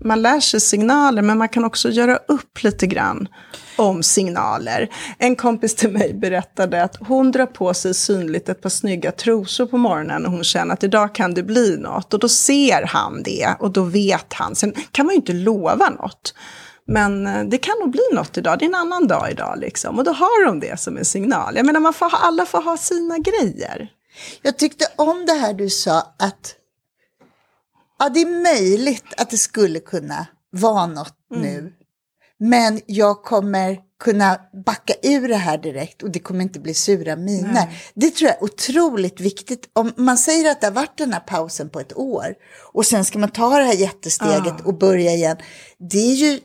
man 0.05 0.23
lär 0.23 0.41
sig 0.41 0.61
signaler, 0.61 1.23
men 1.23 1.39
man 1.39 1.49
kan 1.49 1.65
också 1.65 1.91
göra 1.91 2.17
upp 2.17 2.63
lite 2.63 2.87
grann 2.87 3.29
om 3.77 4.03
signaler. 4.03 4.89
En 5.19 5.37
kompis 5.37 5.75
till 5.75 5.91
mig 5.91 6.15
berättade 6.15 6.83
att 6.83 6.97
hon 7.01 7.33
drar 7.33 7.47
på 7.47 7.75
sig 7.75 7.95
synligt 7.95 8.49
ett 8.49 8.63
par 8.63 8.71
snygga 8.71 9.13
trosor 9.13 9.67
på 9.67 9.79
morgonen 9.79 10.27
och 10.27 10.33
hon 10.33 10.45
känner 10.45 10.75
att 10.75 10.85
idag 10.85 11.15
kan 11.15 11.35
det 11.35 11.43
bli 11.43 11.77
något. 11.77 12.15
Och 12.15 12.21
då 12.21 12.29
ser 12.29 12.83
han 12.87 13.23
det 13.23 13.55
och 13.61 13.71
då 13.71 13.83
vet 13.83 14.33
han. 14.33 14.55
Sen 14.55 14.75
kan 14.93 15.07
man 15.07 15.15
ju 15.15 15.17
inte 15.17 15.33
lova 15.33 15.91
något. 15.91 16.35
Men 16.87 17.27
eh, 17.27 17.45
det 17.45 17.59
kan 17.59 17.75
nog 17.81 17.91
bli 17.91 18.09
något 18.13 18.39
idag, 18.39 18.59
det 18.59 18.65
är 18.65 18.69
en 18.69 18.75
annan 18.75 19.07
dag 19.07 19.31
idag 19.31 19.59
liksom. 19.59 19.99
Och 19.99 20.05
då 20.05 20.13
har 20.13 20.47
de 20.47 20.61
det 20.61 20.81
som 20.81 20.97
en 20.97 21.05
signal. 21.05 21.57
Jag 21.57 21.67
menar, 21.67 21.81
man 21.81 21.93
får 21.93 22.11
ha, 22.11 22.19
alla 22.19 22.47
får 22.47 22.63
ha 22.63 22.77
sina 22.77 23.19
grejer. 23.19 23.89
Jag 24.43 24.59
tyckte 24.59 24.85
om 24.97 25.27
det 25.27 25.33
här 25.33 25.53
du 25.53 25.71
sa 25.71 25.99
att 25.99 26.55
ja, 27.99 28.09
det 28.09 28.21
är 28.21 28.55
möjligt 28.55 29.05
att 29.17 29.31
det 29.31 29.39
skulle 29.39 29.81
kunna 29.81 30.27
vara 30.51 30.87
något 30.87 31.15
mm. 31.35 31.43
nu. 31.43 31.73
Men 32.39 32.81
jag 32.87 33.23
kommer 33.23 33.79
kunna 34.01 34.41
backa 34.67 34.95
ur 35.03 35.29
det 35.29 35.37
här 35.37 35.59
direkt 35.59 36.03
och 36.03 36.11
det 36.11 36.19
kommer 36.19 36.43
inte 36.43 36.61
bli 36.61 36.75
sura 36.75 37.17
miner. 37.17 37.83
Det 37.95 38.11
tror 38.11 38.29
jag 38.29 38.37
är 38.37 38.45
otroligt 38.45 39.21
viktigt. 39.21 39.71
Om 39.73 39.93
man 39.97 40.19
säger 40.19 40.51
att 40.51 40.61
det 40.61 40.67
har 40.67 40.75
varit 40.75 40.99
den 40.99 41.13
här 41.13 41.21
pausen 41.21 41.71
på 41.71 41.81
ett 41.81 41.97
år 41.97 42.35
och 42.73 42.87
sen 42.87 43.05
ska 43.05 43.19
man 43.19 43.31
ta 43.31 43.59
det 43.59 43.65
här 43.65 43.75
jättesteget 43.75 44.55
ja. 44.59 44.65
och 44.65 44.79
börja 44.79 45.13
igen. 45.13 45.37
Det 45.79 45.99
är 45.99 46.15
ju 46.15 46.41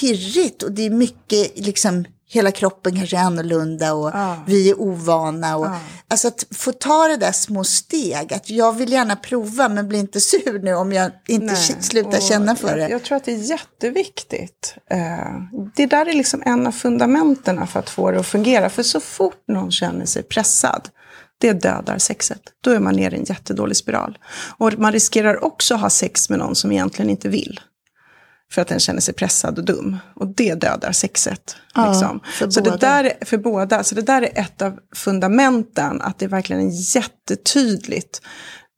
pirrigt 0.00 0.62
och 0.62 0.72
det 0.72 0.86
är 0.86 0.90
mycket 0.90 1.58
liksom 1.58 2.04
hela 2.28 2.50
kroppen 2.50 2.96
kanske 2.96 3.16
är 3.16 3.20
annorlunda 3.20 3.94
och 3.94 4.10
ah. 4.14 4.36
vi 4.46 4.70
är 4.70 4.80
ovana. 4.80 5.56
Och, 5.56 5.66
ah. 5.66 5.78
Alltså 6.08 6.28
att 6.28 6.46
få 6.50 6.72
ta 6.72 7.08
det 7.08 7.16
där 7.16 7.32
små 7.32 7.64
steg, 7.64 8.34
att 8.34 8.50
jag 8.50 8.72
vill 8.72 8.92
gärna 8.92 9.16
prova 9.16 9.68
men 9.68 9.88
bli 9.88 9.98
inte 9.98 10.20
sur 10.20 10.62
nu 10.62 10.74
om 10.74 10.92
jag 10.92 11.10
inte 11.28 11.46
Nej. 11.46 11.76
slutar 11.80 12.16
och 12.16 12.22
känna 12.22 12.56
för 12.56 12.68
jag, 12.68 12.78
det. 12.78 12.88
Jag 12.88 13.02
tror 13.02 13.16
att 13.16 13.24
det 13.24 13.32
är 13.32 13.50
jätteviktigt. 13.50 14.74
Uh, 14.94 15.68
det 15.76 15.86
där 15.86 16.06
är 16.06 16.12
liksom 16.12 16.42
en 16.46 16.66
av 16.66 16.72
fundamenten 16.72 17.66
för 17.66 17.80
att 17.80 17.90
få 17.90 18.10
det 18.10 18.20
att 18.20 18.26
fungera. 18.26 18.70
För 18.70 18.82
så 18.82 19.00
fort 19.00 19.42
någon 19.48 19.70
känner 19.70 20.06
sig 20.06 20.22
pressad, 20.22 20.88
det 21.40 21.52
dödar 21.52 21.98
sexet. 21.98 22.42
Då 22.60 22.70
är 22.70 22.80
man 22.80 22.96
nere 22.96 23.14
i 23.14 23.18
en 23.18 23.24
jättedålig 23.24 23.76
spiral. 23.76 24.18
Och 24.58 24.78
man 24.78 24.92
riskerar 24.92 25.44
också 25.44 25.74
att 25.74 25.80
ha 25.80 25.90
sex 25.90 26.30
med 26.30 26.38
någon 26.38 26.54
som 26.54 26.72
egentligen 26.72 27.10
inte 27.10 27.28
vill 27.28 27.60
för 28.52 28.62
att 28.62 28.68
den 28.68 28.80
känner 28.80 29.00
sig 29.00 29.14
pressad 29.14 29.58
och 29.58 29.64
dum. 29.64 29.96
Och 30.14 30.26
det 30.26 30.54
dödar 30.54 30.92
sexet. 30.92 31.56
Ja, 31.74 31.90
liksom. 31.90 32.20
för, 32.24 32.50
så 32.50 32.62
båda. 32.62 32.76
Det 32.76 32.86
där, 32.86 33.04
är, 33.04 33.24
för 33.24 33.38
båda. 33.38 33.84
Så 33.84 33.94
det 33.94 34.02
där 34.02 34.22
är 34.22 34.40
ett 34.40 34.62
av 34.62 34.78
fundamenten, 34.94 36.02
att 36.02 36.18
det 36.18 36.26
verkligen 36.26 36.68
är 36.68 36.96
jättetydligt. 36.96 38.22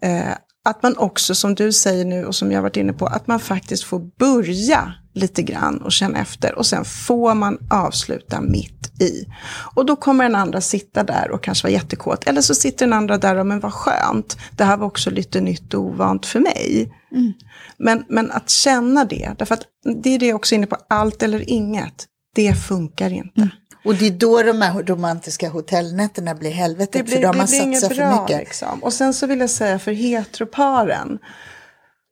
Eh, 0.03 0.35
att 0.65 0.83
man 0.83 0.97
också, 0.97 1.35
som 1.35 1.55
du 1.55 1.73
säger 1.73 2.05
nu 2.05 2.25
och 2.25 2.35
som 2.35 2.53
jag 2.53 2.63
varit 2.63 2.77
inne 2.77 2.93
på, 2.93 3.07
att 3.07 3.27
man 3.27 3.41
faktiskt 3.41 3.85
får 3.85 4.01
börja 4.19 4.95
lite 5.15 5.43
grann 5.43 5.79
och 5.79 5.93
känna 5.93 6.19
efter. 6.19 6.55
Och 6.55 6.67
sen 6.67 6.85
får 6.85 7.35
man 7.35 7.59
avsluta 7.71 8.41
mitt 8.41 9.03
i. 9.03 9.27
Och 9.75 9.87
då 9.87 9.97
kommer 9.97 10.25
den 10.25 10.35
andra 10.35 10.61
sitta 10.61 11.03
där 11.03 11.31
och 11.31 11.43
kanske 11.43 11.67
vara 11.67 11.73
jättekåt. 11.73 12.25
Eller 12.27 12.41
så 12.41 12.55
sitter 12.55 12.87
den 12.87 12.93
andra 12.93 13.19
där 13.19 13.37
och, 13.37 13.47
men 13.47 13.61
vad 13.61 13.73
skönt, 13.73 14.39
det 14.57 14.65
här 14.65 14.77
var 14.77 14.87
också 14.87 15.11
lite 15.11 15.41
nytt 15.41 15.75
och 15.75 15.81
ovant 15.81 16.27
för 16.27 16.41
mig. 16.41 16.93
Mm. 17.13 17.33
Men, 17.79 18.05
men 18.09 18.31
att 18.31 18.51
känna 18.51 19.05
det, 19.05 19.35
därför 19.39 19.55
att 19.55 19.65
det 20.03 20.15
är 20.15 20.19
det 20.19 20.27
jag 20.27 20.37
också 20.37 20.55
är 20.55 20.57
inne 20.57 20.67
på, 20.67 20.77
allt 20.89 21.23
eller 21.23 21.51
inget, 21.51 22.07
det 22.35 22.55
funkar 22.55 23.11
inte. 23.11 23.41
Mm. 23.41 23.51
Och 23.85 23.95
det 23.95 24.07
är 24.07 24.11
då 24.11 24.43
de 24.43 24.63
här 24.63 24.83
romantiska 24.83 25.49
hotellnätterna 25.49 26.35
blir 26.35 26.51
helvetet, 26.51 26.93
det 26.93 27.03
blir, 27.03 27.15
för 27.15 27.23
de 27.23 27.41
har 27.41 27.47
satsat 27.47 27.97
för 27.97 28.21
mycket. 28.21 28.39
Liksom. 28.39 28.83
Och 28.83 28.93
sen 28.93 29.15
så 29.15 29.27
vill 29.27 29.41
jag 29.41 29.51
säga 29.51 29.79
för 29.79 29.93
heteroparen, 29.93 31.19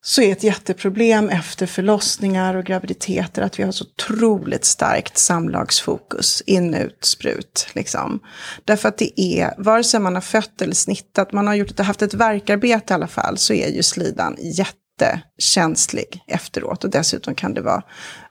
så 0.01 0.23
är 0.23 0.33
ett 0.33 0.43
jätteproblem 0.43 1.29
efter 1.29 1.67
förlossningar 1.67 2.55
och 2.55 2.65
graviditeter 2.65 3.43
att 3.43 3.59
vi 3.59 3.63
har 3.63 3.73
så 3.73 3.85
otroligt 3.85 4.65
starkt 4.65 5.19
samlagsfokus, 5.19 6.43
in, 6.47 6.75
ut, 6.75 7.05
sprut. 7.05 7.67
Liksom. 7.73 8.21
Därför 8.65 8.89
att 8.89 8.99
det 8.99 9.21
är, 9.21 9.55
vare 9.59 9.85
sig 9.85 10.01
man 10.01 10.15
har 10.15 10.21
fött 10.23 10.63
eller 10.63 10.75
snittat, 10.75 11.33
man 11.33 11.47
har 11.47 11.55
gjort, 11.55 11.79
haft 11.79 12.03
ett 12.03 12.15
verkarbete 12.15 12.93
i 12.93 12.95
alla 12.95 13.07
fall, 13.07 13.39
så 13.39 13.53
är 13.53 13.69
ju 13.69 13.83
slidan 13.83 14.37
jättekänslig 14.41 16.23
efteråt. 16.27 16.85
Och 16.85 16.91
dessutom 16.91 17.35
kan 17.35 17.55
det 17.55 17.61
vara 17.61 17.83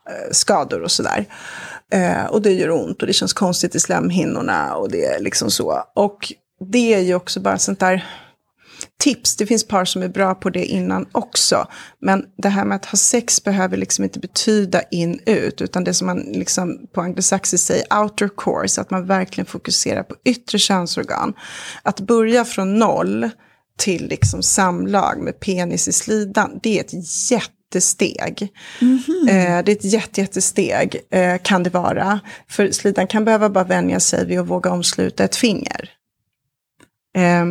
Eh, 0.10 0.32
skador 0.32 0.82
och 0.82 0.92
sådär. 0.92 1.26
Eh, 1.92 2.26
och 2.26 2.42
det 2.42 2.52
gör 2.52 2.70
ont 2.70 3.02
och 3.02 3.08
det 3.08 3.14
känns 3.14 3.34
konstigt 3.34 3.76
i 3.76 3.80
slemhinnorna 3.80 4.76
och 4.76 4.92
det 4.92 5.06
är 5.06 5.20
liksom 5.20 5.52
så. 5.52 5.84
Och 5.96 6.34
det 6.72 6.94
är 6.94 7.00
ju 7.00 7.16
också 7.16 7.40
bara 7.40 7.58
sånt 7.58 7.80
där 7.80 8.06
tips. 9.00 9.36
Det 9.36 9.46
finns 9.46 9.68
par 9.68 9.86
som 9.86 10.02
är 10.04 10.08
bra 10.08 10.36
på 10.36 10.50
det 10.50 10.66
innan 10.66 11.06
också. 11.12 11.68
Men 12.02 12.26
det 12.38 12.50
här 12.50 12.66
med 12.66 12.76
att 12.76 12.86
ha 12.86 12.98
sex 12.98 13.44
behöver 13.44 13.78
liksom 13.78 14.04
inte 14.04 14.20
betyda 14.20 14.82
in-ut. 14.92 15.62
Utan 15.62 15.84
det 15.84 15.94
som 15.94 16.08
man 16.08 16.20
liksom 16.20 16.88
på 16.94 17.02
anglosaxiskt 17.02 17.68
säger 17.68 18.02
outer 18.02 18.30
course. 18.38 18.82
Att 18.82 18.92
man 18.92 19.08
verkligen 19.08 19.46
fokuserar 19.46 20.04
på 20.04 20.16
yttre 20.26 20.60
könsorgan. 20.60 21.34
Att 21.84 22.00
börja 22.00 22.46
från 22.46 22.80
noll 22.80 23.30
till 23.78 24.08
liksom 24.08 24.44
samlag 24.44 25.22
med 25.22 25.40
penis 25.40 25.88
i 25.88 25.94
slidan, 25.94 26.60
det 26.64 26.78
är 26.78 26.84
ett 26.84 26.94
jättesteg. 27.68 28.54
Mm 28.82 28.98
-hmm. 28.98 29.64
det 29.64 29.72
är 29.72 29.76
ett 29.76 29.84
jätte, 29.84 30.22
jättesteg, 30.22 31.02
eh, 31.12 31.38
kan 31.44 31.64
det 31.64 31.70
vara. 31.70 32.20
För 32.50 32.72
slidan 32.72 33.08
kan 33.08 33.26
behöva 33.26 33.50
bara 33.50 33.64
vänja 33.64 34.00
sig 34.00 34.26
vid 34.26 34.40
att 34.40 34.48
våga 34.48 34.72
omsluta 34.72 35.24
ett 35.24 35.36
finger. 35.36 35.90
Eh, 37.18 37.46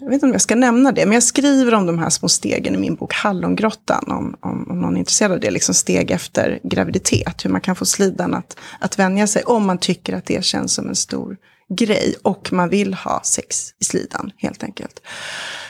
jag 0.00 0.08
vet 0.08 0.14
inte 0.14 0.26
om 0.26 0.32
jag 0.32 0.40
ska 0.40 0.54
nämna 0.54 0.92
det, 0.92 1.06
men 1.06 1.14
jag 1.14 1.22
skriver 1.22 1.74
om 1.74 1.86
de 1.86 1.98
här 1.98 2.10
små 2.10 2.28
stegen 2.28 2.74
i 2.74 2.78
min 2.78 2.94
bok 2.94 3.14
Hallongrottan, 3.14 4.04
om, 4.10 4.36
om, 4.40 4.70
om 4.70 4.80
någon 4.80 4.94
är 4.94 4.98
intresserad 4.98 5.32
av 5.32 5.40
det, 5.40 5.50
liksom 5.50 5.74
steg 5.74 6.10
efter 6.10 6.60
graviditet, 6.62 7.44
hur 7.44 7.50
man 7.50 7.60
kan 7.60 7.76
få 7.76 7.84
slidan 7.84 8.34
att, 8.34 8.56
att 8.80 8.98
vänja 8.98 9.26
sig, 9.26 9.42
om 9.42 9.66
man 9.66 9.78
tycker 9.78 10.12
att 10.16 10.26
det 10.26 10.44
känns 10.44 10.74
som 10.74 10.88
en 10.88 10.96
stor 10.96 11.36
grej, 11.76 12.14
och 12.22 12.52
man 12.52 12.68
vill 12.68 12.94
ha 12.94 13.20
sex 13.24 13.70
i 13.80 13.84
slidan, 13.84 14.30
helt 14.36 14.62
enkelt. 14.62 15.00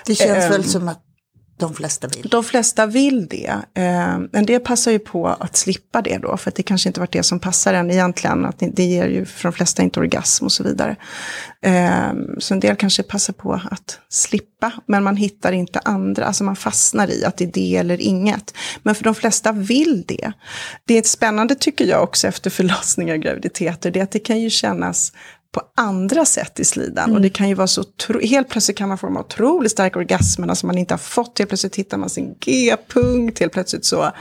Det 0.07 0.15
känns 0.15 0.45
um, 0.45 0.51
väl 0.51 0.65
som 0.65 0.89
att 0.89 1.12
de 1.63 1.75
flesta 1.75 2.09
vill. 2.09 2.29
De 2.29 2.45
flesta 2.45 2.87
vill 2.87 3.27
det. 3.27 3.57
Eh, 3.75 4.15
en 4.33 4.47
del 4.47 4.61
passar 4.61 4.93
ju 4.93 4.99
på 4.99 5.29
att 5.29 5.57
slippa 5.57 6.03
det 6.03 6.19
då, 6.19 6.37
för 6.37 6.51
att 6.51 6.55
det 6.55 6.63
kanske 6.63 6.89
inte 6.89 7.01
varit 7.01 7.13
det 7.13 7.23
som 7.23 7.39
passar 7.39 7.75
en 7.75 7.91
egentligen. 7.91 8.45
Att 8.45 8.59
det 8.59 8.85
ger 8.85 9.09
ju 9.09 9.25
för 9.25 9.43
de 9.43 9.53
flesta 9.53 9.83
inte 9.83 10.01
orgasm 10.01 10.45
och 10.45 10.53
så 10.53 10.65
vidare. 10.65 10.97
Eh, 11.63 12.13
så 12.39 12.55
en 12.55 12.61
del 12.61 12.77
kanske 12.77 13.03
passar 13.03 13.33
på 13.33 13.53
att 13.71 13.99
slippa, 14.09 14.73
men 14.87 15.05
man 15.05 15.17
hittar 15.17 15.53
inte 15.53 15.79
andra. 15.79 16.25
Alltså 16.25 16.45
man 16.45 16.57
fastnar 16.57 17.11
i 17.11 17.25
att 17.25 17.37
det 17.37 17.45
är 17.45 17.53
det 17.53 17.77
eller 17.77 18.01
inget. 18.01 18.55
Men 18.83 18.95
för 18.95 19.05
de 19.05 19.15
flesta 19.15 19.53
vill 19.53 20.05
det. 20.09 20.33
Det 20.85 20.99
är 20.99 21.03
spännande 21.03 21.55
tycker 21.55 21.85
jag 21.85 22.03
också 22.03 22.29
efter 22.29 22.51
förlossningar 22.51 23.15
och 23.15 23.21
graviditeter, 23.21 23.91
det 23.91 23.99
är 23.99 24.05
att 24.05 24.11
det 24.11 24.19
kan 24.19 24.41
ju 24.41 24.51
kännas 24.51 25.13
på 25.53 25.63
andra 25.77 26.25
sätt 26.25 26.61
i 26.61 26.65
slidan. 26.65 27.05
Mm. 27.05 27.17
Och 27.17 27.23
det 27.23 27.31
kan 27.31 27.49
ju 27.49 27.55
vara 27.55 27.67
så, 27.67 27.85
helt 28.23 28.49
plötsligt 28.49 28.79
kan 28.79 28.89
man 28.89 28.99
få 28.99 29.07
de 29.07 29.17
otroligt 29.17 29.73
starka 29.73 29.99
orgasmerna 29.99 30.55
som 30.55 30.67
man 30.67 30.79
inte 30.79 30.95
har 30.95 30.99
fått. 30.99 31.39
Helt 31.39 31.51
plötsligt 31.51 31.77
hittar 31.77 31.99
man 31.99 32.11
sin 32.11 32.35
G-punkt, 32.41 33.39
helt 33.39 33.53
plötsligt 33.53 33.85
så 33.85 34.13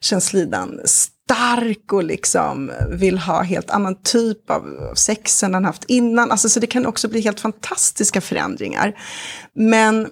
känns 0.00 0.24
slidan 0.24 0.80
stark 0.84 1.92
och 1.92 2.04
liksom 2.04 2.72
vill 2.90 3.18
ha 3.18 3.42
helt 3.42 3.70
annan 3.70 4.02
typ 4.02 4.50
av 4.50 4.94
sex 4.94 5.42
än 5.42 5.54
han 5.54 5.64
haft 5.64 5.84
innan. 5.84 6.30
Alltså, 6.30 6.48
så 6.48 6.60
det 6.60 6.66
kan 6.66 6.86
också 6.86 7.08
bli 7.08 7.20
helt 7.20 7.40
fantastiska 7.40 8.20
förändringar. 8.20 8.94
Men 9.54 10.08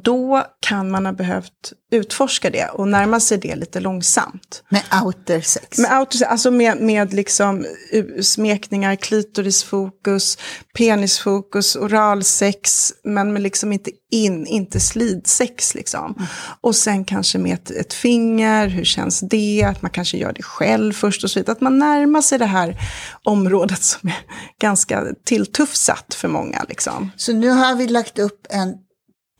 då 0.00 0.46
kan 0.60 0.90
man 0.90 1.06
ha 1.06 1.12
behövt 1.12 1.72
utforska 1.90 2.50
det 2.50 2.66
och 2.66 2.88
närma 2.88 3.20
sig 3.20 3.38
det 3.38 3.56
lite 3.56 3.80
långsamt. 3.80 4.62
Med 4.68 4.82
outer 5.04 5.40
sex? 5.40 5.78
Med 5.78 5.98
outer 5.98 6.18
sex, 6.18 6.30
alltså 6.30 6.50
med, 6.50 6.80
med 6.80 7.12
liksom 7.12 7.66
smekningar, 8.20 8.96
klitorisfokus, 8.96 10.38
penisfokus, 10.76 11.76
oralsex, 11.76 12.92
men 13.04 13.32
med 13.32 13.42
liksom 13.42 13.72
inte 13.72 13.90
in, 14.10 14.46
inte 14.46 14.80
slidsex 14.80 15.74
liksom. 15.74 16.14
Mm. 16.16 16.28
Och 16.60 16.76
sen 16.76 17.04
kanske 17.04 17.38
med 17.38 17.54
ett, 17.54 17.70
ett, 17.70 17.92
finger, 17.92 18.68
hur 18.68 18.84
känns 18.84 19.20
det? 19.20 19.62
Att 19.62 19.82
man 19.82 19.90
kanske 19.90 20.16
gör 20.16 20.32
det 20.32 20.42
själv 20.42 20.92
först 20.92 21.24
och 21.24 21.30
så 21.30 21.38
vidare. 21.38 21.52
Att 21.52 21.60
man 21.60 21.78
närmar 21.78 22.22
sig 22.22 22.38
det 22.38 22.46
här 22.46 22.76
området 23.22 23.82
som 23.82 24.08
är 24.08 24.18
ganska 24.60 25.04
tilltufsat 25.24 26.14
för 26.14 26.28
många 26.28 26.64
liksom. 26.68 27.10
Så 27.16 27.32
nu 27.32 27.48
har 27.48 27.74
vi 27.74 27.88
lagt 27.88 28.18
upp 28.18 28.46
en 28.50 28.74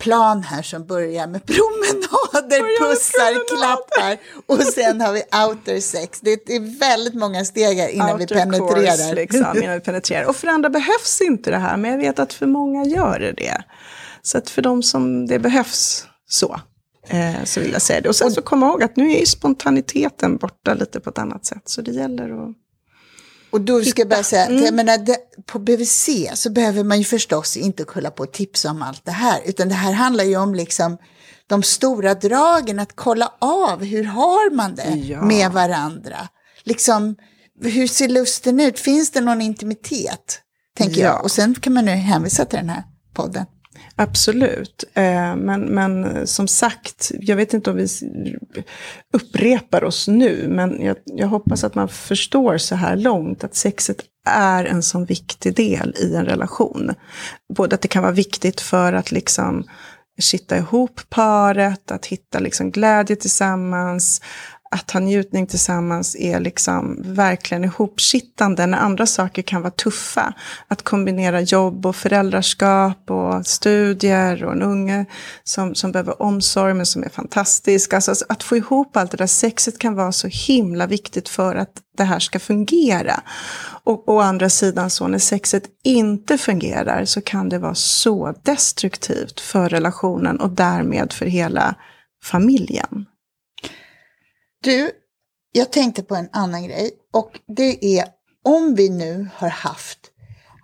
plan 0.03 0.43
här 0.43 0.63
som 0.63 0.87
börjar 0.87 1.27
med 1.27 1.47
promenader, 1.47 2.79
pussar, 2.81 3.57
klappar 3.57 4.19
och 4.47 4.63
sen 4.63 5.01
har 5.01 5.13
vi 5.13 5.23
outer 5.47 5.81
sex. 5.81 6.21
Det 6.21 6.31
är 6.33 6.79
väldigt 6.79 7.15
många 7.15 7.45
steg 7.45 7.79
här 7.79 7.89
innan 7.89 8.13
outer 8.13 8.35
vi 8.35 8.41
penetrerar. 8.41 8.97
Course, 8.97 9.15
liksom, 9.15 9.47
innan 9.63 9.75
vi 9.75 9.81
penetrerar. 9.81 10.25
Och 10.25 10.37
för 10.37 10.49
andra 10.49 10.71
behövs 10.71 11.21
inte 11.21 11.51
det 11.51 11.59
här, 11.59 11.77
men 11.77 11.91
jag 11.91 11.99
vet 11.99 12.19
att 12.19 12.33
för 12.33 12.47
många 12.47 12.85
gör 12.85 13.35
det. 13.37 13.63
Så 14.23 14.39
att 14.39 14.51
för 14.51 14.63
de 14.63 14.83
som 14.83 15.27
det 15.27 15.39
behövs 15.39 16.07
så, 16.29 16.61
eh, 17.09 17.45
så 17.45 17.61
vill 17.61 17.73
jag 17.73 17.83
säga 17.83 18.01
det. 18.01 18.09
Och 18.09 18.17
sen 18.17 18.33
så 18.33 18.43
kom 18.43 18.63
ihåg 18.63 18.83
att 18.83 18.97
nu 18.97 19.13
är 19.13 19.27
spontaniteten 19.27 20.37
borta 20.37 20.75
lite 20.75 21.01
på 21.01 21.11
ett 21.11 21.19
annat 21.19 21.47
sätt, 21.47 21.63
så 21.65 21.83
det 21.83 21.91
gäller 21.91 22.25
att 22.25 22.57
och 23.53 23.61
då 23.61 23.85
ska 23.85 24.01
jag 24.01 24.09
bara 24.09 24.23
säga, 24.23 24.47
mm. 24.47 24.65
jag 24.65 24.75
menar, 24.75 24.99
det, 24.99 25.17
på 25.47 25.59
BVC 25.59 26.09
så 26.35 26.51
behöver 26.51 26.85
man 26.85 26.99
ju 26.99 27.05
förstås 27.05 27.57
inte 27.57 27.85
hålla 27.95 28.11
på 28.11 28.23
och 28.23 28.33
tipsa 28.33 28.71
om 28.71 28.83
allt 28.83 29.05
det 29.05 29.13
här, 29.13 29.41
utan 29.45 29.69
det 29.69 29.75
här 29.75 29.93
handlar 29.93 30.25
ju 30.25 30.37
om 30.37 30.55
liksom 30.55 30.99
de 31.47 31.63
stora 31.63 32.15
dragen, 32.15 32.79
att 32.79 32.97
kolla 32.97 33.33
av 33.39 33.85
hur 33.85 34.05
har 34.05 34.55
man 34.55 34.75
det 34.75 34.95
ja. 34.95 35.23
med 35.23 35.51
varandra. 35.51 36.29
Liksom, 36.63 37.17
hur 37.61 37.87
ser 37.87 38.09
lusten 38.09 38.61
ut? 38.61 38.79
Finns 38.79 39.11
det 39.11 39.21
någon 39.21 39.41
intimitet? 39.41 40.41
Tänker 40.79 41.01
ja. 41.01 41.07
jag. 41.07 41.25
Och 41.25 41.31
sen 41.31 41.55
kan 41.55 41.73
man 41.73 41.85
nu 41.85 41.91
hänvisa 41.91 42.45
till 42.45 42.59
den 42.59 42.69
här 42.69 42.83
podden. 43.15 43.47
Absolut, 43.97 44.85
eh, 44.95 45.37
men, 45.37 45.61
men 45.61 46.27
som 46.27 46.49
sagt, 46.49 47.13
jag 47.21 47.37
vet 47.37 47.55
inte 47.55 47.71
om 47.71 47.77
vi 47.77 47.87
upprepar 49.13 49.85
oss 49.85 50.09
nu, 50.09 50.47
men 50.49 50.83
jag, 50.83 50.97
jag, 51.05 51.29
hoppas 51.29 51.65
att 51.65 51.75
man 51.75 51.89
förstår 51.89 52.59
så 52.59 52.75
här 52.75 52.97
långt 52.97 53.45
att 53.45 53.55
sexet 53.55 53.97
är 54.27 54.65
en 54.65 54.83
sån 54.83 55.05
viktig 55.05 55.55
del 55.55 55.95
i 55.99 56.15
en 56.15 56.25
relation. 56.25 56.95
Både 57.55 57.75
att 57.75 57.83
det 57.83 57.89
kan 57.89 58.03
vara 58.03 58.13
viktigt 58.13 58.61
för 58.61 58.93
att 58.93 59.13
liksom 59.13 59.65
kitta 60.21 60.57
ihop 60.57 61.01
paret, 61.09 61.91
att 61.91 62.07
hitta 62.07 62.39
liksom 62.39 62.71
glädje 62.71 63.17
tillsammans, 63.17 64.21
att 64.73 64.91
ha 64.91 65.01
njutning 65.01 65.47
tillsammans 65.47 66.17
är 66.17 66.41
liksom 66.41 67.03
verkligen 67.05 67.65
ihopkittande 67.65 68.67
när 68.67 68.79
andra 68.79 69.07
saker 69.07 69.43
kan 69.43 69.63
vara 69.63 69.71
tuffa. 69.71 70.35
Att 70.69 70.83
kombinera 70.83 71.41
jobb 71.41 71.87
och 71.87 71.97
föräldraskap 71.97 73.11
och 73.11 73.47
studier 73.47 74.45
och 74.45 74.53
en 74.53 74.63
unge 74.63 75.07
som, 75.45 75.75
som 75.75 75.93
behöver 75.93 76.23
omsorg 76.23 76.75
men 76.75 76.87
som 76.87 77.03
är 77.03 77.09
fantastisk. 77.09 77.93
Alltså, 77.93 78.11
alltså 78.11 78.25
att 78.29 78.43
få 78.43 78.57
ihop 78.57 78.97
allt 78.97 79.11
det 79.11 79.17
där, 79.17 79.27
sexet 79.27 79.79
kan 79.79 79.95
vara 79.95 80.13
så 80.13 80.29
himla 80.29 80.87
viktigt 80.87 81.29
för 81.29 81.57
att 81.57 81.73
det 81.97 82.05
här 82.05 82.19
ska 82.19 82.39
fungera. 82.39 83.21
Och 83.85 84.09
å 84.09 84.21
andra 84.21 84.49
sidan 84.49 84.91
så 84.91 85.09
när 85.09 85.19
sexet 85.19 85.65
inte 85.85 86.39
fungerar 86.39 87.05
så 87.05 87.21
kan 87.21 87.49
det 87.49 87.59
vara 87.59 87.75
så 87.75 88.35
destruktivt 88.43 89.41
för 89.41 89.69
relationen 89.69 90.41
och 90.41 90.51
därmed 90.51 91.13
för 91.13 91.27
hela 91.27 91.75
familjen. 92.25 93.07
Du, 94.63 94.91
jag 95.53 95.73
tänkte 95.73 96.03
på 96.03 96.17
en 96.17 96.29
annan 96.33 96.65
grej 96.65 96.91
och 97.13 97.41
det 97.57 97.99
är 97.99 98.05
om 98.45 98.75
vi 98.75 98.89
nu 98.89 99.29
har 99.35 99.49
haft 99.49 99.99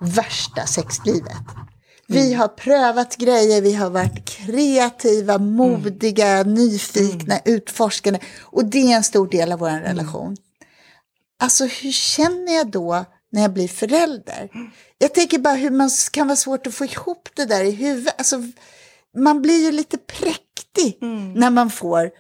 värsta 0.01 0.67
sexlivet. 0.67 1.33
Vi 2.07 2.27
mm. 2.27 2.39
har 2.39 2.49
prövat 2.49 3.17
grejer, 3.17 3.63
vi 3.63 3.73
har 3.73 3.91
varit 3.91 4.25
kreativa, 4.25 5.35
mm. 5.35 5.53
modiga, 5.53 6.27
mm. 6.29 6.55
nyfikna, 6.55 7.39
mm. 7.39 7.57
utforskande 7.57 8.21
och 8.43 8.65
det 8.65 8.93
är 8.93 8.97
en 8.97 9.05
stor 9.05 9.29
del 9.29 9.53
av 9.53 9.59
vår 9.59 9.69
mm. 9.69 9.83
relation. 9.83 10.37
Alltså 11.39 11.65
hur 11.65 11.93
känner 11.93 12.55
jag 12.55 12.71
då 12.71 13.05
när 13.33 13.43
jag 13.43 13.53
blir 13.53 13.69
förälder? 13.69 14.49
Jag 14.99 15.15
tänker 15.15 15.39
bara 15.39 15.55
hur 15.55 15.71
man 15.71 15.91
kan 16.13 16.27
vara 16.27 16.37
svårt 16.37 16.67
att 16.67 16.75
få 16.75 16.85
ihop 16.85 17.29
det 17.35 17.45
där 17.45 17.65
i 17.65 17.71
huvudet. 17.71 18.15
Alltså, 18.19 18.43
man 19.17 19.43
blir 19.43 19.65
ju 19.65 19.73
lite 19.73 19.99
präktig 19.99 20.99
mm. 21.03 21.33
när 21.33 21.51
man 21.51 21.71
får 21.71 22.11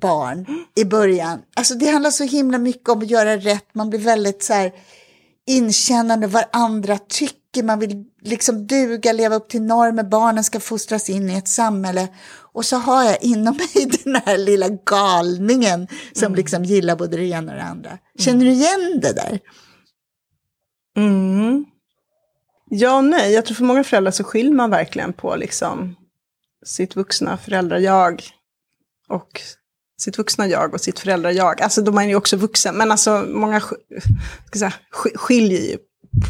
barn 0.00 0.46
i 0.76 0.84
början. 0.84 1.42
Alltså 1.56 1.74
det 1.74 1.86
handlar 1.86 2.10
så 2.10 2.24
himla 2.24 2.58
mycket 2.58 2.88
om 2.88 2.98
att 2.98 3.10
göra 3.10 3.36
rätt. 3.36 3.66
Man 3.72 3.90
blir 3.90 4.00
väldigt 4.00 4.42
så 4.42 4.52
här 4.52 4.72
inkännande 5.46 6.26
vad 6.26 6.44
andra 6.52 6.98
tycker. 6.98 7.62
Man 7.62 7.78
vill 7.78 8.04
liksom 8.22 8.66
duga, 8.66 9.12
leva 9.12 9.36
upp 9.36 9.48
till 9.48 9.62
normer. 9.62 10.02
Barnen 10.02 10.44
ska 10.44 10.60
fostras 10.60 11.10
in 11.10 11.30
i 11.30 11.34
ett 11.34 11.48
samhälle. 11.48 12.08
Och 12.52 12.64
så 12.64 12.76
har 12.76 13.04
jag 13.04 13.22
inom 13.22 13.56
mig 13.56 13.90
den 14.04 14.16
här 14.16 14.38
lilla 14.38 14.68
galningen 14.68 15.88
som 16.12 16.26
mm. 16.26 16.36
liksom 16.36 16.64
gillar 16.64 16.96
både 16.96 17.16
det 17.16 17.24
ena 17.24 17.52
och 17.52 17.58
det 17.58 17.64
andra. 17.64 17.98
Känner 18.18 18.44
du 18.44 18.50
igen 18.50 19.00
det 19.02 19.12
där? 19.12 19.40
Mm. 20.96 21.64
Ja 22.70 22.96
och 22.96 23.04
nej. 23.04 23.32
Jag 23.32 23.44
tror 23.44 23.54
för 23.54 23.64
många 23.64 23.84
föräldrar 23.84 24.12
så 24.12 24.24
skiljer 24.24 24.54
man 24.54 24.70
verkligen 24.70 25.12
på 25.12 25.36
liksom 25.36 25.96
sitt 26.64 26.96
vuxna 26.96 27.36
föräldrar-jag 27.36 28.22
och 29.08 29.40
sitt 30.00 30.18
vuxna 30.18 30.46
jag 30.46 30.74
och 30.74 30.80
sitt 30.80 30.98
föräldrar-jag. 30.98 31.62
Alltså 31.62 31.82
då 31.82 31.92
man 31.92 32.04
är 32.04 32.08
ju 32.08 32.16
också 32.16 32.36
vuxen, 32.36 32.76
men 32.76 32.90
alltså 32.90 33.24
många 33.28 33.60
ska 34.46 34.58
säga, 34.58 34.72
skiljer 35.14 35.60
ju 35.60 35.78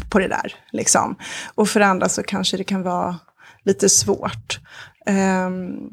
på 0.09 0.19
det 0.19 0.27
där. 0.27 0.55
Liksom. 0.71 1.15
Och 1.55 1.69
för 1.69 1.79
andra 1.79 2.09
så 2.09 2.23
kanske 2.23 2.57
det 2.57 2.63
kan 2.63 2.83
vara 2.83 3.19
lite 3.63 3.89
svårt. 3.89 4.59
Um, 5.07 5.89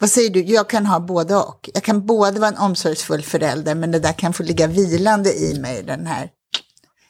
vad 0.00 0.10
säger 0.10 0.30
du? 0.30 0.40
Jag 0.42 0.68
kan 0.68 0.86
ha 0.86 1.00
både 1.00 1.36
och. 1.36 1.70
Jag 1.74 1.82
kan 1.82 2.06
både 2.06 2.40
vara 2.40 2.50
en 2.50 2.56
omsorgsfull 2.56 3.22
förälder, 3.22 3.74
men 3.74 3.90
det 3.90 3.98
där 3.98 4.12
kan 4.12 4.32
få 4.32 4.42
ligga 4.42 4.66
vilande 4.66 5.32
i 5.34 5.60
mig, 5.60 5.82
den 5.82 6.06
här 6.06 6.30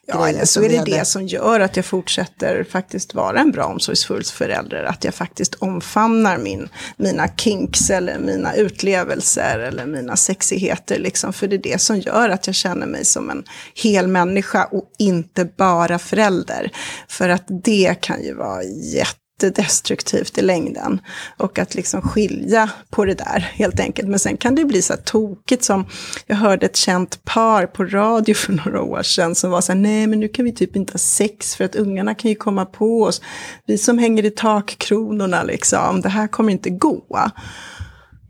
Ja, 0.06 0.28
eller 0.28 0.44
så 0.44 0.62
är 0.62 0.68
det 0.68 0.84
det 0.84 1.04
som 1.04 1.26
gör 1.26 1.60
att 1.60 1.76
jag 1.76 1.84
fortsätter 1.84 2.64
faktiskt 2.64 3.14
vara 3.14 3.40
en 3.40 3.50
bra 3.50 3.64
omsorgsfull 3.64 4.24
förälder. 4.24 4.84
Att 4.84 5.04
jag 5.04 5.14
faktiskt 5.14 5.54
omfamnar 5.54 6.38
min, 6.38 6.68
mina 6.96 7.28
kinks 7.28 7.90
eller 7.90 8.18
mina 8.18 8.54
utlevelser 8.54 9.58
eller 9.58 9.86
mina 9.86 10.16
sexigheter. 10.16 10.98
Liksom. 10.98 11.32
För 11.32 11.46
det 11.48 11.56
är 11.56 11.58
det 11.58 11.80
som 11.80 11.98
gör 11.98 12.28
att 12.28 12.46
jag 12.46 12.56
känner 12.56 12.86
mig 12.86 13.04
som 13.04 13.30
en 13.30 13.44
hel 13.74 14.06
människa 14.06 14.64
och 14.64 14.84
inte 14.98 15.44
bara 15.44 15.98
förälder. 15.98 16.72
För 17.08 17.28
att 17.28 17.44
det 17.48 17.94
kan 18.00 18.22
ju 18.22 18.34
vara 18.34 18.62
jätte 18.64 19.19
jättedestruktivt 19.42 20.38
i 20.38 20.42
längden. 20.42 21.00
Och 21.36 21.58
att 21.58 21.74
liksom 21.74 22.02
skilja 22.02 22.70
på 22.90 23.04
det 23.04 23.14
där 23.14 23.50
helt 23.54 23.80
enkelt. 23.80 24.08
Men 24.08 24.18
sen 24.18 24.36
kan 24.36 24.54
det 24.54 24.64
bli 24.64 24.82
så 24.82 24.92
här 24.92 25.00
tokigt 25.00 25.64
som, 25.64 25.86
jag 26.26 26.36
hörde 26.36 26.66
ett 26.66 26.76
känt 26.76 27.24
par 27.24 27.66
på 27.66 27.84
radio 27.84 28.34
för 28.34 28.52
några 28.52 28.82
år 28.82 29.02
sedan 29.02 29.34
som 29.34 29.50
var 29.50 29.60
så 29.60 29.72
här, 29.72 29.80
nej 29.80 30.06
men 30.06 30.20
nu 30.20 30.28
kan 30.28 30.44
vi 30.44 30.52
typ 30.52 30.76
inte 30.76 30.92
ha 30.92 30.98
sex 30.98 31.56
för 31.56 31.64
att 31.64 31.76
ungarna 31.76 32.14
kan 32.14 32.30
ju 32.30 32.34
komma 32.34 32.64
på 32.66 33.02
oss. 33.02 33.22
Vi 33.66 33.78
som 33.78 33.98
hänger 33.98 34.24
i 34.24 34.30
takkronorna 34.30 35.42
liksom, 35.42 36.00
det 36.00 36.08
här 36.08 36.28
kommer 36.28 36.52
inte 36.52 36.70
gå. 36.70 37.30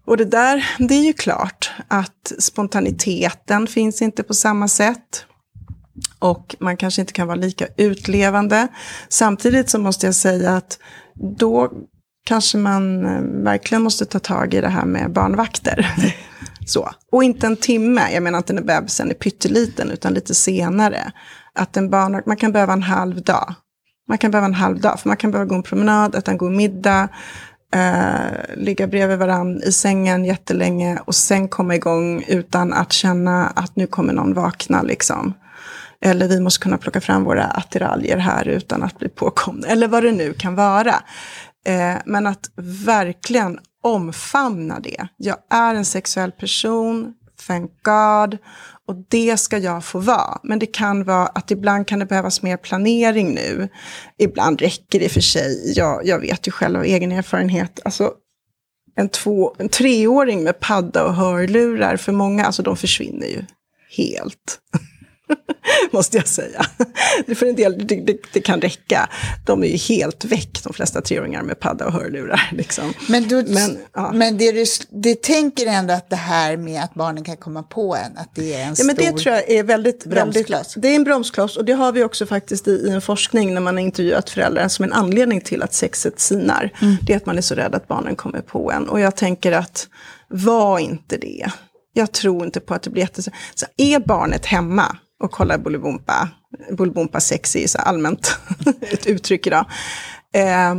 Och 0.07 0.17
det 0.17 0.25
där, 0.25 0.67
det 0.79 0.95
är 0.95 1.05
ju 1.05 1.13
klart 1.13 1.71
att 1.89 2.33
spontaniteten 2.39 3.67
finns 3.67 4.03
inte 4.03 4.23
på 4.23 4.35
samma 4.35 4.69
sätt. 4.69 5.27
Och 6.21 6.57
man 6.61 6.77
kanske 6.77 7.01
inte 7.01 7.13
kan 7.13 7.27
vara 7.27 7.37
lika 7.37 7.67
utlevande. 7.77 8.69
Samtidigt 9.09 9.71
så 9.71 9.79
måste 9.79 10.07
jag 10.07 10.15
säga 10.15 10.57
att 10.57 10.79
då 11.39 11.71
kanske 12.25 12.59
man 12.59 13.07
eh, 13.07 13.43
verkligen 13.45 13.83
måste 13.83 14.05
ta 14.05 14.19
tag 14.19 14.55
i 14.55 14.61
det 14.61 14.69
här 14.69 14.85
med 14.85 15.13
barnvakter. 15.13 15.95
Så. 16.67 16.91
Och 17.13 17.25
inte 17.25 17.47
en 17.47 17.57
timme, 17.57 18.13
jag 18.13 18.23
menar 18.23 18.39
inte 18.39 18.53
när 18.53 18.63
bebisen 18.63 19.11
är 19.11 19.15
pytteliten, 19.15 19.91
utan 19.91 20.15
lite 20.15 20.35
senare. 20.35 21.13
Att 21.55 21.77
en 21.77 21.91
barn, 21.91 22.23
man 22.27 22.37
kan 22.37 22.53
behöva 22.53 22.73
en 22.73 22.83
halv 22.83 23.23
dag. 23.23 23.55
Man 24.09 24.19
kan 24.19 24.31
behöva 24.31 24.47
en 24.47 24.55
halv 24.55 24.81
dag, 24.81 25.01
för 25.01 25.09
man 25.09 25.17
kan 25.17 25.31
behöva 25.31 25.49
gå 25.49 25.55
en 25.55 25.63
promenad, 25.63 26.15
äta 26.15 26.31
en 26.31 26.39
god 26.39 26.53
middag, 26.53 27.09
eh, 27.75 28.57
ligga 28.57 28.87
bredvid 28.87 29.19
varandra 29.19 29.65
i 29.65 29.73
sängen 29.73 30.25
jättelänge 30.25 30.99
och 31.05 31.15
sen 31.15 31.49
komma 31.49 31.75
igång 31.75 32.25
utan 32.29 32.73
att 32.73 32.93
känna 32.93 33.47
att 33.47 33.77
nu 33.77 33.87
kommer 33.87 34.13
någon 34.13 34.35
vakna. 34.35 34.83
Liksom. 34.83 35.35
Eller 36.05 36.29
vi 36.29 36.41
måste 36.41 36.63
kunna 36.63 36.79
plocka 36.79 37.01
fram 37.01 37.25
våra 37.25 37.45
attiraljer 37.45 38.17
här 38.17 38.49
utan 38.49 38.83
att 38.83 38.99
bli 38.99 39.09
påkomna. 39.09 39.67
Eller 39.67 39.89
vad 39.89 40.03
det 40.03 40.13
nu 40.13 40.33
kan 40.33 40.55
vara. 40.55 40.95
Eh, 41.67 41.97
men 42.05 42.27
att 42.27 42.51
verkligen 42.87 43.59
omfamna 43.83 44.81
det. 44.81 45.09
Jag 45.17 45.37
är 45.51 45.75
en 45.75 45.85
sexuell 45.85 46.33
person, 46.33 47.15
thank 47.47 47.71
God. 47.83 48.39
Och 48.87 48.97
det 49.09 49.37
ska 49.37 49.59
jag 49.59 49.85
få 49.85 49.99
vara. 49.99 50.39
Men 50.43 50.59
det 50.59 50.67
kan 50.67 51.05
vara 51.05 51.27
att 51.27 51.51
ibland 51.51 51.87
kan 51.87 51.99
det 51.99 52.07
behövas 52.07 52.43
mer 52.43 52.57
planering 52.57 53.35
nu. 53.35 53.69
Ibland 54.19 54.61
räcker 54.61 55.01
det 55.01 55.09
för 55.09 55.21
sig. 55.21 55.73
Jag, 55.77 56.07
jag 56.07 56.19
vet 56.19 56.49
ju 56.49 56.51
själv 56.51 56.79
av 56.79 56.85
egen 56.85 57.13
erfarenhet. 57.13 57.81
Alltså, 57.85 58.13
en, 58.97 59.09
två, 59.09 59.55
en 59.59 59.69
treåring 59.69 60.45
med 60.45 60.61
padda 60.61 61.05
och 61.05 61.15
hörlurar, 61.15 61.97
för 61.97 62.13
många, 62.13 62.45
alltså 62.45 62.63
de 62.63 62.77
försvinner 62.77 63.27
ju 63.27 63.45
helt. 63.97 64.59
måste 65.91 66.17
jag 66.17 66.29
säga. 66.29 66.67
För 67.35 67.47
en 67.47 67.57
del, 67.57 67.87
det, 67.87 67.95
det, 67.95 68.17
det, 68.33 68.41
kan 68.41 68.61
räcka. 68.61 69.09
De 69.47 69.65
är 69.65 69.69
ju 69.69 69.77
helt 69.77 70.25
väck, 70.25 70.61
de 70.65 70.73
flesta 70.73 71.01
treåringar 71.01 71.43
med 71.43 71.61
padda 71.61 71.87
och 71.87 71.93
hörlurar. 71.93 72.51
Liksom. 72.53 72.93
Men, 73.09 73.29
du, 73.29 73.43
men, 73.43 73.79
ja. 73.95 74.13
men 74.13 74.39
det, 74.39 74.53
du, 74.53 74.65
det 74.91 75.23
tänker 75.23 75.67
ändå 75.67 75.95
att 75.95 76.11
det 76.11 76.17
här 76.17 76.57
med 76.57 76.83
att 76.83 76.95
barnen 76.95 77.25
kan 77.25 77.37
komma 77.37 77.63
på 77.63 77.97
en, 77.97 78.19
att 78.19 78.35
det 78.35 78.55
är 78.55 78.65
en 78.65 78.75
ja, 78.79 78.85
men 78.85 78.97
Det 78.97 79.13
tror 79.13 79.35
jag 79.35 79.51
är 79.51 79.63
väldigt 79.63 80.05
bromskloss. 80.05 80.75
det 80.77 80.89
är 80.89 80.97
en 80.97 81.05
bromskloss 81.05 81.57
och 81.57 81.65
det 81.65 81.73
har 81.73 81.93
vi 81.93 82.05
också 82.05 82.27
faktiskt 82.27 82.69
i, 82.69 82.71
i 82.71 82.91
en 82.91 83.01
forskning 83.01 83.55
när 83.55 83.61
man 83.61 83.77
har 83.77 83.83
intervjuat 83.83 84.31
föräldrar 84.31 84.69
som 84.69 84.85
en 84.85 84.93
anledning 84.93 85.41
till 85.41 85.63
att 85.63 85.75
sexet 85.75 86.21
sinar. 86.21 86.73
Mm. 86.83 86.97
Det 87.03 87.13
är 87.13 87.17
att 87.17 87.27
man 87.27 87.39
är 87.39 87.43
så 87.43 87.55
rädd 87.55 87.75
att 87.75 87.89
barnen 87.89 88.17
kommer 88.17 88.41
på 88.41 88.73
en. 88.73 88.89
Och 88.89 89.01
jag 89.01 89.17
tänker 89.17 89.53
att 89.53 89.89
var 90.29 90.79
inte 90.79 91.17
det. 91.17 91.51
Jag 91.93 92.13
tror 92.13 92.45
inte 92.45 92.61
på 92.61 92.75
att 92.75 92.83
det 92.83 92.91
blir 92.91 93.03
jätteså. 93.03 93.31
Så 93.55 93.67
är 93.77 93.99
barnet 93.99 94.47
hemma, 94.47 94.97
och 95.21 95.31
kollar 95.31 95.59
Bolibompa. 95.59 96.29
Bolibompa 96.73 97.21
sex 97.21 97.57
är 97.57 97.67
så 97.67 97.79
allmänt 97.79 98.39
ett 98.81 99.07
uttryck 99.07 99.47
idag. 99.47 99.67
Eh, 100.35 100.75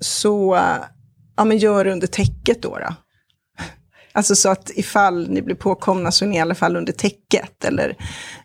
så 0.00 0.58
ja, 1.36 1.44
men 1.44 1.58
gör 1.58 1.84
det 1.84 1.92
under 1.92 2.06
täcket 2.06 2.62
då. 2.62 2.78
då. 2.78 2.94
Alltså 4.16 4.36
så 4.36 4.48
att 4.48 4.70
ifall 4.74 5.28
ni 5.30 5.42
blir 5.42 5.54
påkomna 5.54 6.12
så 6.12 6.24
är 6.24 6.28
ni 6.28 6.36
i 6.36 6.40
alla 6.40 6.54
fall 6.54 6.76
under 6.76 6.92
täcket. 6.92 7.64
Eller 7.64 7.96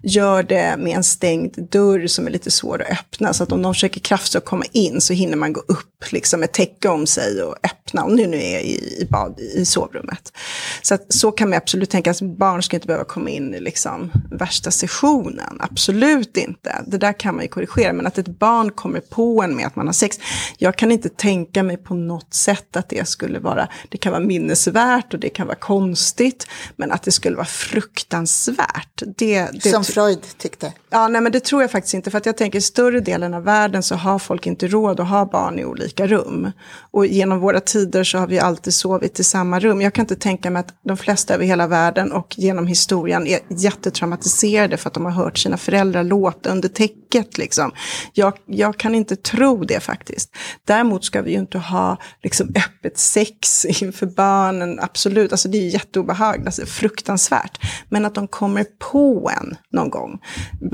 gör 0.04 0.44
det 0.44 0.76
med 0.78 0.96
en 0.96 1.04
stängd 1.04 1.56
dörr 1.72 2.08
som 2.08 2.28
är 2.28 2.32
lite 2.32 2.52
svår 2.52 2.82
att 2.82 2.92
öppna. 2.92 3.34
Så 3.34 3.44
att 3.44 3.52
om 3.52 3.62
de 3.62 3.74
försöker 3.74 4.00
kraftigt 4.00 4.36
att 4.36 4.46
komma 4.46 4.64
in 4.72 5.02
så 5.02 5.14
hinner 5.14 5.38
man 5.38 5.54
gå 5.54 5.62
upp 5.68 6.12
liksom 6.12 6.40
med 6.40 6.52
täcke 6.52 6.90
om 6.90 7.08
sig 7.08 7.44
och 7.44 7.56
öppna. 7.64 8.04
Om 8.04 8.16
ni 8.16 8.28
nu 8.28 8.38
är 8.38 8.60
i, 8.60 9.02
i, 9.02 9.08
bad, 9.10 9.40
i 9.40 9.66
sovrummet. 9.66 10.34
Så 10.82 10.94
att, 10.94 11.14
så 11.14 11.32
kan 11.32 11.50
man 11.50 11.58
absolut 11.58 11.90
tänka. 11.90 12.10
Alltså 12.10 12.26
barn 12.26 12.64
ska 12.64 12.78
inte 12.78 12.88
behöva 12.88 13.06
komma 13.06 13.30
in 13.30 13.54
i 13.54 13.60
liksom 13.60 14.12
värsta 14.32 14.72
sessionen. 14.72 15.58
Absolut 15.60 16.38
inte. 16.38 16.84
Det 16.88 16.98
där 16.98 17.20
kan 17.20 17.36
man 17.36 17.44
ju 17.44 17.50
korrigera. 17.50 17.94
Men 17.94 18.08
att 18.08 18.18
ett 18.18 18.40
barn 18.40 18.72
kommer 18.72 19.00
på 19.00 19.44
en 19.44 19.56
med 19.56 19.68
att 19.68 19.76
man 19.76 19.86
har 19.86 19.94
sex. 19.94 20.20
Jag 20.58 20.76
kan 20.76 20.92
inte 20.92 21.10
tänka 21.10 21.64
mig 21.64 21.78
på 21.78 21.94
något 21.94 22.34
sätt 22.34 22.76
att 22.76 22.90
det 22.90 23.08
skulle 23.08 23.40
vara. 23.40 23.68
Det 23.90 23.98
kan 23.98 24.12
vara 24.12 24.24
minnesvärt 24.24 25.14
och 25.14 25.20
det 25.20 25.30
kan 25.30 25.48
vara 25.48 25.59
konstigt, 25.60 26.48
men 26.76 26.92
att 26.92 27.04
det 27.04 27.12
skulle 27.12 27.36
vara 27.36 27.46
fruktansvärt. 27.46 29.04
Det, 29.18 29.50
det 29.64 29.70
Som 29.70 29.84
Freud 29.84 30.20
tyckte? 30.38 30.74
Ja, 30.92 31.08
nej 31.08 31.22
men 31.22 31.32
det 31.32 31.40
tror 31.40 31.62
jag 31.62 31.72
faktiskt 31.72 31.94
inte, 31.94 32.12
för 32.12 32.18
att 32.18 32.26
jag 32.26 32.38
tänker 32.38 32.60
i 32.60 32.62
större 32.62 33.00
delen 33.00 33.34
av 33.34 33.44
världen 33.44 33.84
så 33.84 33.96
har 33.96 34.20
folk 34.20 34.48
inte 34.48 34.68
råd 34.68 35.00
att 35.00 35.08
ha 35.08 35.26
barn 35.26 35.60
i 35.60 35.66
olika 35.66 36.08
rum. 36.08 36.52
Och 36.92 37.06
genom 37.06 37.40
våra 37.40 37.60
tider 37.60 38.04
så 38.04 38.18
har 38.18 38.28
vi 38.28 38.40
alltid 38.40 38.74
sovit 38.74 39.20
i 39.20 39.24
samma 39.24 39.60
rum. 39.60 39.82
Jag 39.82 39.94
kan 39.94 40.04
inte 40.04 40.16
tänka 40.16 40.50
mig 40.50 40.60
att 40.60 40.74
de 40.84 40.98
flesta 40.98 41.34
över 41.34 41.46
hela 41.46 41.68
världen 41.68 42.12
och 42.12 42.36
genom 42.38 42.68
historien 42.68 43.28
är 43.28 43.40
jättetraumatiserade 43.50 44.78
för 44.78 44.90
att 44.90 44.94
de 44.94 45.06
har 45.06 45.12
hört 45.12 45.38
sina 45.38 45.58
föräldrar 45.58 46.04
låta 46.04 46.50
under 46.52 46.70
täcket. 46.70 47.38
Liksom. 47.38 47.72
Jag, 48.14 48.34
jag 48.46 48.78
kan 48.78 48.96
inte 48.96 49.16
tro 49.16 49.64
det 49.64 49.80
faktiskt. 49.80 50.36
Däremot 50.66 51.06
ska 51.06 51.22
vi 51.22 51.32
ju 51.32 51.40
inte 51.40 51.58
ha 51.58 51.98
liksom, 52.24 52.48
öppet 52.48 52.98
sex 52.98 53.66
inför 53.66 54.06
barnen, 54.06 54.80
absolut. 54.80 55.32
Alltså, 55.32 55.50
det 55.50 55.58
är 55.58 55.70
jätteobehagligt, 55.70 56.48
alltså, 56.48 56.66
fruktansvärt. 56.66 57.60
Men 57.90 58.06
att 58.06 58.16
de 58.16 58.28
kommer 58.28 58.66
på 58.92 59.32
en 59.40 59.58
någon 59.72 59.90
gång. 59.90 60.20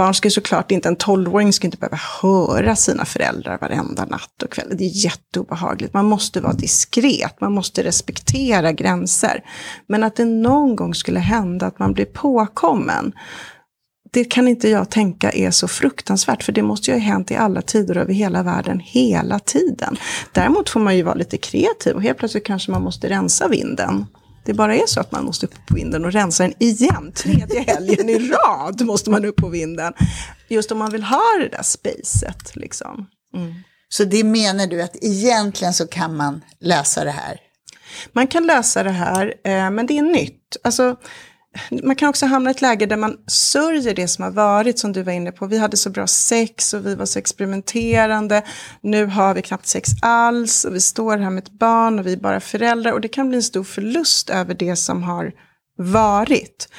Barn 0.06 0.14
ska 0.14 0.28
ju 0.28 0.32
såklart 0.32 0.72
inte, 0.72 0.90
en 0.90 0.96
tolvåring 0.96 1.54
ska 1.54 1.68
inte 1.68 1.78
behöva 1.78 2.00
höra 2.22 2.76
sina 2.76 3.06
föräldrar 3.06 3.58
varenda 3.62 4.06
natt 4.06 4.44
och 4.44 4.52
kväll. 4.52 4.68
Det 4.78 4.84
är 4.84 5.06
jätteobehagligt. 5.06 5.94
Man 5.94 6.06
måste 6.06 6.42
vara 6.42 6.54
diskret, 6.54 7.42
man 7.42 7.54
måste 7.54 7.84
respektera 7.84 8.72
gränser. 8.72 9.44
Men 9.88 10.04
att 10.04 10.16
det 10.16 10.26
någon 10.26 10.76
gång 10.76 10.96
skulle 10.96 11.20
hända 11.20 11.66
att 11.66 11.80
man 11.80 11.94
blir 11.94 12.06
påkommen, 12.06 13.14
det 14.12 14.24
kan 14.24 14.48
inte 14.48 14.70
jag 14.70 14.90
tänka 14.90 15.32
är 15.32 15.52
så 15.52 15.68
fruktansvärt, 15.68 16.44
för 16.44 16.52
det 16.52 16.64
måste 16.64 16.92
ju 16.92 16.98
ha 16.98 17.02
hänt 17.02 17.32
i 17.32 17.36
alla 17.36 17.62
tider 17.62 17.98
över 17.98 18.14
hela 18.14 18.44
världen, 18.44 18.80
hela 18.80 19.40
tiden. 19.40 19.98
Däremot 20.32 20.70
får 20.70 20.80
man 20.80 20.98
ju 20.98 21.04
vara 21.04 21.16
lite 21.16 21.38
kreativ 21.38 21.96
och 21.96 22.04
helt 22.04 22.18
plötsligt 22.18 22.46
kanske 22.46 22.72
man 22.72 22.84
måste 22.84 23.10
rensa 23.10 23.48
vinden. 23.48 24.06
Det 24.46 24.54
bara 24.54 24.76
är 24.76 24.88
så 24.88 25.00
att 25.00 25.12
man 25.12 25.26
måste 25.26 25.46
upp 25.46 25.66
på 25.68 25.76
vinden 25.76 26.06
och 26.06 26.12
rensa 26.12 26.44
den 26.44 26.54
igen. 26.60 27.12
Tredje 27.16 27.62
helgen 27.62 28.10
i 28.10 28.30
rad 28.30 28.82
måste 28.82 29.10
man 29.10 29.26
upp 29.26 29.36
på 29.36 29.50
vinden. 29.50 29.94
Just 30.48 30.72
om 30.72 30.78
man 30.78 30.92
vill 30.92 31.04
ha 31.04 31.24
det 31.40 31.50
där 31.50 31.64
spacet. 31.64 32.56
Liksom. 32.56 33.08
Mm. 33.36 33.54
Så 33.90 34.04
det 34.04 34.24
menar 34.24 34.68
du 34.68 34.82
att 34.82 34.96
egentligen 35.02 35.74
så 35.74 35.88
kan 35.88 36.16
man 36.16 36.42
lösa 36.60 37.04
det 37.04 37.12
här? 37.12 37.40
Man 38.14 38.28
kan 38.28 38.48
lösa 38.48 38.84
det 38.84 38.92
här, 38.92 39.34
eh, 39.44 39.72
men 39.72 39.88
det 39.88 39.98
är 39.98 40.02
nytt. 40.02 40.58
Alltså, 40.64 40.96
man 41.84 41.96
kan 41.96 42.10
också 42.10 42.26
hamna 42.26 42.50
i 42.50 42.52
ett 42.52 42.62
läge 42.62 42.86
där 42.86 42.98
man 42.98 43.18
sörjer 43.28 43.94
det 43.94 44.08
som 44.08 44.24
har 44.24 44.32
varit, 44.32 44.80
som 44.80 44.94
du 44.94 45.04
var 45.04 45.14
inne 45.14 45.32
på. 45.32 45.48
Vi 45.48 45.58
hade 45.58 45.78
så 45.78 45.90
bra 45.90 46.08
sex 46.08 46.74
och 46.74 46.86
vi 46.86 46.96
var 46.96 47.06
så 47.06 47.20
experimenterande. 47.20 48.44
Nu 48.82 49.06
har 49.06 49.34
vi 49.34 49.42
knappt 49.42 49.68
sex 49.68 49.90
alls 50.02 50.66
och 50.66 50.76
vi 50.76 50.80
står 50.80 51.18
här 51.18 51.30
med 51.30 51.44
ett 51.44 51.60
barn 51.60 52.00
och 52.00 52.08
vi 52.08 52.14
är 52.14 52.18
bara 52.18 52.40
föräldrar. 52.40 52.92
Och 52.92 53.02
det 53.02 53.08
kan 53.08 53.28
bli 53.28 53.38
en 53.38 53.44
stor 53.44 53.64
förlust 53.64 54.30
över 54.30 54.54
det 54.54 54.76
som 54.76 55.04
har 55.04 55.32
varit. 55.78 56.70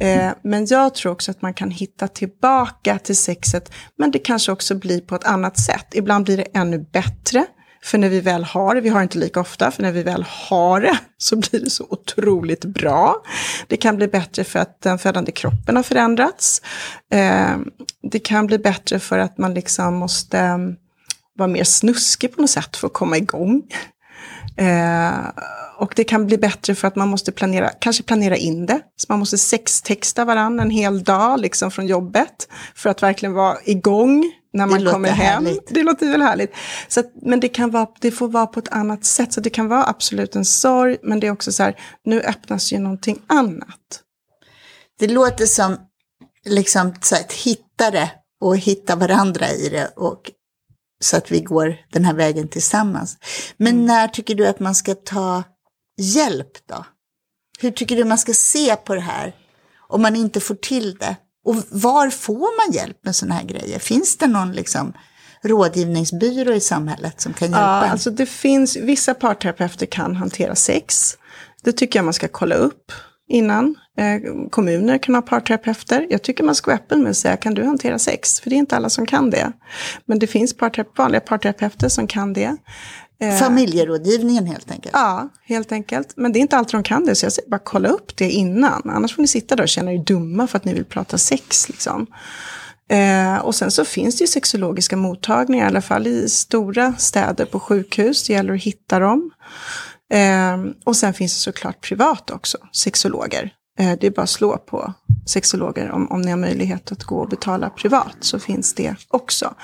Eh, 0.00 0.32
men 0.42 0.66
jag 0.66 0.94
tror 0.94 1.12
också 1.12 1.30
att 1.30 1.42
man 1.42 1.54
kan 1.54 1.70
hitta 1.70 2.08
tillbaka 2.08 2.98
till 2.98 3.16
sexet, 3.16 3.72
men 3.98 4.10
det 4.10 4.18
kanske 4.18 4.52
också 4.52 4.74
blir 4.74 5.00
på 5.00 5.14
ett 5.14 5.24
annat 5.24 5.58
sätt. 5.58 5.86
Ibland 5.94 6.24
blir 6.24 6.36
det 6.36 6.46
ännu 6.54 6.78
bättre. 6.78 7.46
För 7.82 7.98
när 7.98 8.08
vi 8.08 8.20
väl 8.20 8.44
har 8.44 8.74
det, 8.74 8.80
vi 8.80 8.88
har 8.88 9.02
inte 9.02 9.18
lika 9.18 9.40
ofta, 9.40 9.70
för 9.70 9.82
när 9.82 9.92
vi 9.92 10.02
väl 10.02 10.24
har 10.28 10.80
det 10.80 10.98
så 11.18 11.36
blir 11.36 11.60
det 11.60 11.70
så 11.70 11.86
otroligt 11.90 12.64
bra. 12.64 13.22
Det 13.66 13.76
kan 13.76 13.96
bli 13.96 14.08
bättre 14.08 14.44
för 14.44 14.58
att 14.58 14.80
den 14.80 14.98
födande 14.98 15.32
kroppen 15.32 15.76
har 15.76 15.82
förändrats. 15.82 16.62
Eh, 17.12 17.56
det 18.02 18.18
kan 18.18 18.46
bli 18.46 18.58
bättre 18.58 18.98
för 18.98 19.18
att 19.18 19.38
man 19.38 19.54
liksom 19.54 19.94
måste 19.94 20.38
mm, 20.38 20.76
vara 21.38 21.48
mer 21.48 21.64
snuskig 21.64 22.34
på 22.34 22.40
något 22.40 22.50
sätt 22.50 22.76
för 22.76 22.86
att 22.86 22.92
komma 22.92 23.16
igång. 23.16 23.62
Eh, 24.56 25.10
och 25.76 25.92
det 25.96 26.04
kan 26.04 26.26
bli 26.26 26.38
bättre 26.38 26.74
för 26.74 26.88
att 26.88 26.96
man 26.96 27.08
måste 27.08 27.32
planera, 27.32 27.68
kanske 27.68 28.02
planera 28.02 28.36
in 28.36 28.66
det. 28.66 28.80
Så 28.96 29.06
man 29.08 29.18
måste 29.18 29.38
sextexta 29.38 30.24
varandra 30.24 30.64
en 30.64 30.70
hel 30.70 31.04
dag 31.04 31.40
liksom 31.40 31.70
från 31.70 31.86
jobbet. 31.86 32.48
För 32.74 32.90
att 32.90 33.02
verkligen 33.02 33.32
vara 33.32 33.56
igång 33.64 34.32
när 34.52 34.66
man 34.66 34.84
kommer 34.84 35.08
hem. 35.08 35.44
Härligt. 35.46 35.66
Det 35.74 35.82
låter 35.82 36.10
väl 36.10 36.22
härligt. 36.22 36.54
Så 36.88 37.00
att, 37.00 37.12
men 37.22 37.40
det, 37.40 37.48
kan 37.48 37.70
vara, 37.70 37.86
det 38.00 38.10
får 38.10 38.28
vara 38.28 38.46
på 38.46 38.60
ett 38.60 38.68
annat 38.68 39.04
sätt. 39.04 39.32
Så 39.32 39.40
det 39.40 39.50
kan 39.50 39.68
vara 39.68 39.86
absolut 39.86 40.36
en 40.36 40.44
sorg, 40.44 40.96
men 41.02 41.20
det 41.20 41.26
är 41.26 41.30
också 41.30 41.52
så 41.52 41.62
här, 41.62 41.76
nu 42.04 42.20
öppnas 42.20 42.72
ju 42.72 42.78
någonting 42.78 43.22
annat. 43.26 44.02
Det 44.98 45.08
låter 45.08 45.46
som 45.46 45.76
liksom 46.44 46.94
så 47.02 47.14
här, 47.14 47.22
ett 47.22 47.32
hittare 47.32 48.10
och 48.40 48.56
hitta 48.56 48.96
varandra 48.96 49.50
i 49.50 49.68
det 49.68 49.86
och 49.96 50.30
så 51.02 51.16
att 51.16 51.32
vi 51.32 51.40
går 51.40 51.76
den 51.92 52.04
här 52.04 52.14
vägen 52.14 52.48
tillsammans. 52.48 53.18
Men 53.56 53.72
Mm. 53.74 53.86
när 53.86 54.08
tycker 54.08 54.34
du 54.34 54.46
att 54.46 54.60
man 54.60 54.74
ska 54.74 54.94
ta 54.94 55.42
hjälp 56.00 56.52
då? 56.68 56.84
Hur 57.60 57.70
tycker 57.70 57.96
du 57.96 58.04
man 58.04 58.18
ska 58.18 58.32
se 58.34 58.76
på 58.76 58.94
det 58.94 59.00
här 59.00 59.34
om 59.88 60.02
man 60.02 60.16
inte 60.16 60.40
får 60.40 60.54
till 60.54 60.94
det? 60.94 61.16
Och 61.44 61.56
var 61.70 62.10
får 62.10 62.66
man 62.66 62.74
hjälp 62.76 63.04
med 63.04 63.16
sådana 63.16 63.34
här 63.34 63.44
grejer? 63.44 63.78
Finns 63.78 64.16
det 64.16 64.26
någon 64.26 64.52
liksom 64.52 64.92
rådgivningsbyrå 65.42 66.52
i 66.52 66.60
samhället 66.60 67.20
som 67.20 67.32
kan 67.32 67.48
hjälpa 67.48 67.60
Ja, 67.60 67.84
en? 67.84 67.90
alltså 67.90 68.10
det 68.10 68.26
finns, 68.26 68.76
vissa 68.76 69.14
parterapeuter 69.14 69.86
kan 69.86 70.16
hantera 70.16 70.54
sex. 70.54 71.16
Det 71.62 71.72
tycker 71.72 71.98
jag 71.98 72.04
man 72.04 72.14
ska 72.14 72.28
kolla 72.28 72.54
upp 72.54 72.92
innan. 73.28 73.74
Eh, 73.98 74.48
kommuner 74.50 74.98
kan 74.98 75.14
ha 75.14 75.22
parterapeuter. 75.22 76.06
Jag 76.10 76.22
tycker 76.22 76.44
man 76.44 76.54
ska 76.54 76.70
vara 76.70 76.78
öppen 76.80 77.02
med 77.02 77.10
att 77.10 77.16
säga, 77.16 77.36
kan 77.36 77.54
du 77.54 77.64
hantera 77.64 77.98
sex? 77.98 78.40
För 78.40 78.50
det 78.50 78.56
är 78.56 78.58
inte 78.58 78.76
alla 78.76 78.90
som 78.90 79.06
kan 79.06 79.30
det. 79.30 79.52
Men 80.06 80.18
det 80.18 80.26
finns 80.26 80.56
parterape- 80.56 80.96
vanliga 80.98 81.20
parterapeuter 81.20 81.88
som 81.88 82.06
kan 82.06 82.32
det. 82.32 82.56
Eh, 83.20 83.36
Familjerådgivningen 83.36 84.46
helt 84.46 84.70
enkelt. 84.70 84.92
Ja, 84.94 85.28
helt 85.42 85.72
enkelt. 85.72 86.12
Men 86.16 86.32
det 86.32 86.38
är 86.38 86.40
inte 86.40 86.56
alltid 86.56 86.74
de 86.74 86.82
kan 86.82 87.04
det, 87.04 87.14
så 87.14 87.26
jag 87.26 87.32
säger 87.32 87.50
bara 87.50 87.60
kolla 87.64 87.88
upp 87.88 88.16
det 88.16 88.30
innan. 88.30 88.90
Annars 88.90 89.14
får 89.14 89.22
ni 89.22 89.28
sitta 89.28 89.56
där 89.56 89.62
och 89.62 89.68
känna 89.68 89.92
er 89.92 90.04
dumma 90.04 90.46
för 90.46 90.56
att 90.56 90.64
ni 90.64 90.74
vill 90.74 90.84
prata 90.84 91.18
sex. 91.18 91.68
Liksom. 91.68 92.06
Eh, 92.90 93.36
och 93.36 93.54
sen 93.54 93.70
så 93.70 93.84
finns 93.84 94.18
det 94.18 94.22
ju 94.22 94.28
sexologiska 94.28 94.96
mottagningar, 94.96 95.64
i 95.64 95.68
alla 95.68 95.82
fall 95.82 96.06
i 96.06 96.28
stora 96.28 96.94
städer 96.98 97.44
på 97.44 97.60
sjukhus. 97.60 98.26
Det 98.26 98.32
gäller 98.32 98.54
att 98.54 98.62
hitta 98.62 98.98
dem. 98.98 99.30
Eh, 100.12 100.72
och 100.84 100.96
sen 100.96 101.14
finns 101.14 101.34
det 101.34 101.40
såklart 101.40 101.80
privat 101.80 102.30
också, 102.30 102.58
sexologer. 102.72 103.52
Eh, 103.78 103.92
det 104.00 104.06
är 104.06 104.10
bara 104.10 104.22
att 104.22 104.30
slå 104.30 104.56
på 104.56 104.94
sexologer 105.26 105.90
om, 105.90 106.10
om 106.10 106.22
ni 106.22 106.30
har 106.30 106.38
möjlighet 106.38 106.92
att 106.92 107.04
gå 107.04 107.20
och 107.20 107.28
betala 107.28 107.70
privat, 107.70 108.16
så 108.20 108.38
finns 108.38 108.74
det 108.74 108.94
också. 109.08 109.54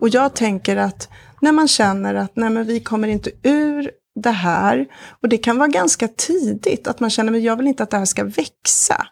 Och 0.00 0.08
jag 0.08 0.34
tänker 0.34 0.76
att 0.76 1.08
när 1.40 1.52
man 1.52 1.68
känner 1.68 2.14
att 2.14 2.32
nej 2.36 2.50
men 2.50 2.66
vi 2.66 2.80
kommer 2.80 3.08
inte 3.08 3.30
ur 3.42 3.90
det 4.22 4.30
här, 4.30 4.86
och 5.22 5.28
det 5.28 5.38
kan 5.38 5.58
vara 5.58 5.68
ganska 5.68 6.08
tidigt, 6.08 6.86
att 6.86 7.00
man 7.00 7.10
känner 7.10 7.32
att 7.32 7.42
jag 7.42 7.56
vill 7.56 7.66
inte 7.66 7.82
att 7.82 7.90
det 7.90 7.98
här 7.98 8.04
ska 8.04 8.24
växa. 8.24 9.06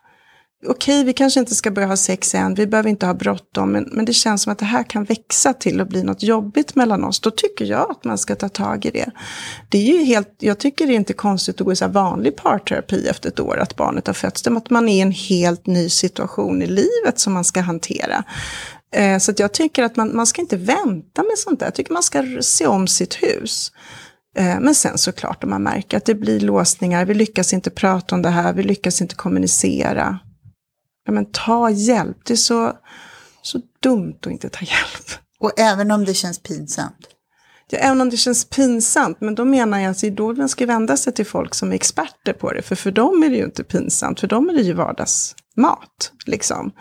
Okej, 0.66 1.04
vi 1.04 1.12
kanske 1.12 1.40
inte 1.40 1.54
ska 1.54 1.70
börja 1.70 1.88
ha 1.88 1.96
sex 1.96 2.34
än, 2.34 2.54
vi 2.54 2.66
behöver 2.66 2.90
inte 2.90 3.06
ha 3.06 3.14
bråttom, 3.14 3.72
men, 3.72 3.88
men 3.92 4.04
det 4.04 4.12
känns 4.12 4.42
som 4.42 4.52
att 4.52 4.58
det 4.58 4.64
här 4.64 4.82
kan 4.82 5.04
växa 5.04 5.52
till 5.52 5.80
att 5.80 5.88
bli 5.88 6.02
något 6.02 6.22
jobbigt 6.22 6.74
mellan 6.74 7.04
oss. 7.04 7.20
Då 7.20 7.30
tycker 7.30 7.64
jag 7.64 7.90
att 7.90 8.04
man 8.04 8.18
ska 8.18 8.34
ta 8.34 8.48
tag 8.48 8.86
i 8.86 8.90
det. 8.90 9.10
Det 9.68 9.78
är 9.78 9.98
ju 9.98 10.04
helt, 10.04 10.34
jag 10.38 10.58
tycker 10.58 10.86
det 10.86 10.92
är 10.92 10.96
inte 10.96 11.12
konstigt 11.12 11.60
att 11.60 11.64
gå 11.64 11.72
i 11.72 11.76
så 11.76 11.84
här 11.84 11.92
vanlig 11.92 12.36
parterapi 12.36 13.08
efter 13.08 13.28
ett 13.28 13.40
år, 13.40 13.58
att 13.58 13.76
barnet 13.76 14.06
har 14.06 14.14
fötts. 14.14 14.42
Det 14.42 14.50
är 14.50 14.56
att 14.56 14.70
man 14.70 14.88
är 14.88 14.96
i 14.96 15.00
en 15.00 15.12
helt 15.12 15.66
ny 15.66 15.88
situation 15.88 16.62
i 16.62 16.66
livet 16.66 17.18
som 17.18 17.32
man 17.32 17.44
ska 17.44 17.60
hantera. 17.60 18.24
Eh, 18.94 19.18
så 19.18 19.32
jag 19.36 19.52
tycker 19.52 19.82
att 19.82 19.96
man, 19.96 20.16
man 20.16 20.26
ska 20.26 20.40
inte 20.40 20.56
vänta 20.56 21.22
med 21.22 21.38
sånt 21.38 21.60
där. 21.60 21.66
Jag 21.66 21.74
tycker 21.74 21.92
man 21.92 22.02
ska 22.02 22.24
se 22.40 22.66
om 22.66 22.86
sitt 22.88 23.14
hus. 23.14 23.72
Eh, 24.36 24.60
Men 24.60 24.74
sen 24.74 24.98
såklart 24.98 25.44
om 25.44 25.50
man 25.50 25.62
märker 25.62 25.96
att 25.96 26.04
det 26.04 26.14
blir 26.14 26.40
låsningar, 26.40 27.04
vi 27.04 27.14
lyckas 27.14 27.52
inte 27.52 27.70
prata 27.70 28.14
om 28.14 28.22
det 28.22 28.28
här, 28.28 28.52
vi 28.52 28.62
lyckas 28.62 29.00
inte 29.00 29.14
kommunicera. 29.14 30.18
Ja, 31.06 31.12
men 31.12 31.26
ta 31.32 31.70
hjälp, 31.70 32.16
det 32.24 32.32
är 32.32 32.36
så, 32.36 32.72
så 33.42 33.60
dumt 33.82 34.18
att 34.20 34.32
inte 34.32 34.48
ta 34.48 34.60
hjälp. 34.60 35.20
Och 35.40 35.60
även 35.60 35.90
om 35.90 36.04
det 36.04 36.14
känns 36.14 36.38
pinsamt. 36.38 37.08
Ja, 37.70 37.78
även 37.78 38.00
om 38.00 38.10
det 38.10 38.16
känns 38.16 38.44
pinsamt, 38.44 39.20
men 39.20 39.34
då 39.34 39.44
menar 39.44 39.80
jag 39.80 39.90
att 39.90 40.00
det 40.00 40.06
är 40.06 40.10
då 40.10 40.32
man 40.32 40.48
ska 40.48 40.66
vända 40.66 40.96
sig 40.96 41.12
till 41.12 41.26
folk 41.26 41.54
som 41.54 41.70
är 41.70 41.74
experter 41.74 42.32
på 42.32 42.52
det. 42.52 42.62
För 42.62 42.74
för 42.76 42.90
dem 42.90 43.22
är 43.22 43.28
det 43.30 43.36
ju 43.36 43.44
inte 43.44 43.64
pinsamt, 43.64 44.20
för 44.20 44.26
dem 44.26 44.48
är 44.48 44.52
det 44.54 44.62
ju 44.62 44.72
vardagsmat. 44.72 46.12
Liksom. 46.26 46.72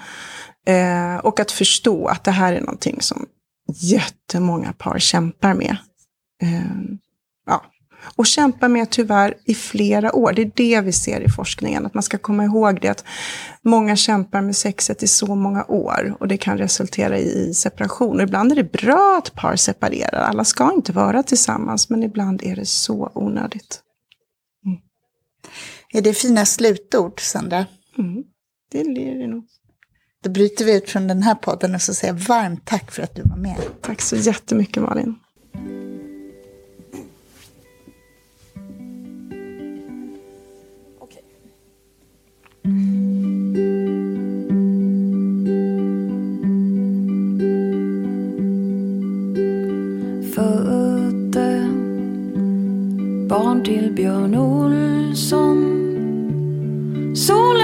Eh, 0.66 1.18
och 1.18 1.40
att 1.40 1.52
förstå 1.52 2.08
att 2.08 2.24
det 2.24 2.32
här 2.32 2.54
är 2.54 2.62
någonting 2.62 3.02
som 3.02 3.26
jättemånga 3.74 4.74
par 4.74 5.00
kämpar 5.00 5.54
med. 5.54 5.78
Eh, 6.42 6.96
ja. 7.46 7.64
Och 8.16 8.26
kämpar 8.26 8.68
med 8.68 8.90
tyvärr 8.90 9.34
i 9.46 9.56
flera 9.56 10.16
år. 10.16 10.34
Det 10.34 10.42
är 10.42 10.52
det 10.56 10.82
vi 10.82 10.92
ser 10.92 11.22
i 11.22 11.30
forskningen. 11.30 11.86
Att 11.86 11.94
man 11.94 12.04
ska 12.04 12.18
komma 12.18 12.44
ihåg 12.44 12.82
det. 12.82 12.90
Att 12.90 13.06
många 13.62 13.96
kämpar 13.96 14.42
med 14.42 14.56
sexet 14.56 15.04
i 15.04 15.08
så 15.08 15.36
många 15.36 15.66
år. 15.66 16.18
Och 16.20 16.28
det 16.28 16.38
kan 16.38 16.58
resultera 16.58 17.18
i, 17.18 17.54
separation. 17.54 18.16
Och 18.16 18.24
ibland 18.24 18.52
är 18.52 18.56
det 18.56 18.72
bra 18.72 19.18
att 19.18 19.36
par 19.36 19.56
separerar. 19.56 20.20
Alla 20.20 20.44
ska 20.44 20.74
inte 20.74 20.92
vara 20.92 21.24
tillsammans. 21.24 21.90
Men 21.90 22.04
ibland 22.04 22.44
är 22.44 22.56
det 22.56 22.66
så 22.66 23.12
onödigt. 23.14 23.82
Är 25.94 26.02
det 26.02 26.14
fina 26.14 26.46
slutord, 26.46 27.22
Sandra? 27.22 27.66
Mm. 27.98 28.24
Det 28.72 28.80
är 28.80 29.20
det 29.20 29.28
nog. 29.28 29.44
Då 30.24 30.30
bryter 30.30 30.66
vi 30.66 30.78
ut 30.78 30.90
från 30.90 31.08
den 31.08 31.24
här 31.24 31.36
podden 31.36 31.76
och 31.76 31.82
så 31.82 31.94
säger 31.94 32.14
jag 32.14 32.20
varmt 32.20 32.66
tack 32.66 32.92
för 32.92 33.04
att 33.04 33.16
du 33.16 33.22
var 33.22 33.36
med. 33.36 33.58
Tack 33.82 34.02
så 34.02 34.16
jättemycket 34.16 34.84
Malin. 34.84 35.16
Födde 50.36 51.70
barn 53.30 53.64
till 53.64 53.94
Björn 53.96 54.36
Olsson 54.36 55.74
Solen 57.16 57.63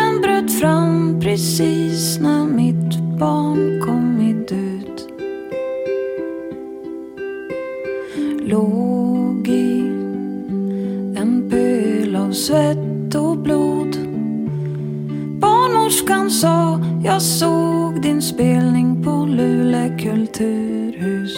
fram 0.59 1.19
precis 1.19 2.19
när 2.19 2.45
mitt 2.45 2.99
barn 3.19 3.81
kommit 3.85 4.51
ut. 4.51 5.07
Låg 8.49 9.47
i 9.47 9.79
en 11.15 11.49
pöl 11.49 12.15
av 12.15 12.31
svett 12.31 13.15
och 13.15 13.37
blod. 13.37 13.97
Barnmorskan 15.39 16.31
sa 16.31 16.79
jag 17.03 17.21
såg 17.21 18.01
din 18.01 18.21
spelning 18.21 19.03
på 19.03 19.25
Luleå 19.25 19.97
kulturhus. 19.97 21.37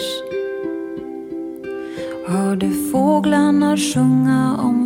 Hörde 2.26 2.70
fåglarna 2.70 3.76
sjunga 3.76 4.56
om 4.58 4.81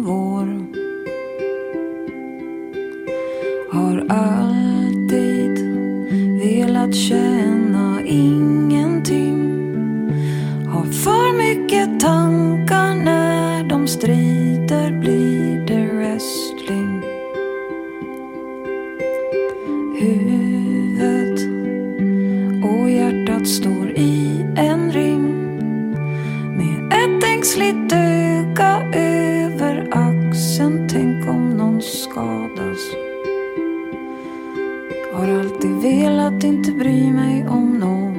Har 35.17 35.29
alltid 35.29 35.71
velat 35.71 36.45
inte 36.45 36.73
bry 36.73 37.13
mig 37.13 37.47
om 37.49 37.79
någon 37.79 38.15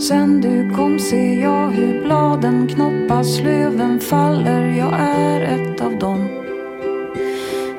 Sen 0.00 0.40
du 0.40 0.70
kom 0.76 0.98
ser 0.98 1.42
jag 1.42 1.70
hur 1.70 2.04
bladen 2.04 2.68
knoppas, 2.68 3.40
löven 3.40 4.00
faller 4.00 4.78
Jag 4.78 4.94
är 5.00 5.40
ett 5.40 5.80
av 5.80 5.98
dem 5.98 6.42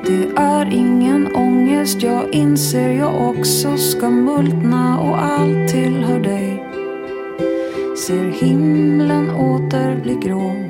det 0.06 0.28
är 0.36 0.66
ingen 0.72 1.36
ångest, 1.36 2.02
jag 2.02 2.34
inser 2.34 2.90
jag 2.90 3.28
också 3.30 3.76
ska 3.76 4.10
multna 4.10 5.00
och 5.00 5.22
allt 5.22 5.68
tillhör 5.68 6.20
dig. 6.20 6.64
Ser 8.06 8.30
himlen 8.30 9.30
åter 9.30 10.00
bli 10.02 10.14
grå. 10.14 10.63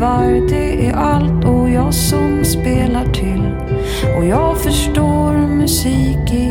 virvar, 0.00 0.48
det 0.48 0.86
är 0.86 0.92
allt 0.92 1.44
och 1.44 1.70
jag 1.70 1.94
som 1.94 2.44
spelar 2.44 3.04
till. 3.04 3.42
Och 4.16 4.24
jag 4.24 4.58
förstår 4.58 5.32
musik 5.32 6.32
i 6.32 6.49